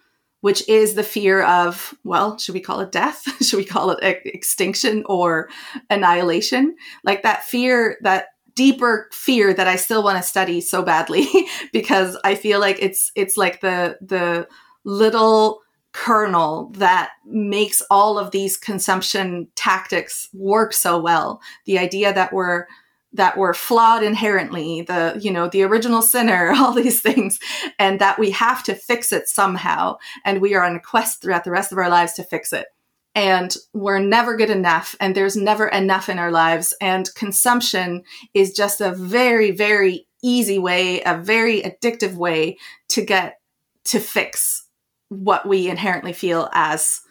which 0.42 0.68
is 0.70 0.96
the 0.96 1.04
fear 1.04 1.44
of, 1.44 1.94
well, 2.04 2.38
should 2.38 2.54
we 2.54 2.62
call 2.62 2.80
it 2.80 2.92
death? 2.92 3.24
should 3.46 3.58
we 3.58 3.66
call 3.66 3.92
it 3.92 4.04
e- 4.04 4.30
extinction 4.30 5.04
or 5.08 5.50
annihilation? 5.90 6.76
Like 7.04 7.24
that 7.24 7.44
fear, 7.44 7.98
that 8.02 8.28
deeper 8.56 9.08
fear 9.12 9.54
that 9.54 9.68
I 9.68 9.76
still 9.76 10.04
want 10.04 10.18
to 10.18 10.28
study 10.28 10.62
so 10.62 10.82
badly 10.82 11.28
because 11.74 12.18
I 12.24 12.36
feel 12.36 12.60
like 12.60 12.78
it's 12.82 13.12
it's 13.16 13.38
like 13.38 13.62
the 13.62 13.98
the 14.02 14.48
little 14.84 15.62
kernel 15.98 16.70
that 16.76 17.10
makes 17.26 17.82
all 17.90 18.20
of 18.20 18.30
these 18.30 18.56
consumption 18.56 19.48
tactics 19.56 20.30
work 20.32 20.72
so 20.72 21.00
well. 21.00 21.42
The 21.66 21.80
idea 21.80 22.14
that 22.14 22.32
we're 22.32 22.68
that 23.14 23.36
we're 23.36 23.56
flawed 23.56 24.04
inherently, 24.04 24.84
the 24.84 25.18
you 25.20 25.32
know 25.32 25.50
the 25.50 25.64
original 25.64 26.04
sinner, 26.04 26.52
all 26.56 26.72
these 26.72 27.02
things, 27.02 27.40
and 27.80 28.00
that 28.00 28.20
we 28.20 28.30
have 28.30 28.64
to 28.66 28.76
fix 28.76 29.12
it 29.12 29.28
somehow, 29.28 29.98
and 30.24 30.40
we 30.40 30.54
are 30.54 30.64
on 30.64 30.76
a 30.76 30.80
quest 30.80 31.20
throughout 31.20 31.44
the 31.44 31.52
rest 31.52 31.72
of 31.72 31.80
our 31.80 31.90
lives 31.90 32.14
to 32.14 32.24
fix 32.24 32.54
it. 32.54 32.68
And 33.16 33.56
we're 33.74 33.98
never 33.98 34.38
good 34.38 34.52
enough, 34.52 34.96
and 35.00 35.16
there's 35.16 35.36
never 35.36 35.68
enough 35.68 36.10
in 36.10 36.20
our 36.20 36.32
lives. 36.32 36.76
And 36.80 37.10
consumption 37.16 38.04
is 38.36 38.54
just 38.54 38.82
a 38.82 38.92
very, 38.92 39.50
very 39.50 40.06
easy 40.22 40.60
way, 40.60 41.02
a 41.02 41.18
very 41.18 41.64
addictive 41.64 42.14
way 42.14 42.60
to 42.90 43.04
get 43.04 43.40
to 43.86 44.00
fix 44.00 44.67
what 45.10 45.48
we 45.48 45.70
inherently 45.70 46.14
feel 46.14 46.50
as 46.54 47.02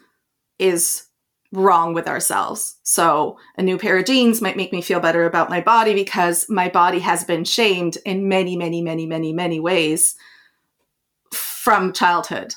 is 0.59 1.07
wrong 1.53 1.93
with 1.93 2.07
ourselves. 2.07 2.77
So, 2.83 3.37
a 3.57 3.63
new 3.63 3.77
pair 3.77 3.97
of 3.97 4.05
jeans 4.05 4.41
might 4.41 4.57
make 4.57 4.71
me 4.71 4.81
feel 4.81 4.99
better 4.99 5.25
about 5.25 5.49
my 5.49 5.61
body 5.61 5.93
because 5.93 6.45
my 6.49 6.69
body 6.69 6.99
has 6.99 7.23
been 7.23 7.45
shamed 7.45 7.97
in 8.05 8.27
many, 8.27 8.57
many, 8.57 8.81
many, 8.81 9.05
many, 9.05 9.33
many 9.33 9.59
ways 9.59 10.15
from 11.33 11.93
childhood. 11.93 12.53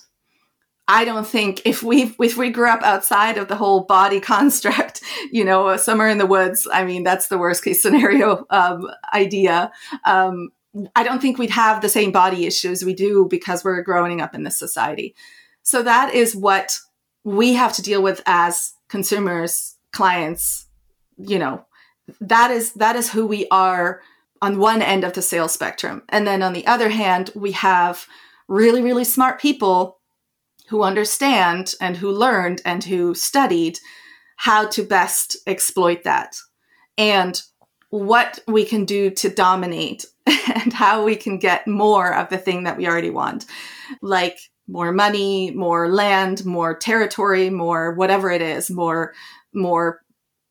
I 0.88 1.05
don't 1.05 1.26
think 1.26 1.62
if 1.64 1.84
we 1.84 2.14
if 2.20 2.36
we 2.36 2.51
grew 2.51 2.68
up 2.68 2.82
outside 2.82 3.38
of 3.38 3.47
the 3.47 3.55
whole 3.55 3.84
body 3.84 4.18
construct, 4.34 5.03
you 5.30 5.45
know, 5.45 5.76
somewhere 5.76 6.09
in 6.09 6.18
the 6.18 6.26
woods. 6.26 6.66
I 6.72 6.84
mean, 6.84 7.05
that's 7.05 7.28
the 7.28 7.38
worst 7.38 7.62
case 7.62 7.80
scenario 7.80 8.45
um, 8.51 8.91
idea. 9.14 9.70
Um, 10.05 10.51
I 10.95 11.03
don't 11.03 11.21
think 11.21 11.39
we'd 11.39 11.51
have 11.51 11.81
the 11.81 11.89
same 11.89 12.12
body 12.12 12.47
issues 12.47 12.85
we 12.85 12.95
do 12.95 13.27
because 13.29 13.64
we're 13.64 13.83
growing 13.83 14.21
up 14.21 14.35
in 14.35 14.45
this 14.45 14.59
society. 14.59 15.14
So 15.62 15.83
that 15.83 16.14
is 16.14 16.37
what 16.37 16.79
we 17.25 17.55
have 17.55 17.73
to 17.75 17.83
deal 17.83 18.03
with 18.03 18.23
as 18.27 18.73
consumers, 18.89 19.77
clients, 19.93 20.66
you 21.18 21.39
know, 21.39 21.66
that 22.21 22.51
is 22.51 22.73
that 22.75 22.97
is 22.97 23.11
who 23.11 23.27
we 23.27 23.47
are 23.51 24.01
on 24.43 24.59
one 24.59 24.83
end 24.83 25.05
of 25.05 25.12
the 25.12 25.23
sales 25.23 25.53
spectrum. 25.53 26.03
And 26.09 26.27
then 26.27 26.43
on 26.43 26.53
the 26.53 26.66
other 26.66 26.89
hand, 26.89 27.31
we 27.35 27.53
have 27.53 28.07
really 28.49 28.83
really 28.83 29.05
smart 29.05 29.41
people 29.41 29.99
who 30.68 30.83
understand 30.83 31.75
and 31.81 31.97
who 31.97 32.11
learned 32.11 32.62
and 32.64 32.85
who 32.85 33.14
studied 33.14 33.79
how 34.37 34.66
to 34.68 34.83
best 34.83 35.37
exploit 35.47 36.05
that. 36.05 36.37
And 36.97 37.41
what 37.91 38.39
we 38.47 38.64
can 38.64 38.85
do 38.85 39.11
to 39.11 39.29
dominate 39.29 40.07
and 40.55 40.72
how 40.72 41.05
we 41.05 41.16
can 41.16 41.39
get 41.39 41.66
more 41.66 42.14
of 42.14 42.28
the 42.28 42.39
thing 42.39 42.64
that 42.64 42.76
we 42.76 42.87
already 42.87 43.11
want. 43.11 43.47
Like 44.03 44.39
more 44.68 44.93
money, 44.93 45.51
more 45.51 45.89
land, 45.89 46.45
more 46.45 46.76
territory, 46.76 47.51
more 47.51 47.95
whatever 47.95 48.31
it 48.31 48.43
is, 48.43 48.70
more 48.70 49.12
more 49.53 50.01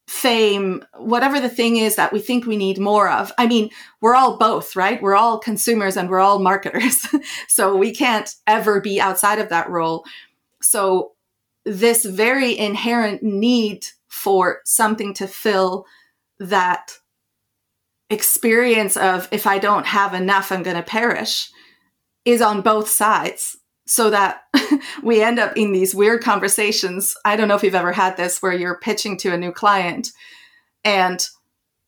fame, 0.10 0.84
whatever 0.98 1.40
the 1.40 1.48
thing 1.50 1.78
is 1.78 1.96
that 1.96 2.12
we 2.12 2.20
think 2.20 2.46
we 2.46 2.58
need 2.58 2.80
more 2.80 3.08
of. 3.08 3.32
I 3.38 3.46
mean, 3.46 3.70
we're 4.02 4.16
all 4.16 4.38
both, 4.38 4.76
right? 4.76 5.00
We're 5.00 5.16
all 5.16 5.38
consumers 5.38 5.96
and 5.96 6.10
we're 6.10 6.20
all 6.20 6.40
marketers. 6.40 7.08
so 7.48 7.76
we 7.76 7.94
can't 7.94 8.34
ever 8.48 8.82
be 8.82 9.00
outside 9.00 9.38
of 9.38 9.50
that 9.50 9.70
role. 9.70 10.04
So 10.64 11.12
this 11.64 12.06
very 12.06 12.58
inherent 12.58 13.22
need 13.22 13.86
for 14.08 14.62
something 14.66 15.14
to 15.14 15.28
fill 15.28 15.86
that 16.40 16.98
experience 18.10 18.97
of 18.97 19.28
if 19.32 19.45
I 19.45 19.60
don't 19.60 19.86
have 19.86 20.14
enough, 20.14 20.51
I'm 20.51 20.64
going 20.64 20.78
to 20.78 20.84
perish 20.84 21.51
is 22.26 22.41
on 22.41 22.62
both 22.62 22.89
sides. 22.89 23.57
So 23.86 24.12
that 24.12 24.43
we 25.03 25.24
end 25.24 25.39
up 25.39 25.57
in 25.57 25.72
these 25.72 25.95
weird 25.95 26.22
conversations. 26.22 27.16
I 27.26 27.36
don't 27.36 27.47
know 27.47 27.55
if 27.55 27.64
you've 27.64 27.74
ever 27.74 27.91
had 27.91 28.18
this 28.18 28.39
where 28.39 28.53
you're 28.53 28.80
pitching 28.80 29.18
to 29.18 29.34
a 29.34 29.38
new 29.38 29.51
client 29.51 30.10
and 30.84 31.28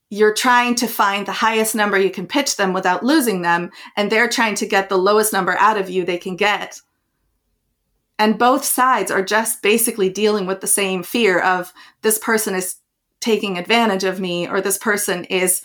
you're 0.10 0.34
trying 0.34 0.76
to 0.76 0.88
find 0.88 1.26
the 1.26 1.32
highest 1.32 1.74
number 1.74 1.98
you 1.98 2.12
can 2.12 2.28
pitch 2.28 2.58
them 2.58 2.74
without 2.74 3.04
losing 3.04 3.44
them, 3.44 3.72
and 3.96 4.12
they're 4.12 4.28
trying 4.28 4.56
to 4.56 4.68
get 4.68 4.90
the 4.90 4.98
lowest 4.98 5.32
number 5.32 5.58
out 5.58 5.78
of 5.78 5.90
you 5.90 6.04
they 6.04 6.18
can 6.18 6.36
get. 6.36 6.82
And 8.20 8.38
both 8.38 8.66
sides 8.66 9.10
are 9.10 9.24
just 9.24 9.64
basically 9.64 10.10
dealing 10.10 10.46
with 10.46 10.60
the 10.60 10.68
same 10.68 11.02
fear 11.02 11.40
of 11.40 11.72
this 12.02 12.20
person 12.20 12.54
is 12.54 12.76
taking 13.22 13.58
advantage 13.58 14.04
of 14.04 14.20
me 14.20 14.50
or 14.50 14.60
this 14.60 14.78
person 14.78 15.24
is 15.26 15.62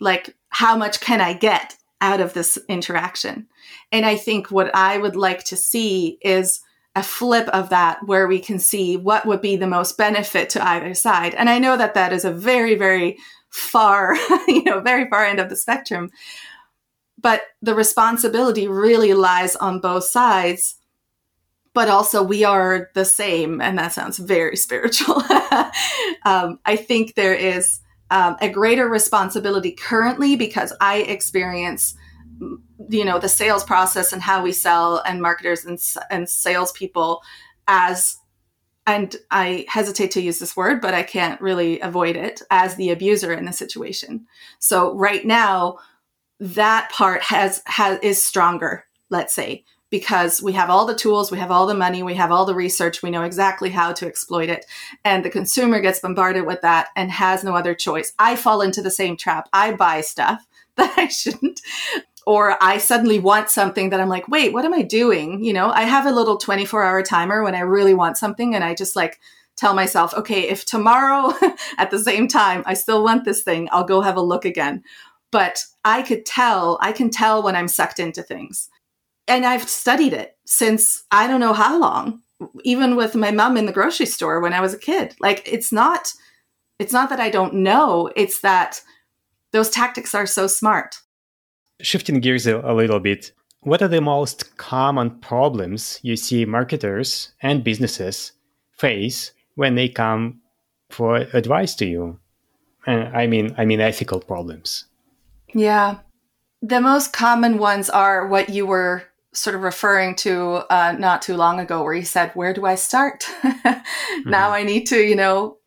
like 0.00 0.34
how 0.48 0.76
much 0.76 1.00
can 1.00 1.20
I 1.20 1.32
get 1.34 1.76
out 2.00 2.20
of 2.20 2.32
this 2.32 2.58
interaction? 2.68 3.46
And 3.92 4.04
I 4.04 4.16
think 4.16 4.50
what 4.50 4.74
I 4.74 4.98
would 4.98 5.16
like 5.16 5.44
to 5.44 5.56
see 5.56 6.18
is 6.22 6.60
a 6.96 7.02
flip 7.02 7.46
of 7.48 7.68
that 7.70 8.00
where 8.06 8.26
we 8.26 8.40
can 8.40 8.58
see 8.58 8.96
what 8.96 9.26
would 9.26 9.40
be 9.40 9.56
the 9.56 9.66
most 9.66 9.96
benefit 9.96 10.50
to 10.50 10.66
either 10.66 10.94
side. 10.94 11.34
And 11.34 11.48
I 11.48 11.58
know 11.58 11.76
that 11.76 11.94
that 11.94 12.12
is 12.12 12.24
a 12.24 12.32
very, 12.32 12.74
very 12.74 13.16
far, 13.50 14.14
you 14.48 14.64
know, 14.64 14.80
very 14.80 15.08
far 15.08 15.24
end 15.24 15.38
of 15.38 15.48
the 15.48 15.56
spectrum. 15.56 16.10
But 17.18 17.42
the 17.62 17.74
responsibility 17.74 18.66
really 18.66 19.14
lies 19.14 19.54
on 19.56 19.80
both 19.80 20.04
sides 20.04 20.76
but 21.72 21.88
also 21.88 22.22
we 22.22 22.44
are 22.44 22.90
the 22.94 23.04
same. 23.04 23.60
And 23.60 23.78
that 23.78 23.92
sounds 23.92 24.18
very 24.18 24.56
spiritual. 24.56 25.22
um, 26.24 26.58
I 26.64 26.76
think 26.76 27.14
there 27.14 27.34
is 27.34 27.80
um, 28.10 28.36
a 28.40 28.48
greater 28.48 28.88
responsibility 28.88 29.72
currently 29.72 30.36
because 30.36 30.72
I 30.80 30.98
experience 30.98 31.94
you 32.88 33.04
know 33.04 33.18
the 33.18 33.28
sales 33.28 33.64
process 33.64 34.12
and 34.12 34.22
how 34.22 34.42
we 34.42 34.52
sell 34.52 35.02
and 35.06 35.20
marketers 35.20 35.64
and, 35.64 35.78
and 36.10 36.28
salespeople 36.28 37.22
as 37.68 38.16
and 38.86 39.14
I 39.30 39.66
hesitate 39.68 40.10
to 40.12 40.22
use 40.22 40.38
this 40.38 40.56
word, 40.56 40.80
but 40.80 40.94
I 40.94 41.02
can't 41.02 41.40
really 41.40 41.78
avoid 41.80 42.16
it 42.16 42.42
as 42.50 42.74
the 42.74 42.90
abuser 42.90 43.32
in 43.32 43.44
the 43.44 43.52
situation. 43.52 44.26
So 44.58 44.94
right 44.94 45.24
now, 45.24 45.78
that 46.40 46.90
part 46.90 47.22
has 47.22 47.62
has 47.66 47.98
is 48.02 48.22
stronger. 48.22 48.86
Let's 49.10 49.34
say 49.34 49.64
because 49.90 50.40
we 50.40 50.52
have 50.52 50.70
all 50.70 50.86
the 50.86 50.94
tools, 50.94 51.30
we 51.30 51.38
have 51.38 51.50
all 51.50 51.66
the 51.66 51.74
money, 51.74 52.02
we 52.02 52.14
have 52.14 52.30
all 52.30 52.46
the 52.46 52.54
research, 52.54 53.02
we 53.02 53.10
know 53.10 53.22
exactly 53.22 53.70
how 53.70 53.92
to 53.92 54.06
exploit 54.06 54.48
it, 54.48 54.64
and 55.04 55.24
the 55.24 55.30
consumer 55.30 55.80
gets 55.80 56.00
bombarded 56.00 56.46
with 56.46 56.62
that 56.62 56.88
and 56.96 57.10
has 57.10 57.44
no 57.44 57.54
other 57.54 57.74
choice. 57.74 58.12
I 58.18 58.36
fall 58.36 58.62
into 58.62 58.82
the 58.82 58.90
same 58.90 59.16
trap. 59.16 59.48
I 59.52 59.72
buy 59.72 60.00
stuff 60.00 60.46
that 60.76 60.94
I 60.96 61.08
shouldn't 61.08 61.60
or 62.26 62.56
I 62.62 62.78
suddenly 62.78 63.18
want 63.18 63.50
something 63.50 63.90
that 63.90 64.00
I'm 64.00 64.08
like, 64.08 64.28
wait, 64.28 64.52
what 64.52 64.64
am 64.64 64.74
I 64.74 64.82
doing? 64.82 65.42
You 65.42 65.52
know, 65.52 65.70
I 65.70 65.82
have 65.82 66.06
a 66.06 66.12
little 66.12 66.36
24 66.36 66.82
hour 66.82 67.02
timer 67.02 67.42
when 67.42 67.54
I 67.54 67.60
really 67.60 67.94
want 67.94 68.18
something 68.18 68.54
and 68.54 68.62
I 68.62 68.74
just 68.74 68.94
like 68.94 69.18
tell 69.56 69.74
myself, 69.74 70.14
okay, 70.14 70.48
if 70.48 70.64
tomorrow 70.64 71.34
at 71.78 71.90
the 71.90 71.98
same 71.98 72.28
time 72.28 72.62
I 72.66 72.74
still 72.74 73.02
want 73.02 73.24
this 73.24 73.42
thing, 73.42 73.68
I'll 73.72 73.84
go 73.84 74.00
have 74.00 74.16
a 74.16 74.22
look 74.22 74.44
again. 74.44 74.82
But 75.30 75.64
I 75.84 76.02
could 76.02 76.26
tell, 76.26 76.78
I 76.80 76.92
can 76.92 77.10
tell 77.10 77.42
when 77.42 77.56
I'm 77.56 77.68
sucked 77.68 78.00
into 78.00 78.22
things. 78.22 78.68
And 79.30 79.46
I've 79.46 79.68
studied 79.68 80.12
it 80.12 80.36
since 80.44 81.04
I 81.12 81.28
don't 81.28 81.40
know 81.40 81.52
how 81.52 81.78
long, 81.78 82.20
even 82.64 82.96
with 82.96 83.14
my 83.14 83.30
mom 83.30 83.56
in 83.56 83.66
the 83.66 83.72
grocery 83.72 84.06
store 84.06 84.40
when 84.40 84.52
I 84.52 84.60
was 84.60 84.74
a 84.74 84.78
kid. 84.78 85.14
Like 85.20 85.42
it's 85.46 85.70
not 85.70 86.12
it's 86.80 86.92
not 86.92 87.10
that 87.10 87.20
I 87.20 87.30
don't 87.30 87.54
know, 87.54 88.10
it's 88.16 88.40
that 88.40 88.82
those 89.52 89.70
tactics 89.70 90.14
are 90.14 90.26
so 90.26 90.46
smart 90.46 90.96
Shifting 91.82 92.20
gears 92.20 92.46
a, 92.46 92.58
a 92.60 92.74
little 92.74 93.00
bit, 93.00 93.32
what 93.60 93.82
are 93.82 93.88
the 93.88 94.00
most 94.00 94.56
common 94.56 95.10
problems 95.20 95.98
you 96.02 96.16
see 96.16 96.44
marketers 96.44 97.32
and 97.42 97.64
businesses 97.64 98.32
face 98.76 99.32
when 99.54 99.74
they 99.74 99.88
come 99.88 100.40
for 100.90 101.16
advice 101.32 101.74
to 101.76 101.86
you? 101.86 102.18
And 102.86 103.16
I 103.16 103.26
mean, 103.26 103.54
I 103.56 103.64
mean 103.64 103.80
ethical 103.80 104.20
problems. 104.20 104.86
Yeah, 105.54 105.98
the 106.62 106.80
most 106.80 107.12
common 107.12 107.58
ones 107.58 107.88
are 107.90 108.26
what 108.26 108.50
you 108.50 108.66
were 108.66 109.04
sort 109.32 109.54
of 109.54 109.62
referring 109.62 110.16
to 110.16 110.64
uh, 110.70 110.94
not 110.98 111.22
too 111.22 111.36
long 111.36 111.60
ago, 111.60 111.82
where 111.82 111.94
you 111.94 112.04
said, 112.04 112.32
"Where 112.34 112.52
do 112.52 112.66
I 112.66 112.74
start?" 112.74 113.20
mm-hmm. 113.42 114.30
Now 114.30 114.50
I 114.50 114.62
need 114.62 114.86
to, 114.86 114.98
you 114.98 115.16
know, 115.16 115.58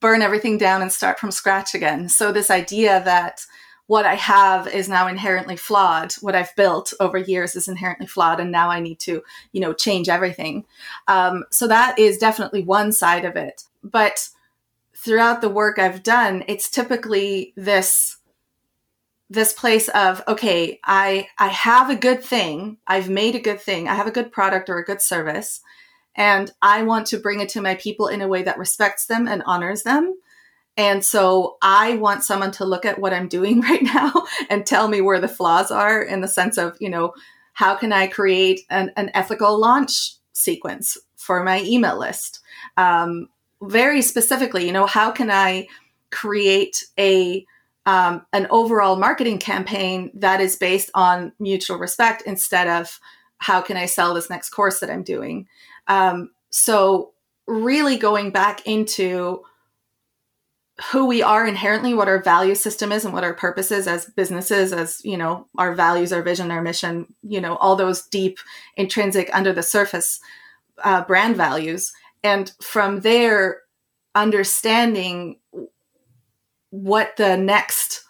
burn 0.00 0.22
everything 0.22 0.58
down 0.58 0.82
and 0.82 0.92
start 0.92 1.18
from 1.18 1.30
scratch 1.30 1.74
again. 1.74 2.08
So 2.08 2.32
this 2.32 2.50
idea 2.50 3.02
that 3.04 3.44
what 3.90 4.06
I 4.06 4.14
have 4.14 4.68
is 4.68 4.88
now 4.88 5.08
inherently 5.08 5.56
flawed. 5.56 6.12
What 6.20 6.36
I've 6.36 6.54
built 6.54 6.94
over 7.00 7.18
years 7.18 7.56
is 7.56 7.66
inherently 7.66 8.06
flawed, 8.06 8.38
and 8.38 8.52
now 8.52 8.70
I 8.70 8.78
need 8.78 9.00
to, 9.00 9.22
you 9.52 9.60
know, 9.60 9.72
change 9.72 10.08
everything. 10.08 10.64
Um, 11.08 11.42
so 11.50 11.66
that 11.66 11.98
is 11.98 12.16
definitely 12.16 12.62
one 12.62 12.92
side 12.92 13.24
of 13.24 13.34
it. 13.34 13.64
But 13.82 14.28
throughout 14.96 15.40
the 15.40 15.48
work 15.48 15.80
I've 15.80 16.04
done, 16.04 16.44
it's 16.46 16.70
typically 16.70 17.52
this 17.56 18.18
this 19.30 19.52
place 19.52 19.88
of 19.90 20.22
okay, 20.26 20.80
I 20.84 21.28
I 21.38 21.48
have 21.48 21.88
a 21.88 21.96
good 21.96 22.22
thing, 22.22 22.78
I've 22.86 23.08
made 23.08 23.36
a 23.36 23.40
good 23.40 23.60
thing, 23.60 23.88
I 23.88 23.94
have 23.94 24.08
a 24.08 24.12
good 24.12 24.32
product 24.32 24.68
or 24.68 24.78
a 24.78 24.84
good 24.84 25.00
service, 25.00 25.60
and 26.16 26.50
I 26.60 26.82
want 26.82 27.06
to 27.08 27.18
bring 27.18 27.40
it 27.40 27.48
to 27.50 27.62
my 27.62 27.76
people 27.76 28.08
in 28.08 28.20
a 28.20 28.28
way 28.28 28.42
that 28.42 28.58
respects 28.58 29.06
them 29.06 29.28
and 29.28 29.42
honors 29.46 29.84
them. 29.84 30.16
And 30.76 31.04
so 31.04 31.58
I 31.62 31.96
want 31.96 32.24
someone 32.24 32.50
to 32.52 32.64
look 32.64 32.84
at 32.84 32.98
what 32.98 33.12
I'm 33.12 33.28
doing 33.28 33.60
right 33.70 33.82
now 33.82 34.12
and 34.48 34.66
tell 34.66 34.88
me 34.88 35.00
where 35.00 35.20
the 35.20 35.28
flaws 35.28 35.70
are 35.70 36.02
in 36.02 36.20
the 36.20 36.28
sense 36.28 36.58
of, 36.58 36.76
you 36.80 36.90
know, 36.90 37.14
how 37.52 37.76
can 37.76 37.92
I 37.92 38.06
create 38.06 38.62
an, 38.70 38.90
an 38.96 39.10
ethical 39.14 39.58
launch 39.58 40.14
sequence 40.32 40.96
for 41.16 41.44
my 41.44 41.60
email 41.62 41.98
list? 41.98 42.40
Um, 42.76 43.28
very 43.62 44.02
specifically, 44.02 44.66
you 44.66 44.72
know, 44.72 44.86
how 44.86 45.10
can 45.10 45.30
I 45.30 45.68
create 46.10 46.84
a 46.98 47.44
um, 47.86 48.26
an 48.32 48.46
overall 48.50 48.96
marketing 48.96 49.38
campaign 49.38 50.10
that 50.14 50.40
is 50.40 50.56
based 50.56 50.90
on 50.94 51.32
mutual 51.38 51.78
respect 51.78 52.22
instead 52.26 52.68
of 52.68 53.00
how 53.38 53.60
can 53.60 53.76
I 53.76 53.86
sell 53.86 54.14
this 54.14 54.30
next 54.30 54.50
course 54.50 54.80
that 54.80 54.90
I'm 54.90 55.02
doing? 55.02 55.46
Um, 55.86 56.30
so 56.50 57.12
really 57.46 57.96
going 57.96 58.30
back 58.30 58.66
into 58.66 59.42
who 60.92 61.06
we 61.06 61.22
are 61.22 61.46
inherently, 61.46 61.92
what 61.92 62.08
our 62.08 62.22
value 62.22 62.54
system 62.54 62.90
is, 62.92 63.04
and 63.04 63.12
what 63.12 63.24
our 63.24 63.34
purpose 63.34 63.70
is 63.70 63.86
as 63.86 64.06
businesses, 64.06 64.72
as 64.72 65.04
you 65.04 65.16
know, 65.16 65.46
our 65.58 65.74
values, 65.74 66.12
our 66.12 66.22
vision, 66.22 66.50
our 66.50 66.62
mission, 66.62 67.06
you 67.22 67.40
know, 67.40 67.56
all 67.56 67.76
those 67.76 68.06
deep, 68.06 68.38
intrinsic, 68.76 69.28
under 69.34 69.52
the 69.52 69.62
surface 69.62 70.20
uh, 70.82 71.04
brand 71.04 71.36
values. 71.36 71.92
And 72.22 72.52
from 72.62 73.00
there, 73.00 73.62
understanding 74.14 75.38
what 76.70 77.16
the 77.16 77.36
next 77.36 78.04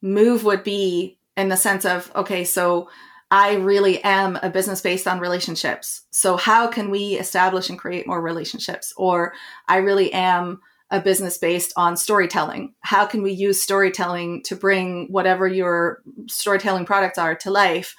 move 0.00 0.44
would 0.44 0.62
be 0.62 1.18
in 1.36 1.48
the 1.48 1.56
sense 1.56 1.84
of, 1.84 2.10
okay, 2.14 2.44
so 2.44 2.88
I 3.32 3.54
really 3.54 4.04
am 4.04 4.38
a 4.42 4.50
business 4.50 4.82
based 4.82 5.08
on 5.08 5.18
relationships. 5.18 6.02
So, 6.10 6.36
how 6.36 6.66
can 6.66 6.90
we 6.90 7.14
establish 7.14 7.70
and 7.70 7.78
create 7.78 8.06
more 8.06 8.20
relationships? 8.20 8.92
Or 8.94 9.32
I 9.66 9.78
really 9.78 10.12
am 10.12 10.60
a 10.90 11.00
business 11.00 11.38
based 11.38 11.72
on 11.74 11.96
storytelling. 11.96 12.74
How 12.80 13.06
can 13.06 13.22
we 13.22 13.32
use 13.32 13.62
storytelling 13.62 14.42
to 14.42 14.54
bring 14.54 15.06
whatever 15.10 15.48
your 15.48 16.02
storytelling 16.28 16.84
products 16.84 17.16
are 17.16 17.34
to 17.36 17.50
life? 17.50 17.96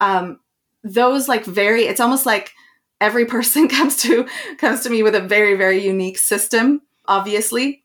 Um, 0.00 0.40
those 0.82 1.28
like 1.28 1.44
very, 1.44 1.82
it's 1.82 2.00
almost 2.00 2.24
like 2.24 2.52
every 2.98 3.26
person 3.36 3.68
comes 3.68 3.98
to 3.98 4.26
comes 4.56 4.80
to 4.84 4.90
me 4.90 5.02
with 5.02 5.14
a 5.14 5.20
very 5.20 5.54
very 5.54 5.84
unique 5.84 6.16
system, 6.16 6.80
obviously, 7.04 7.81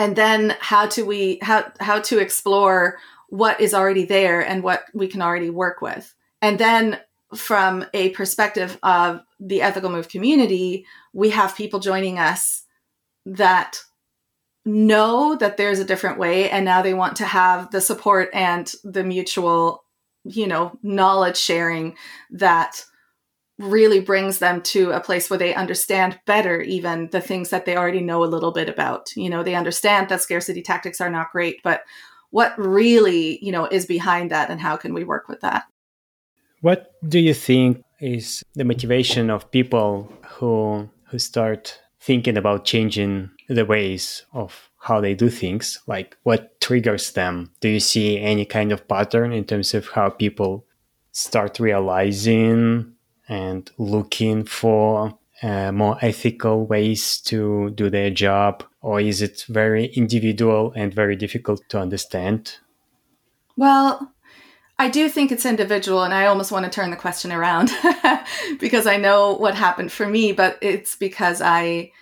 and 0.00 0.16
then 0.16 0.56
how 0.60 0.86
to 0.86 1.04
we 1.04 1.38
how 1.42 1.70
how 1.78 2.00
to 2.00 2.18
explore 2.18 2.98
what 3.28 3.60
is 3.60 3.74
already 3.74 4.06
there 4.06 4.40
and 4.40 4.62
what 4.62 4.84
we 4.94 5.06
can 5.06 5.20
already 5.20 5.50
work 5.50 5.82
with, 5.82 6.14
and 6.40 6.58
then 6.58 6.98
from 7.36 7.84
a 7.92 8.08
perspective 8.10 8.78
of 8.82 9.20
the 9.38 9.60
ethical 9.60 9.90
move 9.90 10.08
community, 10.08 10.86
we 11.12 11.28
have 11.30 11.54
people 11.54 11.80
joining 11.80 12.18
us 12.18 12.64
that 13.26 13.78
know 14.64 15.36
that 15.36 15.58
there's 15.58 15.78
a 15.78 15.84
different 15.84 16.18
way 16.18 16.50
and 16.50 16.64
now 16.64 16.80
they 16.80 16.94
want 16.94 17.16
to 17.16 17.24
have 17.26 17.70
the 17.70 17.80
support 17.80 18.30
and 18.32 18.72
the 18.82 19.04
mutual 19.04 19.84
you 20.24 20.46
know 20.46 20.78
knowledge 20.82 21.36
sharing 21.36 21.94
that 22.30 22.84
really 23.60 24.00
brings 24.00 24.38
them 24.38 24.62
to 24.62 24.90
a 24.90 25.00
place 25.00 25.28
where 25.28 25.38
they 25.38 25.54
understand 25.54 26.18
better 26.26 26.60
even 26.62 27.08
the 27.10 27.20
things 27.20 27.50
that 27.50 27.66
they 27.66 27.76
already 27.76 28.00
know 28.00 28.24
a 28.24 28.26
little 28.26 28.52
bit 28.52 28.68
about. 28.68 29.14
You 29.16 29.30
know 29.30 29.42
they 29.42 29.54
understand 29.54 30.08
that 30.08 30.22
scarcity 30.22 30.62
tactics 30.62 31.00
are 31.00 31.10
not 31.10 31.32
great 31.32 31.62
but 31.62 31.84
what 32.30 32.56
really 32.58 33.44
you 33.44 33.52
know 33.52 33.66
is 33.66 33.86
behind 33.86 34.30
that 34.30 34.50
and 34.50 34.60
how 34.60 34.76
can 34.76 34.94
we 34.94 35.04
work 35.04 35.28
with 35.28 35.40
that? 35.40 35.64
What 36.60 36.92
do 37.06 37.18
you 37.18 37.34
think 37.34 37.82
is 38.00 38.42
the 38.54 38.64
motivation 38.64 39.30
of 39.30 39.50
people 39.50 40.12
who 40.26 40.88
who 41.08 41.18
start 41.18 41.80
thinking 42.00 42.36
about 42.36 42.64
changing 42.64 43.30
the 43.48 43.66
ways 43.66 44.24
of 44.32 44.70
how 44.78 45.00
they 45.00 45.14
do 45.14 45.28
things? 45.28 45.80
Like 45.86 46.16
what 46.22 46.60
triggers 46.60 47.12
them? 47.12 47.52
Do 47.60 47.68
you 47.68 47.80
see 47.80 48.18
any 48.18 48.44
kind 48.44 48.72
of 48.72 48.88
pattern 48.88 49.32
in 49.32 49.44
terms 49.44 49.74
of 49.74 49.88
how 49.88 50.10
people 50.10 50.66
start 51.12 51.58
realizing 51.58 52.94
and 53.30 53.70
looking 53.78 54.44
for 54.44 55.16
uh, 55.42 55.72
more 55.72 55.96
ethical 56.02 56.66
ways 56.66 57.18
to 57.22 57.70
do 57.70 57.88
their 57.88 58.10
job 58.10 58.62
or 58.82 59.00
is 59.00 59.22
it 59.22 59.46
very 59.48 59.86
individual 59.94 60.72
and 60.76 60.92
very 60.92 61.16
difficult 61.16 61.62
to 61.70 61.78
understand 61.78 62.58
well 63.56 64.12
I 64.80 64.88
do 64.88 65.10
think 65.10 65.30
it's 65.30 65.44
individual, 65.44 66.04
and 66.04 66.14
I 66.14 66.24
almost 66.24 66.50
want 66.50 66.64
to 66.64 66.70
turn 66.70 66.88
the 66.88 66.96
question 66.96 67.32
around 67.32 67.70
because 68.58 68.86
I 68.86 68.96
know 68.96 69.34
what 69.34 69.54
happened 69.54 69.92
for 69.92 70.06
me, 70.06 70.32
but 70.32 70.56
it's 70.62 70.96
because 70.96 71.42
I 71.42 71.92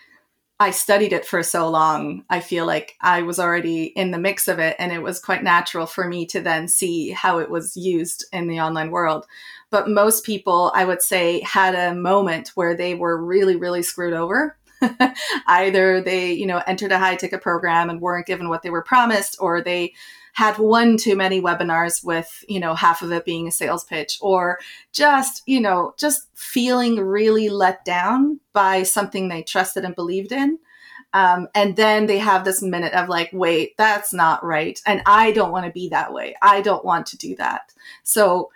I 0.61 0.71
studied 0.71 1.13
it 1.13 1.27
for 1.27 1.43
so 1.43 1.69
long. 1.69 2.25
I 2.31 2.39
feel 2.39 2.67
like 2.67 2.95
I 3.01 3.23
was 3.23 3.41
already 3.41 3.87
in 3.87 4.13
the 4.13 4.19
mix 4.19 4.47
of 4.47 4.61
it, 4.61 4.77
and 4.79 4.93
it 4.93 5.03
was 5.03 5.19
quite 5.19 5.43
natural 5.43 5.87
for 5.87 6.07
me 6.07 6.25
to 6.27 6.41
then 6.41 6.69
see 6.69 7.11
how 7.11 7.39
it 7.39 7.51
was 7.51 7.77
used 7.77 8.25
in 8.33 8.47
the 8.47 8.61
online 8.61 8.93
world. 8.93 9.27
But 9.71 9.89
most 9.89 10.25
people, 10.25 10.73
I 10.75 10.85
would 10.85 11.03
say, 11.03 11.41
had 11.41 11.75
a 11.75 11.95
moment 11.95 12.53
where 12.55 12.77
they 12.77 12.95
were 12.95 13.23
really, 13.23 13.57
really 13.57 13.83
screwed 13.83 14.15
over. 14.15 14.57
Either 15.47 16.01
they, 16.01 16.33
you 16.33 16.47
know, 16.47 16.63
entered 16.67 16.93
a 16.93 16.99
high 16.99 17.17
ticket 17.17 17.43
program 17.43 17.91
and 17.91 18.01
weren't 18.01 18.27
given 18.27 18.49
what 18.49 18.63
they 18.63 18.71
were 18.71 18.83
promised, 18.83 19.37
or 19.41 19.61
they 19.61 19.93
had 20.33 20.57
one 20.59 20.97
too 20.97 21.17
many 21.17 21.43
webinars 21.43 22.05
with, 22.05 22.45
you 22.49 22.61
know, 22.61 22.75
half 22.75 23.03
of 23.03 23.11
it 23.11 23.25
being 23.25 23.49
a 23.49 23.51
sales 23.51 23.83
pitch 23.83 24.19
or 24.21 24.61
just, 24.93 25.43
you 25.47 25.61
know, 25.61 25.95
just 25.99 26.29
feeling 26.35 26.97
really 26.97 27.49
let 27.49 27.85
down 27.85 28.39
by 28.53 28.85
something 28.85 29.29
they 29.29 29.43
trusted 29.43 29.85
and 29.85 29.97
believed 29.97 30.31
in. 30.31 30.59
Um, 31.13 31.49
and 31.57 31.75
then 31.75 32.07
they 32.07 32.19
have 32.19 32.45
this 32.45 32.63
minute 32.63 32.93
of 32.93 33.09
like, 33.09 33.31
wait, 33.33 33.77
that's 33.77 34.13
not 34.13 34.45
right. 34.45 34.81
And 34.87 35.03
I 35.07 35.33
don't 35.33 35.51
want 35.51 35.67
to 35.67 35.73
be 35.73 35.89
that 35.89 36.13
way. 36.13 36.37
I 36.41 36.61
don't 36.61 36.85
want 36.85 37.07
to 37.07 37.17
do 37.17 37.35
that. 37.37 37.73
So 38.05 38.51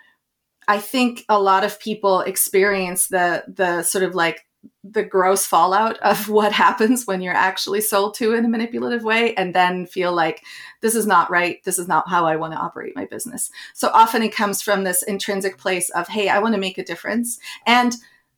I 0.67 0.79
think 0.79 1.25
a 1.29 1.39
lot 1.39 1.63
of 1.63 1.79
people 1.79 2.21
experience 2.21 3.07
the 3.07 3.43
the 3.47 3.83
sort 3.83 4.03
of 4.03 4.15
like 4.15 4.45
the 4.83 5.03
gross 5.03 5.45
fallout 5.45 5.97
of 5.99 6.29
what 6.37 6.51
happens 6.51 7.05
when 7.05 7.21
you're 7.21 7.33
actually 7.33 7.81
sold 7.81 8.15
to 8.15 8.33
in 8.33 8.45
a 8.45 8.49
manipulative 8.49 9.03
way 9.03 9.33
and 9.35 9.53
then 9.53 9.85
feel 9.85 10.13
like 10.13 10.41
this 10.81 10.95
is 10.95 11.05
not 11.05 11.29
right 11.29 11.61
this 11.63 11.77
is 11.77 11.87
not 11.87 12.07
how 12.07 12.25
i 12.25 12.35
want 12.35 12.53
to 12.53 12.59
operate 12.59 12.95
my 12.95 13.05
business. 13.05 13.51
So 13.73 13.89
often 13.89 14.21
it 14.23 14.35
comes 14.35 14.61
from 14.61 14.83
this 14.83 15.03
intrinsic 15.03 15.57
place 15.57 15.89
of 15.91 16.07
hey 16.07 16.29
i 16.29 16.39
want 16.39 16.55
to 16.55 16.61
make 16.61 16.77
a 16.77 16.83
difference. 16.83 17.39
And 17.65 17.95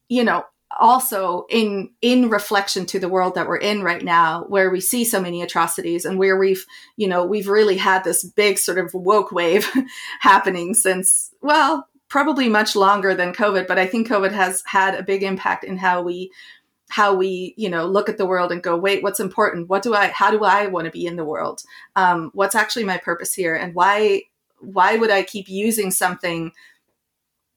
you 0.09 0.23
know 0.23 0.45
also 0.79 1.45
in 1.49 1.89
in 2.01 2.29
reflection 2.29 2.85
to 2.85 2.99
the 2.99 3.09
world 3.09 3.35
that 3.35 3.47
we're 3.47 3.57
in 3.57 3.81
right 3.81 4.03
now 4.03 4.43
where 4.49 4.69
we 4.69 4.81
see 4.81 5.05
so 5.05 5.21
many 5.21 5.41
atrocities 5.41 6.05
and 6.05 6.19
where 6.19 6.37
we've 6.37 6.65
you 6.97 7.07
know 7.07 7.25
we've 7.25 7.47
really 7.47 7.77
had 7.77 8.03
this 8.03 8.23
big 8.23 8.57
sort 8.57 8.77
of 8.77 8.93
woke 8.93 9.31
wave 9.31 9.69
happening 10.19 10.73
since 10.73 11.31
well 11.41 11.87
probably 12.09 12.49
much 12.49 12.75
longer 12.75 13.13
than 13.15 13.33
COVID, 13.33 13.67
but 13.67 13.79
I 13.79 13.87
think 13.87 14.07
COVID 14.07 14.31
has 14.31 14.63
had 14.65 14.95
a 14.95 15.03
big 15.03 15.23
impact 15.23 15.63
in 15.63 15.77
how 15.77 16.01
we 16.01 16.31
how 16.89 17.15
we 17.15 17.53
you 17.57 17.67
know 17.67 17.87
look 17.87 18.09
at 18.09 18.17
the 18.17 18.25
world 18.25 18.51
and 18.51 18.61
go 18.61 18.77
wait 18.77 19.01
what's 19.01 19.19
important? 19.19 19.67
What 19.69 19.81
do 19.81 19.95
i 19.95 20.07
how 20.09 20.29
do 20.29 20.43
i 20.43 20.67
want 20.67 20.85
to 20.85 20.91
be 20.91 21.05
in 21.05 21.15
the 21.15 21.25
world? 21.25 21.63
Um, 21.95 22.31
what's 22.33 22.55
actually 22.55 22.85
my 22.85 22.97
purpose 22.97 23.33
here? 23.33 23.55
And 23.55 23.73
why 23.73 24.23
why 24.59 24.97
would 24.97 25.09
i 25.09 25.23
keep 25.23 25.49
using 25.49 25.91
something 25.91 26.51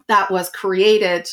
that 0.07 0.31
was 0.31 0.49
created 0.49 1.29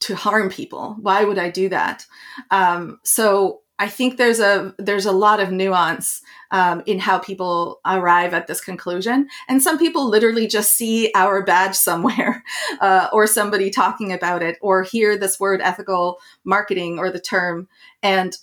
to 0.00 0.16
harm 0.16 0.50
people? 0.50 0.96
Why 1.00 1.24
would 1.24 1.38
i 1.38 1.50
do 1.50 1.68
that? 1.68 2.04
Um, 2.50 2.98
so 3.04 3.60
I 3.78 3.88
think 3.88 4.16
there's 4.16 4.40
a 4.40 4.74
there's 4.78 5.06
a 5.06 5.12
lot 5.12 5.40
of 5.40 5.52
nuance 5.52 6.20
um, 6.50 6.82
in 6.86 6.98
how 6.98 7.18
people 7.18 7.80
arrive 7.86 8.34
at 8.34 8.46
this 8.46 8.60
conclusion, 8.60 9.28
and 9.48 9.62
some 9.62 9.78
people 9.78 10.08
literally 10.08 10.46
just 10.46 10.74
see 10.74 11.10
our 11.14 11.42
badge 11.42 11.74
somewhere, 11.74 12.42
uh, 12.80 13.08
or 13.12 13.26
somebody 13.26 13.70
talking 13.70 14.12
about 14.12 14.42
it, 14.42 14.58
or 14.60 14.82
hear 14.82 15.16
this 15.16 15.38
word 15.38 15.60
ethical 15.62 16.18
marketing 16.44 16.98
or 16.98 17.10
the 17.10 17.20
term, 17.20 17.68
and 18.02 18.36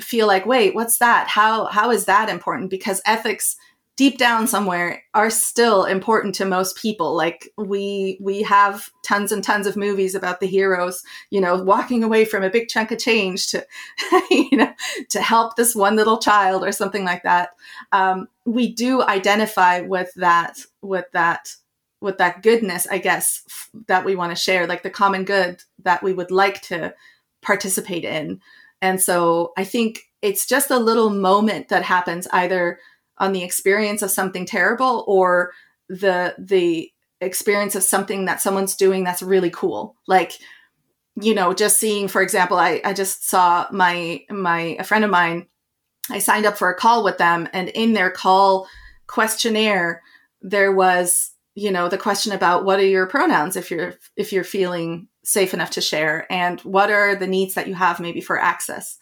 feel 0.00 0.26
like, 0.26 0.46
wait, 0.46 0.74
what's 0.74 0.98
that? 0.98 1.28
How 1.28 1.66
how 1.66 1.90
is 1.90 2.04
that 2.06 2.28
important? 2.28 2.70
Because 2.70 3.00
ethics 3.06 3.56
deep 3.96 4.18
down 4.18 4.46
somewhere 4.46 5.02
are 5.14 5.30
still 5.30 5.84
important 5.84 6.34
to 6.34 6.44
most 6.44 6.76
people. 6.76 7.14
Like 7.14 7.48
we 7.56 8.18
we 8.20 8.42
have 8.42 8.90
tons 9.02 9.32
and 9.32 9.42
tons 9.42 9.66
of 9.66 9.76
movies 9.76 10.14
about 10.14 10.40
the 10.40 10.46
heroes 10.46 11.02
you 11.30 11.40
know 11.40 11.62
walking 11.62 12.04
away 12.04 12.24
from 12.24 12.42
a 12.42 12.50
big 12.50 12.68
chunk 12.68 12.90
of 12.90 12.98
change 12.98 13.48
to 13.48 13.66
you 14.30 14.56
know 14.56 14.72
to 15.08 15.20
help 15.20 15.56
this 15.56 15.74
one 15.74 15.96
little 15.96 16.18
child 16.18 16.62
or 16.62 16.72
something 16.72 17.04
like 17.04 17.22
that. 17.22 17.50
Um, 17.92 18.28
we 18.44 18.72
do 18.72 19.02
identify 19.02 19.80
with 19.80 20.12
that 20.16 20.58
with 20.82 21.06
that 21.12 21.48
with 22.02 22.18
that 22.18 22.42
goodness 22.42 22.86
i 22.90 22.98
guess 22.98 23.42
f- 23.48 23.70
that 23.88 24.04
we 24.04 24.14
want 24.14 24.30
to 24.30 24.40
share 24.40 24.66
like 24.66 24.82
the 24.82 24.90
common 24.90 25.24
good 25.24 25.62
that 25.82 26.02
we 26.02 26.12
would 26.12 26.30
like 26.30 26.60
to 26.60 26.94
participate 27.42 28.04
in. 28.04 28.40
And 28.82 29.00
so 29.00 29.52
i 29.56 29.64
think 29.64 30.02
it's 30.22 30.46
just 30.46 30.70
a 30.70 30.78
little 30.78 31.10
moment 31.10 31.68
that 31.68 31.82
happens 31.82 32.28
either 32.32 32.78
on 33.18 33.32
the 33.32 33.42
experience 33.42 34.02
of 34.02 34.10
something 34.10 34.44
terrible 34.46 35.04
or 35.06 35.52
the 35.88 36.34
the 36.38 36.90
experience 37.20 37.74
of 37.74 37.82
something 37.82 38.26
that 38.26 38.40
someone's 38.40 38.76
doing 38.76 39.04
that's 39.04 39.22
really 39.22 39.50
cool. 39.50 39.96
Like 40.06 40.32
you 41.20 41.34
know 41.34 41.54
just 41.54 41.78
seeing 41.78 42.08
for 42.08 42.20
example 42.20 42.58
i 42.58 42.78
i 42.84 42.92
just 42.92 43.26
saw 43.26 43.66
my 43.72 44.20
my 44.28 44.76
a 44.78 44.84
friend 44.84 45.02
of 45.02 45.10
mine 45.10 45.46
i 46.10 46.18
signed 46.18 46.44
up 46.44 46.58
for 46.58 46.70
a 46.70 46.76
call 46.76 47.02
with 47.02 47.16
them 47.16 47.48
and 47.54 47.70
in 47.70 47.94
their 47.94 48.10
call 48.10 48.68
questionnaire 49.06 50.02
there 50.42 50.72
was 50.72 51.32
you 51.54 51.70
know 51.70 51.88
the 51.88 51.98
question 51.98 52.32
about 52.32 52.64
what 52.64 52.78
are 52.78 52.86
your 52.86 53.06
pronouns 53.06 53.56
if 53.56 53.70
you're 53.70 53.94
if 54.16 54.32
you're 54.32 54.44
feeling 54.44 55.08
safe 55.24 55.54
enough 55.54 55.70
to 55.70 55.80
share 55.80 56.30
and 56.30 56.60
what 56.60 56.90
are 56.90 57.16
the 57.16 57.26
needs 57.26 57.54
that 57.54 57.66
you 57.66 57.74
have 57.74 57.98
maybe 57.98 58.20
for 58.20 58.38
access. 58.38 58.96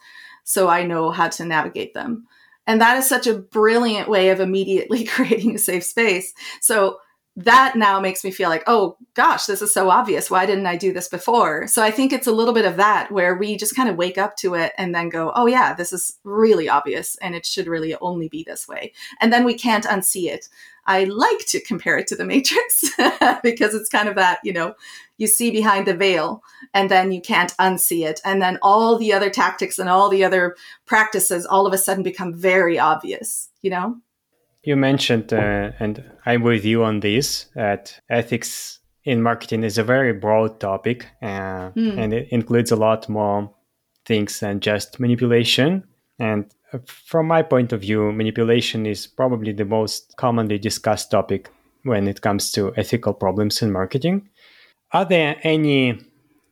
So 0.45 0.69
i 0.69 0.85
know 0.85 1.11
how 1.11 1.29
to 1.29 1.45
navigate 1.45 1.95
them 1.95 2.27
and 2.67 2.81
that 2.81 2.97
is 2.97 3.09
such 3.09 3.27
a 3.27 3.39
brilliant 3.39 4.09
way 4.09 4.31
of 4.31 4.41
immediately 4.41 5.05
creating 5.05 5.55
a 5.55 5.59
safe 5.59 5.85
space. 5.85 6.33
So 6.61 6.99
that 7.37 7.75
now 7.75 7.99
makes 7.99 8.23
me 8.23 8.31
feel 8.31 8.49
like, 8.49 8.63
oh 8.69 8.97
gosh, 9.15 9.47
this 9.47 9.61
is 9.61 9.75
so 9.75 9.91
obvious. 9.91 10.31
Why 10.31 10.47
didn't 10.47 10.67
I 10.67 10.77
do 10.77 10.93
this 10.93 11.09
before? 11.09 11.67
So 11.67 11.83
I 11.83 11.91
think 11.91 12.13
it's 12.13 12.29
a 12.29 12.33
little 12.33 12.55
bit 12.55 12.65
of 12.65 12.77
that 12.77 13.11
where 13.11 13.35
we 13.35 13.57
just 13.57 13.75
kind 13.75 13.89
of 13.89 13.97
wake 13.97 14.19
up 14.19 14.37
to 14.37 14.55
it 14.55 14.73
and 14.79 14.95
then 14.95 15.09
go, 15.09 15.33
oh 15.35 15.47
yeah, 15.47 15.75
this 15.75 15.93
is 15.93 16.19
really 16.23 16.69
obvious 16.69 17.17
and 17.17 17.35
it 17.35 17.45
should 17.45 17.67
really 17.67 17.97
only 17.97 18.29
be 18.29 18.45
this 18.45 18.69
way. 18.69 18.93
And 19.21 19.33
then 19.33 19.45
we 19.45 19.55
can't 19.55 19.85
unsee 19.85 20.27
it. 20.27 20.49
I 20.87 21.05
like 21.05 21.47
to 21.47 21.61
compare 21.61 21.97
it 21.99 22.07
to 22.09 22.17
the 22.17 22.25
Matrix 22.25 22.85
because 23.43 23.75
it's 23.75 23.89
kind 23.89 24.09
of 24.09 24.17
that, 24.17 24.39
you 24.45 24.53
know, 24.53 24.75
you 25.17 25.27
see 25.27 25.51
behind 25.51 25.87
the 25.87 25.95
veil 25.95 26.43
and 26.73 26.91
then 26.91 27.13
you 27.13 27.21
can't 27.21 27.57
unsee 27.59 28.07
it. 28.07 28.21
And 28.25 28.43
then 28.43 28.59
all 28.63 28.99
the 28.99 29.13
other 29.13 29.31
tactics 29.31 29.79
and 29.79 29.89
all 29.89 30.09
the 30.09 30.25
other 30.25 30.57
practices 30.87 31.47
all 31.47 31.67
of 31.67 31.73
a 31.73 31.79
sudden 31.79 32.03
become 32.03 32.35
very 32.35 32.79
obvious, 32.79 33.49
you 33.63 33.71
know? 33.71 33.97
You 34.63 34.77
mentioned, 34.77 35.33
uh, 35.33 35.73
and 35.79 36.05
I'm 36.25 36.43
with 36.43 36.65
you 36.65 36.85
on 36.85 37.01
this, 37.01 37.47
that 37.55 38.01
ethics 38.09 38.81
in 39.05 39.23
marketing 39.23 39.63
is 39.63 39.77
a 39.77 39.85
very 39.85 40.13
broad 40.13 40.59
topic 40.61 41.07
uh, 41.21 41.71
mm. 41.71 41.99
and 41.99 42.15
it 42.15 42.29
includes 42.31 42.73
a 42.73 42.77
lot 42.77 43.09
more 43.09 43.55
things 44.07 44.41
than 44.41 44.61
just 44.61 44.99
manipulation. 44.99 45.85
And 46.19 46.47
from 46.87 47.27
my 47.27 47.43
point 47.43 47.73
of 47.73 47.81
view, 47.81 48.13
manipulation 48.13 48.87
is 48.87 49.07
probably 49.07 49.53
the 49.53 49.65
most 49.65 50.15
commonly 50.17 50.59
discussed 50.59 51.11
topic 51.11 51.51
when 51.83 52.09
it 52.09 52.21
comes 52.21 52.51
to 52.53 52.75
ethical 52.77 53.15
problems 53.15 53.63
in 53.63 53.73
marketing. 53.73 54.29
Are 54.93 55.05
there 55.05 55.37
any 55.43 56.01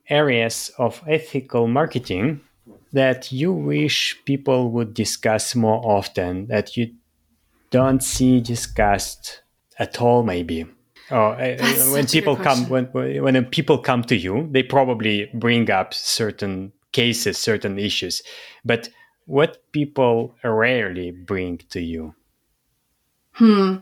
areas 0.09 0.71
of 0.79 1.03
ethical 1.07 1.69
marketing 1.69 2.41
that 2.93 3.33
you 3.33 3.53
wish 3.53 4.19
people 4.25 4.71
would 4.71 4.95
discuss 4.95 5.55
more 5.55 5.81
often 5.85 6.47
that 6.49 6.77
you 6.77 6.93
don't 7.71 8.03
see 8.03 8.41
discussed 8.41 9.43
at 9.79 10.01
all 10.01 10.23
maybe? 10.23 10.67
Or 11.11 11.35
uh, 11.35 11.57
when 11.93 12.07
people 12.07 12.37
come 12.37 12.69
when 12.69 12.87
when 12.87 13.45
people 13.47 13.79
come 13.79 14.03
to 14.05 14.17
you 14.17 14.49
they 14.51 14.63
probably 14.63 15.31
bring 15.35 15.71
up 15.71 15.95
certain 15.95 16.73
cases 16.93 17.39
certain 17.39 17.79
issues. 17.79 18.23
But 18.65 18.89
what 19.33 19.63
people 19.73 20.35
rarely 20.45 21.11
bring 21.11 21.57
to 21.57 21.81
you? 21.81 22.15
Hmm. 23.33 23.77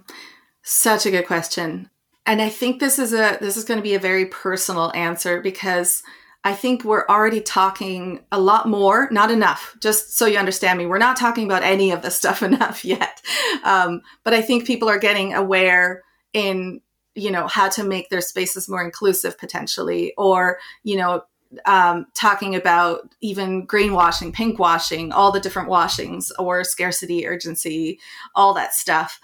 Such 0.63 1.07
a 1.07 1.11
good 1.11 1.27
question. 1.27 1.91
And 2.25 2.41
I 2.41 2.49
think 2.49 2.79
this 2.79 3.01
is 3.01 3.13
a 3.13 3.37
this 3.41 3.57
is 3.57 3.65
going 3.65 3.79
to 3.79 3.83
be 3.83 3.97
a 3.97 3.99
very 3.99 4.27
personal 4.27 4.93
answer 4.95 5.41
because 5.41 6.05
I 6.45 6.55
think 6.55 6.85
we're 6.85 7.05
already 7.09 7.41
talking 7.41 8.21
a 8.31 8.39
lot 8.39 8.69
more, 8.69 9.09
not 9.11 9.33
enough. 9.33 9.77
Just 9.81 10.17
so 10.17 10.25
you 10.25 10.39
understand 10.39 10.79
me, 10.79 10.87
we're 10.87 10.99
not 10.99 11.17
talking 11.17 11.47
about 11.47 11.65
any 11.65 11.91
of 11.91 12.03
this 12.03 12.15
stuff 12.23 12.45
enough 12.45 12.85
yet. 12.85 13.21
Um, 13.65 14.03
but 14.23 14.33
I 14.33 14.43
think 14.43 14.69
people 14.69 14.89
are 14.89 15.01
getting 15.01 15.35
aware 15.35 16.05
in 16.33 16.81
you 17.17 17.33
know 17.33 17.49
how 17.49 17.69
to 17.71 17.83
make 17.83 18.09
their 18.09 18.21
spaces 18.21 18.69
more 18.69 18.85
inclusive 18.85 19.37
potentially, 19.37 20.15
or 20.17 20.61
you 20.85 20.97
know 20.97 21.25
um, 21.67 22.07
talking 22.15 22.55
about 22.55 23.15
even 23.21 23.67
greenwashing, 23.67 24.33
pinkwashing, 24.33 25.13
all 25.13 25.33
the 25.33 25.41
different 25.41 25.69
washings, 25.69 26.31
or 26.39 26.65
scarcity, 26.65 27.27
urgency, 27.27 27.99
all 28.35 28.55
that 28.55 28.75
stuff. 28.75 29.19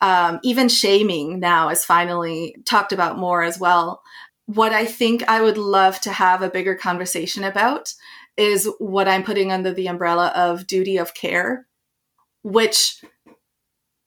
Um, 0.00 0.40
even 0.42 0.68
shaming 0.68 1.38
now 1.38 1.68
is 1.68 1.84
finally 1.84 2.56
talked 2.64 2.92
about 2.92 3.18
more 3.18 3.42
as 3.42 3.58
well. 3.58 4.02
What 4.46 4.72
I 4.72 4.84
think 4.84 5.28
I 5.28 5.40
would 5.40 5.58
love 5.58 6.00
to 6.00 6.12
have 6.12 6.42
a 6.42 6.50
bigger 6.50 6.74
conversation 6.74 7.44
about 7.44 7.92
is 8.36 8.68
what 8.78 9.08
I'm 9.08 9.22
putting 9.22 9.52
under 9.52 9.72
the 9.72 9.86
umbrella 9.88 10.32
of 10.34 10.66
duty 10.66 10.96
of 10.96 11.14
care, 11.14 11.66
which 12.42 13.04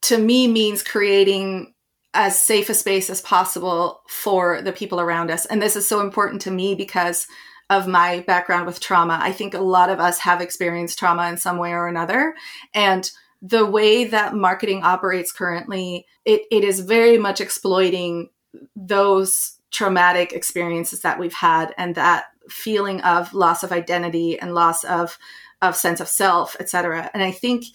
to 0.03 0.17
me 0.17 0.47
means 0.47 0.83
creating 0.83 1.73
as 2.13 2.39
safe 2.39 2.69
a 2.69 2.73
space 2.73 3.09
as 3.09 3.21
possible 3.21 4.01
for 4.07 4.61
the 4.61 4.71
people 4.71 4.99
around 4.99 5.29
us. 5.29 5.45
And 5.45 5.61
this 5.61 5.75
is 5.75 5.87
so 5.87 5.99
important 5.99 6.41
to 6.43 6.51
me 6.51 6.73
because 6.73 7.27
of 7.69 7.87
my 7.87 8.19
background 8.27 8.65
with 8.65 8.79
trauma. 8.79 9.17
I 9.21 9.31
think 9.31 9.53
a 9.53 9.59
lot 9.59 9.89
of 9.89 9.99
us 9.99 10.19
have 10.19 10.41
experienced 10.41 10.99
trauma 10.99 11.27
in 11.29 11.37
some 11.37 11.57
way 11.57 11.71
or 11.71 11.87
another. 11.87 12.35
And 12.73 13.09
the 13.41 13.65
way 13.65 14.05
that 14.05 14.35
marketing 14.35 14.83
operates 14.83 15.31
currently, 15.31 16.05
it, 16.25 16.43
it 16.51 16.63
is 16.63 16.79
very 16.79 17.17
much 17.17 17.41
exploiting 17.41 18.29
those 18.75 19.59
traumatic 19.71 20.31
experiences 20.31 21.01
that 21.01 21.19
we've 21.19 21.33
had 21.33 21.73
and 21.77 21.95
that 21.95 22.25
feeling 22.49 23.01
of 23.01 23.33
loss 23.33 23.63
of 23.63 23.71
identity 23.71 24.39
and 24.39 24.53
loss 24.53 24.83
of 24.83 25.17
of 25.61 25.75
sense 25.75 25.99
of 25.99 26.07
self, 26.07 26.55
etc. 26.59 27.09
And 27.13 27.23
I 27.23 27.31
think 27.31 27.65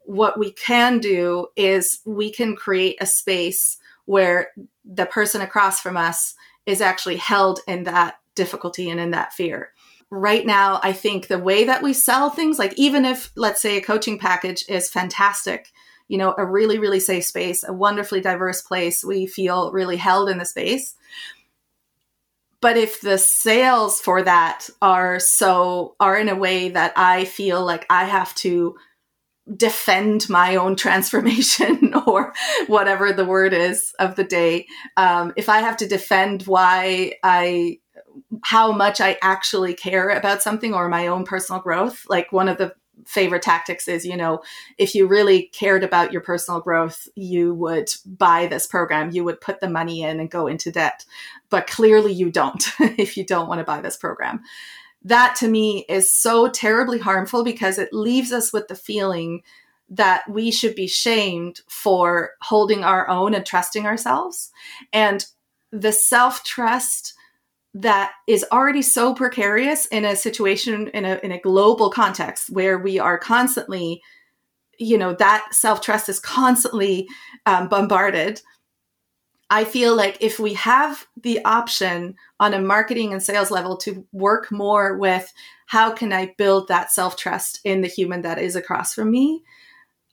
what 0.00 0.38
we 0.38 0.52
can 0.52 0.98
do 0.98 1.48
is 1.56 2.00
we 2.04 2.30
can 2.30 2.56
create 2.56 2.96
a 3.00 3.06
space 3.06 3.76
where 4.04 4.48
the 4.84 5.06
person 5.06 5.40
across 5.40 5.80
from 5.80 5.96
us 5.96 6.34
is 6.66 6.80
actually 6.80 7.16
held 7.16 7.60
in 7.66 7.84
that 7.84 8.16
difficulty 8.34 8.90
and 8.90 9.00
in 9.00 9.10
that 9.10 9.32
fear. 9.32 9.72
Right 10.10 10.46
now, 10.46 10.80
I 10.82 10.92
think 10.92 11.26
the 11.26 11.38
way 11.38 11.64
that 11.64 11.82
we 11.82 11.92
sell 11.92 12.30
things, 12.30 12.58
like 12.58 12.74
even 12.76 13.04
if, 13.04 13.32
let's 13.36 13.60
say, 13.60 13.76
a 13.76 13.82
coaching 13.82 14.18
package 14.18 14.64
is 14.68 14.90
fantastic, 14.90 15.72
you 16.08 16.18
know, 16.18 16.34
a 16.36 16.44
really, 16.44 16.78
really 16.78 17.00
safe 17.00 17.24
space, 17.24 17.64
a 17.64 17.72
wonderfully 17.72 18.20
diverse 18.20 18.60
place, 18.60 19.04
we 19.04 19.26
feel 19.26 19.72
really 19.72 19.96
held 19.96 20.28
in 20.28 20.38
the 20.38 20.44
space. 20.44 20.94
But 22.60 22.76
if 22.76 23.00
the 23.00 23.18
sales 23.18 24.00
for 24.00 24.22
that 24.22 24.68
are 24.80 25.18
so, 25.18 25.96
are 26.00 26.16
in 26.16 26.28
a 26.28 26.36
way 26.36 26.70
that 26.70 26.92
I 26.96 27.24
feel 27.24 27.64
like 27.64 27.86
I 27.90 28.04
have 28.04 28.34
to 28.36 28.76
defend 29.56 30.28
my 30.28 30.56
own 30.56 30.76
transformation 30.76 31.94
or 32.06 32.32
whatever 32.66 33.12
the 33.12 33.24
word 33.24 33.52
is 33.52 33.92
of 33.98 34.16
the 34.16 34.24
day 34.24 34.66
um, 34.96 35.32
if 35.36 35.48
i 35.48 35.58
have 35.58 35.76
to 35.76 35.86
defend 35.86 36.42
why 36.44 37.12
i 37.22 37.78
how 38.44 38.70
much 38.70 39.00
i 39.00 39.16
actually 39.22 39.74
care 39.74 40.10
about 40.10 40.42
something 40.42 40.74
or 40.74 40.88
my 40.88 41.06
own 41.06 41.24
personal 41.24 41.60
growth. 41.60 42.06
Like 42.08 42.30
one 42.30 42.48
of 42.48 42.58
the 42.58 42.74
favorite 43.06 43.42
tactics 43.42 43.88
is 43.88 44.06
you 44.06 44.16
know 44.16 44.40
if 44.78 44.94
you 44.94 45.06
really 45.06 45.50
cared 45.52 45.82
about 45.82 46.12
your 46.12 46.20
personal 46.20 46.60
growth 46.60 47.08
you 47.16 47.52
would 47.52 47.90
buy 48.06 48.46
this 48.46 48.68
program 48.68 49.10
you 49.10 49.24
would 49.24 49.40
put 49.40 49.58
the 49.58 49.68
money 49.68 50.02
in 50.02 50.20
and 50.20 50.30
go 50.30 50.46
into 50.46 50.70
debt. 50.70 51.04
But 51.50 51.66
clearly 51.66 52.12
you 52.12 52.30
don't 52.30 52.64
if 52.80 53.16
you 53.16 53.24
don't 53.24 53.48
want 53.48 53.58
to 53.58 53.64
buy 53.64 53.80
this 53.80 53.96
program. 53.96 54.42
That 55.02 55.34
to 55.36 55.48
me 55.48 55.84
is 55.88 56.10
so 56.10 56.48
terribly 56.48 56.98
harmful 56.98 57.44
because 57.44 57.78
it 57.78 57.92
leaves 57.92 58.32
us 58.32 58.52
with 58.52 58.68
the 58.68 58.76
feeling 58.76 59.42
that 59.90 60.28
we 60.28 60.50
should 60.50 60.74
be 60.74 60.86
shamed 60.86 61.60
for 61.68 62.32
holding 62.42 62.84
our 62.84 63.08
own 63.08 63.34
and 63.34 63.44
trusting 63.44 63.86
ourselves. 63.86 64.50
And 64.92 65.26
the 65.72 65.92
self 65.92 66.44
trust 66.44 67.14
that 67.74 68.12
is 68.28 68.44
already 68.52 68.82
so 68.82 69.14
precarious 69.14 69.86
in 69.86 70.04
a 70.04 70.16
situation 70.16 70.88
in 70.88 71.04
a 71.04 71.20
in 71.22 71.32
a 71.32 71.40
global 71.40 71.90
context 71.90 72.50
where 72.50 72.78
we 72.78 72.98
are 72.98 73.18
constantly 73.18 74.00
you 74.78 74.96
know 74.96 75.12
that 75.14 75.46
self 75.52 75.80
trust 75.80 76.08
is 76.08 76.20
constantly 76.20 77.08
um, 77.46 77.68
bombarded 77.68 78.40
I 79.50 79.64
feel 79.64 79.94
like 79.94 80.16
if 80.20 80.38
we 80.38 80.54
have 80.54 81.06
the 81.22 81.44
option 81.44 82.16
on 82.40 82.54
a 82.54 82.60
marketing 82.60 83.12
and 83.12 83.22
sales 83.22 83.50
level 83.50 83.76
to 83.78 84.06
work 84.12 84.50
more 84.50 84.96
with 84.96 85.32
how 85.66 85.92
can 85.92 86.12
I 86.12 86.34
build 86.38 86.68
that 86.68 86.90
self 86.90 87.16
trust 87.16 87.60
in 87.64 87.80
the 87.80 87.88
human 87.88 88.22
that 88.22 88.38
is 88.38 88.56
across 88.56 88.94
from 88.94 89.10
me, 89.10 89.42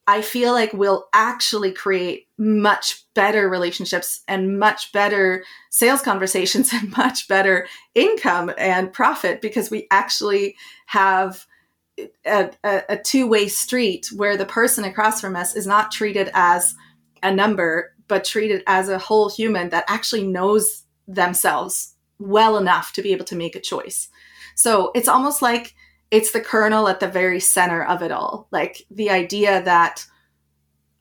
I 0.08 0.22
feel 0.22 0.52
like 0.54 0.74
we'll 0.74 1.08
actually 1.14 1.72
create 1.72 2.28
much 2.38 3.06
better 3.14 3.48
relationships 3.48 4.22
and 4.28 4.60
much 4.60 4.92
better 4.92 5.44
sales 5.70 6.02
conversations 6.02 6.74
and 6.74 6.96
much 6.98 7.28
better 7.28 7.68
income 7.96 8.52
and 8.58 8.92
profit 8.92 9.42
because 9.42 9.70
we 9.70 9.88
actually 9.92 10.56
have 10.88 11.46
a, 12.26 12.50
a, 12.64 12.84
a 12.90 12.98
two 12.98 13.28
way 13.28 13.48
street 13.48 14.10
where 14.16 14.38
the 14.38 14.46
person 14.46 14.84
across 14.84 15.22
from 15.22 15.36
us 15.36 15.56
is 15.56 15.68
not 15.68 15.92
treated 15.92 16.30
as 16.34 16.74
a 17.22 17.34
number 17.34 17.94
but 18.08 18.26
treated 18.26 18.64
as 18.68 18.90
a 18.90 19.00
whole 19.00 19.30
human 19.30 19.70
that 19.70 19.86
actually 19.88 20.26
knows 20.26 20.84
themselves 21.08 21.96
well 22.20 22.58
enough 22.58 22.92
to 22.94 23.02
be 23.02 23.14
able 23.14 23.26
to 23.26 23.36
make 23.36 23.56
a 23.56 23.60
choice. 23.62 24.10
So 24.56 24.92
it's 24.96 25.08
almost 25.08 25.42
like 25.42 25.74
it's 26.12 26.32
the 26.32 26.42
kernel 26.42 26.88
at 26.90 27.00
the 27.00 27.08
very 27.08 27.40
center 27.40 27.84
of 27.84 28.02
it 28.02 28.12
all. 28.12 28.48
Like 28.52 28.86
the 28.92 29.10
idea 29.10 29.64
that 29.64 30.06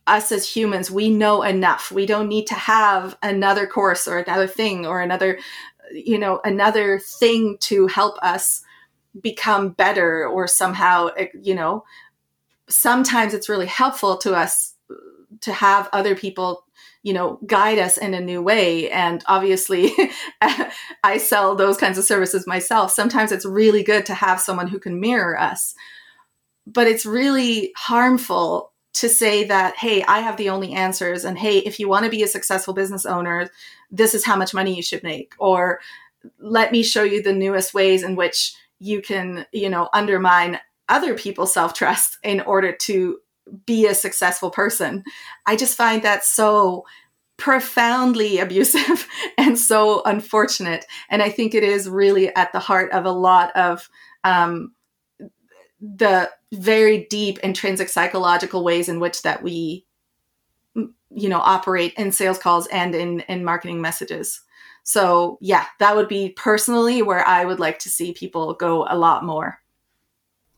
us 0.06 0.32
as 0.32 0.48
humans, 0.48 0.90
we 0.90 1.11
know 1.11 1.42
enough. 1.42 1.92
We 1.92 2.06
don't 2.06 2.28
need 2.28 2.46
to 2.46 2.54
have 2.54 3.16
another 3.22 3.66
course 3.66 4.08
or 4.08 4.18
another 4.18 4.46
thing 4.46 4.86
or 4.86 5.00
another, 5.00 5.38
you 5.92 6.18
know, 6.18 6.40
another 6.44 6.98
thing 6.98 7.58
to 7.61 7.88
help 7.88 8.18
us 8.22 8.62
become 9.20 9.70
better 9.70 10.26
or 10.26 10.46
somehow, 10.46 11.11
you 11.34 11.54
know, 11.54 11.84
sometimes 12.68 13.34
it's 13.34 13.48
really 13.48 13.66
helpful 13.66 14.16
to 14.18 14.34
us 14.34 14.74
to 15.40 15.52
have 15.52 15.88
other 15.92 16.14
people 16.14 16.64
you 17.03 17.12
know 17.12 17.38
guide 17.46 17.78
us 17.78 17.96
in 17.96 18.14
a 18.14 18.20
new 18.20 18.42
way. 18.42 18.90
And 18.90 19.22
obviously 19.26 19.92
i 21.05 21.18
sell 21.18 21.55
those 21.55 21.76
kinds 21.76 21.98
of 21.98 22.05
services 22.05 22.46
myself. 22.46 22.90
Sometimes 22.90 23.32
it's 23.32 23.46
really 23.46 23.82
good 23.82 24.07
to 24.07 24.14
have 24.14 24.40
someone 24.40 24.68
who 24.68 24.78
can 24.78 25.01
mirror 25.01 25.38
us. 25.38 25.74
But 26.66 26.86
it's 26.86 27.07
really 27.07 27.72
harmful 27.76 28.72
to 28.92 29.09
say 29.09 29.44
that 29.44 29.76
hey 29.76 30.03
i 30.05 30.18
have 30.20 30.36
the 30.36 30.51
only 30.51 30.72
answers. 30.72 31.24
And 31.24 31.38
hey 31.38 31.59
if 31.59 31.80
you 31.80 31.88
want 31.88 32.05
to 32.05 32.11
be 32.11 32.22
a 32.22 32.28
successful 32.28 32.74
business 32.74 33.07
owner 33.07 33.48
this 33.90 34.14
is 34.14 34.24
how 34.24 34.36
much 34.36 34.55
money 34.55 34.74
you 34.74 34.82
should 34.82 35.03
make. 35.03 35.34
Or 35.38 35.80
let 36.38 36.70
me 36.70 36.82
show 36.82 37.03
you 37.03 37.22
the 37.22 37.32
newest 37.32 37.74
ways 37.74 38.03
in 38.03 38.14
which 38.14 38.55
you 38.78 39.01
can 39.01 39.46
you 39.53 39.68
know 39.70 39.88
undermine 39.92 40.61
other 40.88 41.14
people's 41.14 41.55
self-trust 41.55 42.18
in 42.24 42.40
order 42.40 42.72
to 42.72 43.18
be 43.66 43.86
a 43.86 43.94
successful 43.94 44.51
person. 44.51 45.05
I 45.46 45.57
just 45.57 45.76
find 45.76 46.03
that 46.03 46.24
so 46.24 46.84
profoundly 47.36 48.38
abusive 48.40 49.09
and 49.38 49.59
so 49.59 50.03
unfortunate. 50.05 50.84
And 51.09 51.22
I 51.22 51.30
think 51.30 51.55
it 51.55 51.64
is 51.64 51.88
really 51.88 52.34
at 52.34 52.53
the 52.53 52.61
heart 52.61 52.92
of 52.92 53.05
a 53.05 53.12
lot 53.12 53.55
of 53.57 53.88
um, 54.24 54.72
the 55.80 56.30
very 56.53 57.07
deep 57.09 57.38
intrinsic 57.40 57.88
psychological 57.88 58.62
ways 58.62 58.88
in 58.88 59.01
which 59.01 59.22
that 59.22 59.42
we 59.42 59.86
you 61.11 61.28
know 61.28 61.40
operate 61.40 61.92
in 61.94 62.12
sales 62.12 62.38
calls 62.38 62.66
and 62.68 62.94
in 62.94 63.20
in 63.20 63.44
marketing 63.44 63.80
messages 63.80 64.40
so 64.82 65.38
yeah 65.40 65.66
that 65.78 65.96
would 65.96 66.09
be 66.09 66.30
personally 66.30 67.03
where 67.03 67.26
i 67.26 67.44
would 67.44 67.61
like 67.61 67.78
to 67.78 67.88
see 67.88 68.12
people 68.12 68.55
go 68.55 68.86
a 68.88 68.96
lot 68.96 69.24
more 69.24 69.59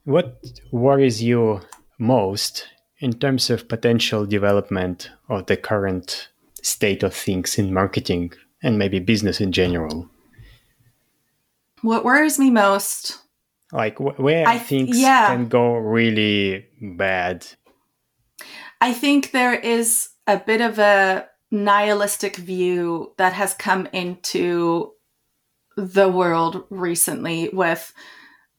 what 0.04 0.42
worries 0.72 1.22
you 1.22 1.60
most 1.98 2.68
in 3.02 3.12
terms 3.12 3.50
of 3.50 3.68
potential 3.68 4.24
development 4.24 5.10
of 5.28 5.46
the 5.46 5.56
current 5.56 6.28
state 6.62 7.02
of 7.02 7.12
things 7.12 7.58
in 7.58 7.74
marketing 7.74 8.32
and 8.62 8.78
maybe 8.78 9.00
business 9.00 9.40
in 9.40 9.50
general? 9.50 10.08
What 11.82 12.04
worries 12.04 12.38
me 12.38 12.48
most? 12.48 13.18
Like 13.72 13.98
wh- 13.98 14.18
where 14.20 14.46
I, 14.46 14.58
things 14.58 15.00
yeah. 15.00 15.26
can 15.26 15.48
go 15.48 15.74
really 15.74 16.64
bad. 16.80 17.44
I 18.80 18.92
think 18.92 19.32
there 19.32 19.54
is 19.54 20.10
a 20.28 20.38
bit 20.38 20.60
of 20.60 20.78
a 20.78 21.26
nihilistic 21.50 22.36
view 22.36 23.14
that 23.18 23.32
has 23.32 23.52
come 23.52 23.88
into 23.92 24.92
the 25.76 26.08
world 26.08 26.64
recently 26.70 27.48
with 27.52 27.92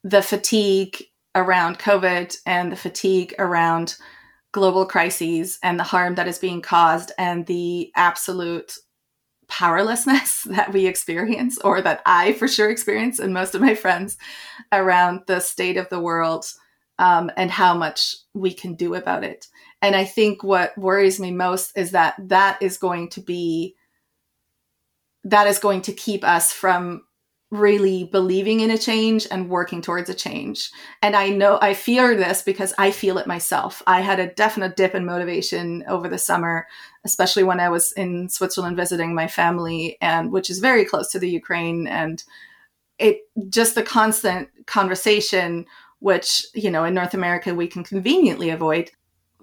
the 0.04 0.22
fatigue 0.22 1.02
around 1.34 1.80
COVID 1.80 2.36
and 2.46 2.74
the 2.74 2.76
fatigue 2.76 3.34
around 3.40 3.96
global 4.54 4.86
crises 4.86 5.60
and 5.62 5.78
the 5.78 5.84
harm 5.84 6.16
that 6.16 6.28
is 6.28 6.40
being 6.40 6.62
caused 6.62 7.12
and 7.18 7.46
the 7.48 7.92
absolute 7.96 8.78
powerlessness 9.50 10.44
that 10.46 10.72
we 10.72 10.86
experience 10.88 11.58
or 11.60 11.82
that 11.82 12.02
I 12.06 12.34
for 12.34 12.48
sure 12.48 12.70
experience 12.70 13.20
and 13.20 13.34
most 13.34 13.56
of 13.56 13.62
my 13.62 13.76
friends 13.76 14.18
around 14.72 15.24
the 15.28 15.42
state 15.42 15.76
of 15.76 15.90
the 15.90 16.00
world 16.00 16.46
um, 17.00 17.30
and 17.36 17.52
how 17.52 17.76
much 17.76 18.16
we 18.34 18.54
can 18.54 18.76
do 18.76 18.96
about 18.96 19.24
it. 19.24 19.48
And 19.82 19.96
I 19.96 20.06
think 20.06 20.44
what 20.44 20.78
worries 20.78 21.20
me 21.20 21.32
most 21.32 21.76
is 21.76 21.92
that 21.92 22.16
that 22.30 22.62
is 22.62 22.78
going 22.78 23.10
to 23.10 23.22
be 23.22 23.76
that 25.26 25.48
is 25.48 25.58
going 25.58 25.82
to 25.82 25.94
keep 25.94 26.24
us 26.24 26.52
from 26.52 27.04
really 27.54 28.06
believing 28.06 28.62
in 28.62 28.72
a 28.72 28.78
change 28.78 29.28
and 29.30 29.50
working 29.50 29.82
towards 29.82 30.10
a 30.10 30.14
change. 30.14 30.72
And 31.02 31.16
I 31.16 31.30
know 31.30 31.60
I 31.62 31.74
fear 31.74 32.16
this 32.16 32.42
because 32.42 32.74
I 32.78 32.92
feel 32.92 33.18
it 33.18 33.28
myself. 33.28 33.84
I 33.86 34.02
had 34.02 34.20
a 34.20 34.34
definite 34.34 34.76
dip 34.76 34.96
in 34.96 35.06
motivation 35.06 35.84
over 35.88 36.10
the 36.10 36.18
summer, 36.18 36.68
especially 37.06 37.44
when 37.44 37.60
I 37.60 37.70
was 37.70 37.92
in 37.94 38.28
Switzerland 38.28 38.76
visiting 38.76 39.14
my 39.14 39.28
family 39.28 39.98
and 40.02 40.32
which 40.32 40.50
is 40.50 40.60
very 40.60 40.84
close 40.84 41.12
to 41.12 41.20
the 41.20 41.30
Ukraine 41.30 41.88
and 41.88 42.24
it 42.98 43.22
just 43.50 43.76
the 43.76 43.84
constant 43.84 44.50
conversation 44.66 45.66
which, 46.00 46.46
you 46.54 46.70
know, 46.70 46.84
in 46.84 46.94
North 46.94 47.14
America 47.14 47.54
we 47.54 47.68
can 47.68 47.84
conveniently 47.84 48.50
avoid 48.50 48.92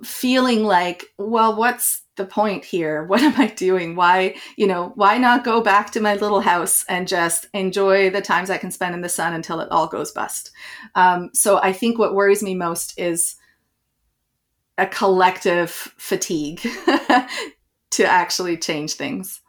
feeling 0.05 0.65
like, 0.65 1.05
well, 1.19 1.55
what's 1.57 2.03
the 2.17 2.25
point 2.25 2.65
here? 2.65 3.05
What 3.09 3.23
am 3.23 3.41
I 3.41 3.49
doing? 3.49 3.97
Why, 3.97 4.37
you 4.57 4.67
know, 4.67 4.93
why 4.95 5.19
not 5.19 5.45
go 5.45 5.61
back 5.61 5.91
to 5.93 6.01
my 6.01 6.15
little 6.15 6.41
house 6.41 6.85
and 6.89 7.09
just 7.09 7.47
enjoy 7.55 8.11
the 8.11 8.21
times 8.21 8.51
I 8.51 8.59
can 8.59 8.71
spend 8.71 8.95
in 8.95 9.01
the 9.01 9.09
sun 9.09 9.35
until 9.35 9.61
it 9.61 9.71
all 9.71 9.87
goes 9.87 10.13
bust? 10.13 10.51
Um, 10.95 11.31
so 11.35 11.59
I 11.59 11.73
think 11.73 11.99
what 11.99 12.15
worries 12.15 12.43
me 12.43 12.55
most 12.55 12.99
is 12.99 13.37
a 14.79 14.87
collective 14.87 15.71
fatigue 15.71 16.61
to 17.91 18.05
actually 18.05 18.57
change 18.57 18.95
things. 18.95 19.41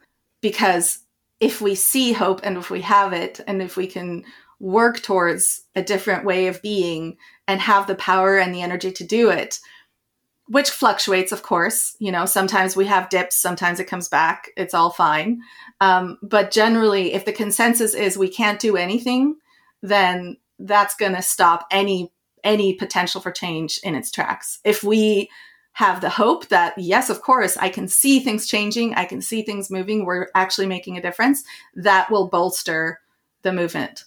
Because 0.41 0.99
if 1.39 1.61
we 1.61 1.73
see 1.75 2.11
hope 2.11 2.41
and 2.43 2.57
if 2.57 2.69
we 2.69 2.81
have 2.81 3.13
it 3.13 3.39
and 3.47 3.61
if 3.61 3.77
we 3.77 3.87
can 3.87 4.23
work 4.59 5.01
towards 5.01 5.63
a 5.75 5.81
different 5.81 6.25
way 6.25 6.47
of 6.47 6.61
being 6.61 7.17
and 7.47 7.59
have 7.59 7.87
the 7.87 7.95
power 7.95 8.37
and 8.37 8.53
the 8.53 8.61
energy 8.61 8.91
to 8.91 9.03
do 9.03 9.29
it, 9.29 9.59
which 10.51 10.69
fluctuates, 10.69 11.31
of 11.31 11.43
course. 11.43 11.95
You 11.99 12.11
know, 12.11 12.25
sometimes 12.25 12.75
we 12.75 12.85
have 12.85 13.09
dips, 13.09 13.37
sometimes 13.37 13.79
it 13.79 13.85
comes 13.85 14.09
back. 14.09 14.49
It's 14.57 14.73
all 14.73 14.89
fine. 14.89 15.39
Um, 15.79 16.17
but 16.21 16.51
generally, 16.51 17.13
if 17.13 17.23
the 17.23 17.31
consensus 17.31 17.93
is 17.93 18.17
we 18.17 18.27
can't 18.27 18.59
do 18.59 18.75
anything, 18.75 19.37
then 19.81 20.35
that's 20.59 20.93
going 20.95 21.15
to 21.15 21.21
stop 21.21 21.65
any 21.71 22.11
any 22.43 22.73
potential 22.73 23.21
for 23.21 23.31
change 23.31 23.79
in 23.83 23.95
its 23.95 24.11
tracks. 24.11 24.59
If 24.65 24.83
we 24.83 25.29
have 25.73 26.01
the 26.01 26.09
hope 26.09 26.49
that 26.49 26.73
yes, 26.77 27.09
of 27.09 27.21
course, 27.21 27.55
I 27.55 27.69
can 27.69 27.87
see 27.87 28.19
things 28.19 28.45
changing, 28.45 28.95
I 28.95 29.05
can 29.05 29.21
see 29.21 29.43
things 29.43 29.71
moving, 29.71 30.03
we're 30.03 30.27
actually 30.35 30.67
making 30.67 30.97
a 30.97 31.01
difference, 31.01 31.43
that 31.75 32.11
will 32.11 32.27
bolster 32.27 32.99
the 33.43 33.53
movement. 33.53 34.03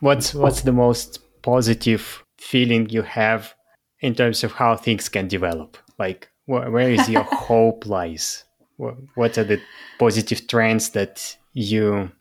What's 0.00 0.32
what's 0.32 0.62
the 0.62 0.72
most 0.72 1.18
positive 1.42 2.24
feeling 2.38 2.88
you 2.88 3.02
have 3.02 3.54
in 4.00 4.14
terms 4.14 4.44
of 4.44 4.52
how 4.52 4.76
things 4.76 5.08
can 5.08 5.28
develop? 5.28 5.76
Like, 5.98 6.28
wh- 6.46 6.70
where 6.70 6.90
is 6.90 7.08
your 7.08 7.22
hope 7.48 7.86
lies? 7.86 8.44
What 8.76 9.36
are 9.36 9.44
the 9.44 9.60
positive 9.98 10.46
trends 10.46 10.90
that 10.90 11.36
you 11.52 12.12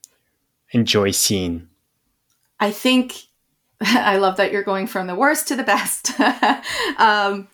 enjoy 0.71 1.11
seeing? 1.11 1.67
I 2.59 2.71
think 2.71 3.13
I 3.81 4.17
love 4.17 4.37
that 4.37 4.51
you're 4.51 4.63
going 4.63 4.87
from 4.87 5.07
the 5.07 5.15
worst 5.15 5.47
to 5.49 5.55
the 5.55 5.63
best. 5.63 6.19
um, 6.97 7.47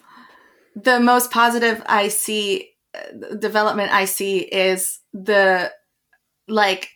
the 0.76 1.00
most 1.00 1.32
positive 1.32 1.84
I 1.86 2.08
see 2.08 2.70
uh, 2.96 3.36
development 3.36 3.92
I 3.92 4.06
see 4.06 4.40
is 4.40 5.00
the 5.14 5.72
like 6.48 6.90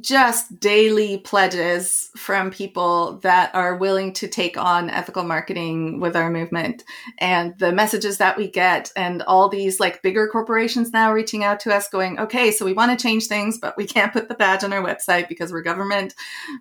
just 0.00 0.58
daily 0.60 1.18
pledges 1.18 2.10
from 2.16 2.50
people 2.50 3.18
that 3.18 3.54
are 3.54 3.76
willing 3.76 4.12
to 4.12 4.28
take 4.28 4.56
on 4.56 4.90
ethical 4.90 5.24
marketing 5.24 6.00
with 6.00 6.16
our 6.16 6.30
movement 6.30 6.84
and 7.18 7.58
the 7.58 7.72
messages 7.72 8.18
that 8.18 8.36
we 8.36 8.50
get 8.50 8.90
and 8.96 9.22
all 9.22 9.48
these 9.48 9.80
like 9.80 10.02
bigger 10.02 10.28
corporations 10.28 10.92
now 10.92 11.12
reaching 11.12 11.44
out 11.44 11.60
to 11.60 11.74
us 11.74 11.88
going 11.88 12.18
okay 12.18 12.50
so 12.50 12.64
we 12.64 12.72
want 12.72 12.96
to 12.96 13.02
change 13.02 13.26
things 13.26 13.58
but 13.58 13.76
we 13.76 13.86
can't 13.86 14.12
put 14.12 14.28
the 14.28 14.34
badge 14.34 14.64
on 14.64 14.72
our 14.72 14.82
website 14.82 15.28
because 15.28 15.52
we're 15.52 15.62
government 15.62 16.14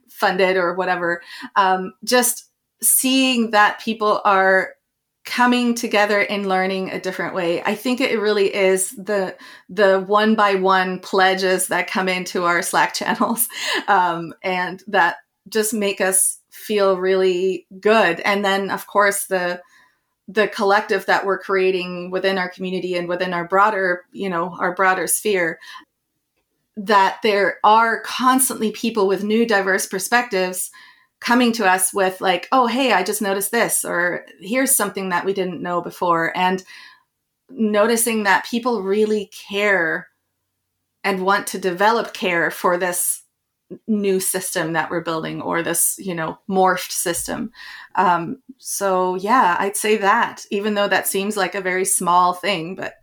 funded 0.10 0.58
or 0.58 0.74
whatever. 0.74 1.22
Um, 1.56 1.94
just 2.04 2.50
seeing 2.82 3.52
that 3.52 3.80
people 3.82 4.22
are 4.26 4.76
coming 5.26 5.74
together 5.74 6.22
and 6.22 6.48
learning 6.48 6.92
a 6.92 7.00
different 7.00 7.34
way. 7.34 7.64
I 7.64 7.76
think 7.76 8.02
it 8.02 8.20
really 8.20 8.54
is 8.54 8.92
the 8.92 9.36
the 9.70 10.00
one 10.02 10.36
by 10.36 10.56
one 10.56 11.00
pledges 11.00 11.68
that 11.68 11.88
come 11.88 12.10
into 12.10 12.44
our 12.44 12.62
Slack 12.62 12.94
channels 12.96 13.48
um, 13.88 14.34
and 14.44 14.84
that 14.88 15.18
just 15.50 15.74
make 15.74 16.02
us 16.02 16.40
feel 16.50 16.98
really 16.98 17.68
good. 17.80 18.20
And 18.22 18.44
then, 18.44 18.70
of 18.70 18.88
course, 18.88 19.26
the 19.26 19.62
the 20.28 20.48
collective 20.48 21.06
that 21.06 21.26
we're 21.26 21.38
creating 21.38 22.10
within 22.10 22.38
our 22.38 22.50
community 22.50 22.96
and 22.96 23.10
within 23.10 23.34
our 23.34 23.46
broader, 23.46 24.06
you 24.14 24.30
know, 24.30 24.56
our 24.60 24.74
broader 24.74 25.06
sphere 25.06 25.60
that 26.76 27.20
there 27.24 27.58
are 27.64 28.02
constantly 28.02 28.72
people 28.72 29.08
with 29.08 29.24
new 29.24 29.46
diverse 29.46 29.86
perspectives 29.86 30.72
coming 31.24 31.54
to 31.54 31.66
us 31.66 31.94
with 31.94 32.20
like 32.22 32.48
oh 32.52 32.68
hey 32.68 32.92
i 32.92 33.02
just 33.02 33.22
noticed 33.22 33.52
this 33.52 33.86
or 33.86 34.26
here's 34.40 34.76
something 34.76 35.10
that 35.10 35.26
we 35.26 35.34
didn't 35.34 35.62
know 35.62 35.82
before 35.82 36.36
and 36.38 36.64
noticing 37.50 38.24
that 38.24 38.46
people 38.46 38.84
really 38.84 39.32
care 39.48 40.08
and 41.04 41.26
want 41.26 41.48
to 41.48 41.58
develop 41.58 42.14
care 42.14 42.52
for 42.52 42.78
this 42.78 43.24
new 43.88 44.20
system 44.20 44.74
that 44.74 44.90
we're 44.92 45.02
building 45.02 45.42
or 45.42 45.64
this 45.64 45.96
you 45.98 46.14
know 46.14 46.38
morphed 46.48 46.92
system. 46.92 47.52
Um, 47.96 48.44
so 48.58 49.16
yeah 49.16 49.58
i'd 49.60 49.76
say 49.76 49.98
that 49.98 50.46
even 50.50 50.74
though 50.74 50.88
that 50.88 51.06
seems 51.08 51.36
like 51.36 51.54
a 51.54 51.62
very 51.62 51.84
small 51.84 52.34
thing 52.34 52.76
but 52.76 52.94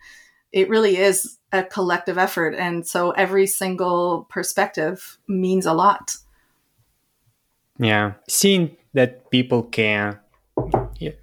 it 0.53 0.71
really 0.71 0.97
is 0.97 1.39
a 1.53 1.63
collective 1.63 2.17
effort 2.17 2.55
and 2.55 2.87
so 2.87 3.11
every 3.11 3.47
single 3.47 4.27
perspective 4.31 5.19
means 5.29 5.67
a 5.67 5.75
lot 5.75 6.17
yeah, 7.81 8.15
seeing 8.29 8.77
that 8.95 9.31
people 9.31 9.63
care 9.63 10.23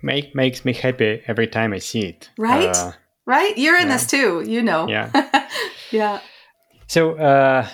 make 0.02 0.34
makes 0.34 0.66
me 0.66 0.74
happy 0.74 1.22
every 1.28 1.48
time 1.48 1.74
I 1.74 1.80
see 1.80 2.02
it. 2.02 2.30
Right, 2.38 2.76
uh, 2.76 2.94
right. 3.26 3.58
You're 3.58 3.78
in 3.78 3.88
yeah. 3.88 3.94
this 3.94 4.08
too. 4.08 4.44
You 4.46 4.64
know. 4.64 4.88
Yeah, 4.88 5.50
yeah. 5.92 6.20
So 6.88 7.18
uh, 7.18 7.68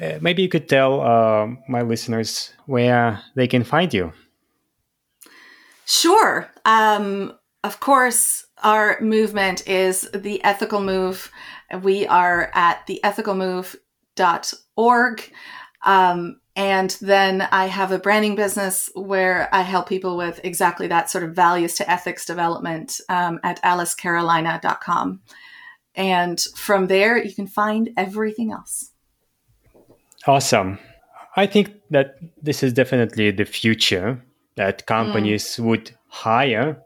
uh, 0.00 0.18
maybe 0.20 0.42
you 0.42 0.48
could 0.48 0.68
tell 0.68 1.00
uh, 1.00 1.48
my 1.68 1.82
listeners 1.82 2.52
where 2.66 3.22
they 3.34 3.46
can 3.46 3.62
find 3.64 3.92
you. 3.92 4.12
Sure. 5.84 6.50
Um, 6.64 7.34
of 7.64 7.80
course, 7.80 8.46
our 8.62 9.00
movement 9.00 9.66
is 9.66 10.08
the 10.14 10.40
Ethical 10.44 10.80
Move. 10.80 11.32
We 11.82 12.06
are 12.06 12.50
at 12.54 12.86
theethicalmove.org. 12.86 15.32
Um, 15.82 16.40
and 16.58 16.90
then 17.00 17.42
I 17.52 17.66
have 17.66 17.92
a 17.92 18.00
branding 18.00 18.34
business 18.34 18.90
where 18.96 19.48
I 19.54 19.62
help 19.62 19.88
people 19.88 20.16
with 20.16 20.40
exactly 20.42 20.88
that 20.88 21.08
sort 21.08 21.22
of 21.22 21.32
values 21.32 21.76
to 21.76 21.88
ethics 21.88 22.24
development 22.24 23.00
um, 23.08 23.38
at 23.44 23.62
alicekarolina.com. 23.62 25.20
And 25.94 26.40
from 26.56 26.88
there, 26.88 27.16
you 27.16 27.32
can 27.32 27.46
find 27.46 27.90
everything 27.96 28.50
else. 28.50 28.90
Awesome. 30.26 30.80
I 31.36 31.46
think 31.46 31.74
that 31.90 32.16
this 32.42 32.64
is 32.64 32.72
definitely 32.72 33.30
the 33.30 33.44
future 33.44 34.20
that 34.56 34.84
companies 34.86 35.44
mm. 35.44 35.64
would 35.64 35.94
hire 36.08 36.82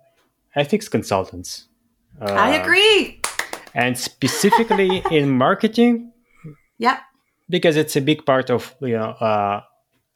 ethics 0.55 0.87
consultants. 0.87 1.67
Uh, 2.21 2.31
I 2.31 2.57
agree. 2.57 3.23
And 3.75 3.97
specifically 3.97 5.03
in 5.11 5.31
marketing. 5.31 6.13
Yeah 6.77 6.99
because 7.49 7.77
it's 7.77 7.97
a 7.97 8.01
big 8.01 8.25
part 8.25 8.51
of 8.51 8.75
you 8.81 8.97
know 8.97 9.11
uh, 9.21 9.61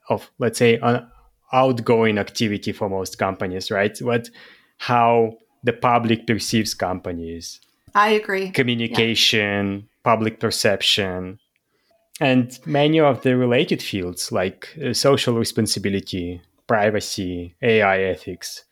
of 0.08 0.30
let's 0.38 0.58
say 0.58 0.78
an 0.82 1.06
outgoing 1.52 2.18
activity 2.18 2.72
for 2.72 2.88
most 2.88 3.18
companies, 3.18 3.70
right? 3.70 3.96
What 3.98 4.28
how 4.78 5.36
the 5.66 5.72
public 5.72 6.26
perceives 6.26 6.74
companies. 6.74 7.60
I 7.94 8.10
agree. 8.10 8.50
Communication, 8.50 9.76
yeah. 9.76 9.82
public 10.04 10.38
perception, 10.38 11.38
and 12.20 12.58
many 12.64 13.00
of 13.00 13.22
the 13.22 13.36
related 13.36 13.82
fields 13.82 14.32
like 14.32 14.68
uh, 14.82 14.92
social 14.92 15.34
responsibility, 15.34 16.40
privacy, 16.66 17.54
AI 17.62 18.00
ethics. 18.02 18.64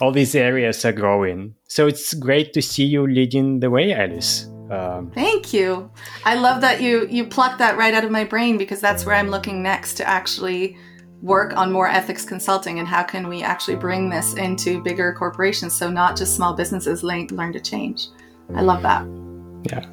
All 0.00 0.10
these 0.10 0.34
areas 0.34 0.84
are 0.84 0.92
growing. 0.92 1.54
So 1.68 1.86
it's 1.86 2.14
great 2.14 2.52
to 2.54 2.62
see 2.62 2.84
you 2.84 3.06
leading 3.06 3.60
the 3.60 3.70
way, 3.70 3.92
Alice. 3.92 4.48
Um, 4.70 5.10
Thank 5.10 5.52
you. 5.52 5.90
I 6.24 6.36
love 6.36 6.60
that 6.62 6.80
you 6.80 7.06
you 7.08 7.26
plucked 7.26 7.58
that 7.58 7.76
right 7.76 7.92
out 7.92 8.04
of 8.04 8.10
my 8.10 8.24
brain 8.24 8.56
because 8.56 8.80
that's 8.80 9.04
where 9.04 9.14
I'm 9.14 9.28
looking 9.28 9.62
next 9.62 9.94
to 9.94 10.08
actually 10.08 10.76
work 11.24 11.56
on 11.56 11.72
more 11.72 11.88
ethics 11.88 12.24
consulting 12.24 12.78
and 12.78 12.86
how 12.86 13.02
can 13.02 13.28
we 13.28 13.42
actually 13.42 13.76
bring 13.76 14.10
this 14.10 14.34
into 14.34 14.82
bigger 14.82 15.14
corporations 15.14 15.74
so 15.74 15.90
not 15.90 16.16
just 16.16 16.36
small 16.36 16.52
businesses 16.52 17.02
learn, 17.02 17.26
learn 17.28 17.52
to 17.52 17.60
change. 17.60 18.08
I 18.54 18.60
love 18.60 18.82
that. 18.82 19.06
Yeah. 19.64 19.86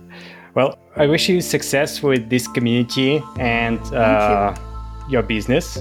Well, 0.54 0.78
I 0.98 1.08
wish 1.08 1.30
you 1.30 1.40
success 1.40 2.04
with 2.04 2.30
this 2.30 2.48
community 2.48 3.24
and 3.40 3.80
uh, 3.94 4.54
you. 5.08 5.14
your 5.14 5.24
business. 5.24 5.78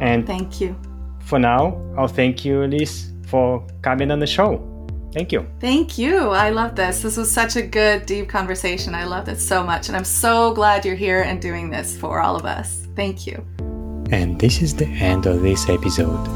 And 0.00 0.26
thank 0.26 0.60
you. 0.60 0.76
For 1.20 1.38
now, 1.38 1.80
I'll 1.96 2.08
thank 2.08 2.44
you, 2.44 2.64
Elise, 2.64 3.12
for 3.28 3.64
coming 3.82 4.10
on 4.10 4.18
the 4.18 4.26
show. 4.26 4.73
Thank 5.14 5.30
you. 5.30 5.46
Thank 5.60 5.96
you. 5.96 6.30
I 6.30 6.50
love 6.50 6.74
this. 6.74 7.02
This 7.02 7.16
was 7.16 7.30
such 7.30 7.54
a 7.54 7.62
good, 7.62 8.04
deep 8.04 8.28
conversation. 8.28 8.96
I 8.96 9.04
loved 9.04 9.28
it 9.28 9.38
so 9.38 9.62
much. 9.62 9.88
And 9.88 9.96
I'm 9.96 10.04
so 10.04 10.52
glad 10.52 10.84
you're 10.84 10.96
here 10.96 11.22
and 11.22 11.40
doing 11.40 11.70
this 11.70 11.96
for 11.96 12.20
all 12.20 12.34
of 12.34 12.44
us. 12.44 12.88
Thank 12.96 13.24
you. 13.24 13.46
And 14.10 14.40
this 14.40 14.60
is 14.60 14.74
the 14.74 14.86
end 14.86 15.26
of 15.26 15.40
this 15.40 15.68
episode. 15.68 16.26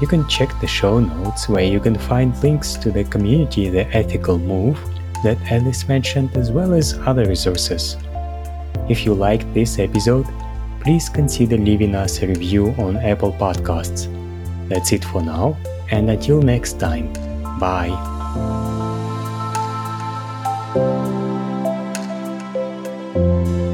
You 0.00 0.06
can 0.06 0.26
check 0.28 0.48
the 0.60 0.68
show 0.68 1.00
notes 1.00 1.48
where 1.48 1.64
you 1.64 1.80
can 1.80 1.98
find 1.98 2.40
links 2.40 2.74
to 2.74 2.92
the 2.92 3.02
community 3.02 3.68
The 3.68 3.86
Ethical 3.94 4.38
Move 4.38 4.78
that 5.24 5.36
Alice 5.50 5.88
mentioned, 5.88 6.36
as 6.36 6.52
well 6.52 6.72
as 6.72 6.94
other 7.00 7.26
resources. 7.26 7.96
If 8.88 9.04
you 9.04 9.12
liked 9.12 9.52
this 9.52 9.78
episode, 9.78 10.26
please 10.80 11.08
consider 11.08 11.58
leaving 11.58 11.94
us 11.94 12.22
a 12.22 12.28
review 12.28 12.74
on 12.78 12.96
Apple 12.96 13.32
Podcasts. 13.32 14.08
That's 14.68 14.92
it 14.92 15.04
for 15.04 15.20
now, 15.20 15.58
and 15.90 16.08
until 16.08 16.40
next 16.40 16.80
time, 16.80 17.12
bye. 17.58 18.19
Thank 18.32 18.44
you. 23.48 23.69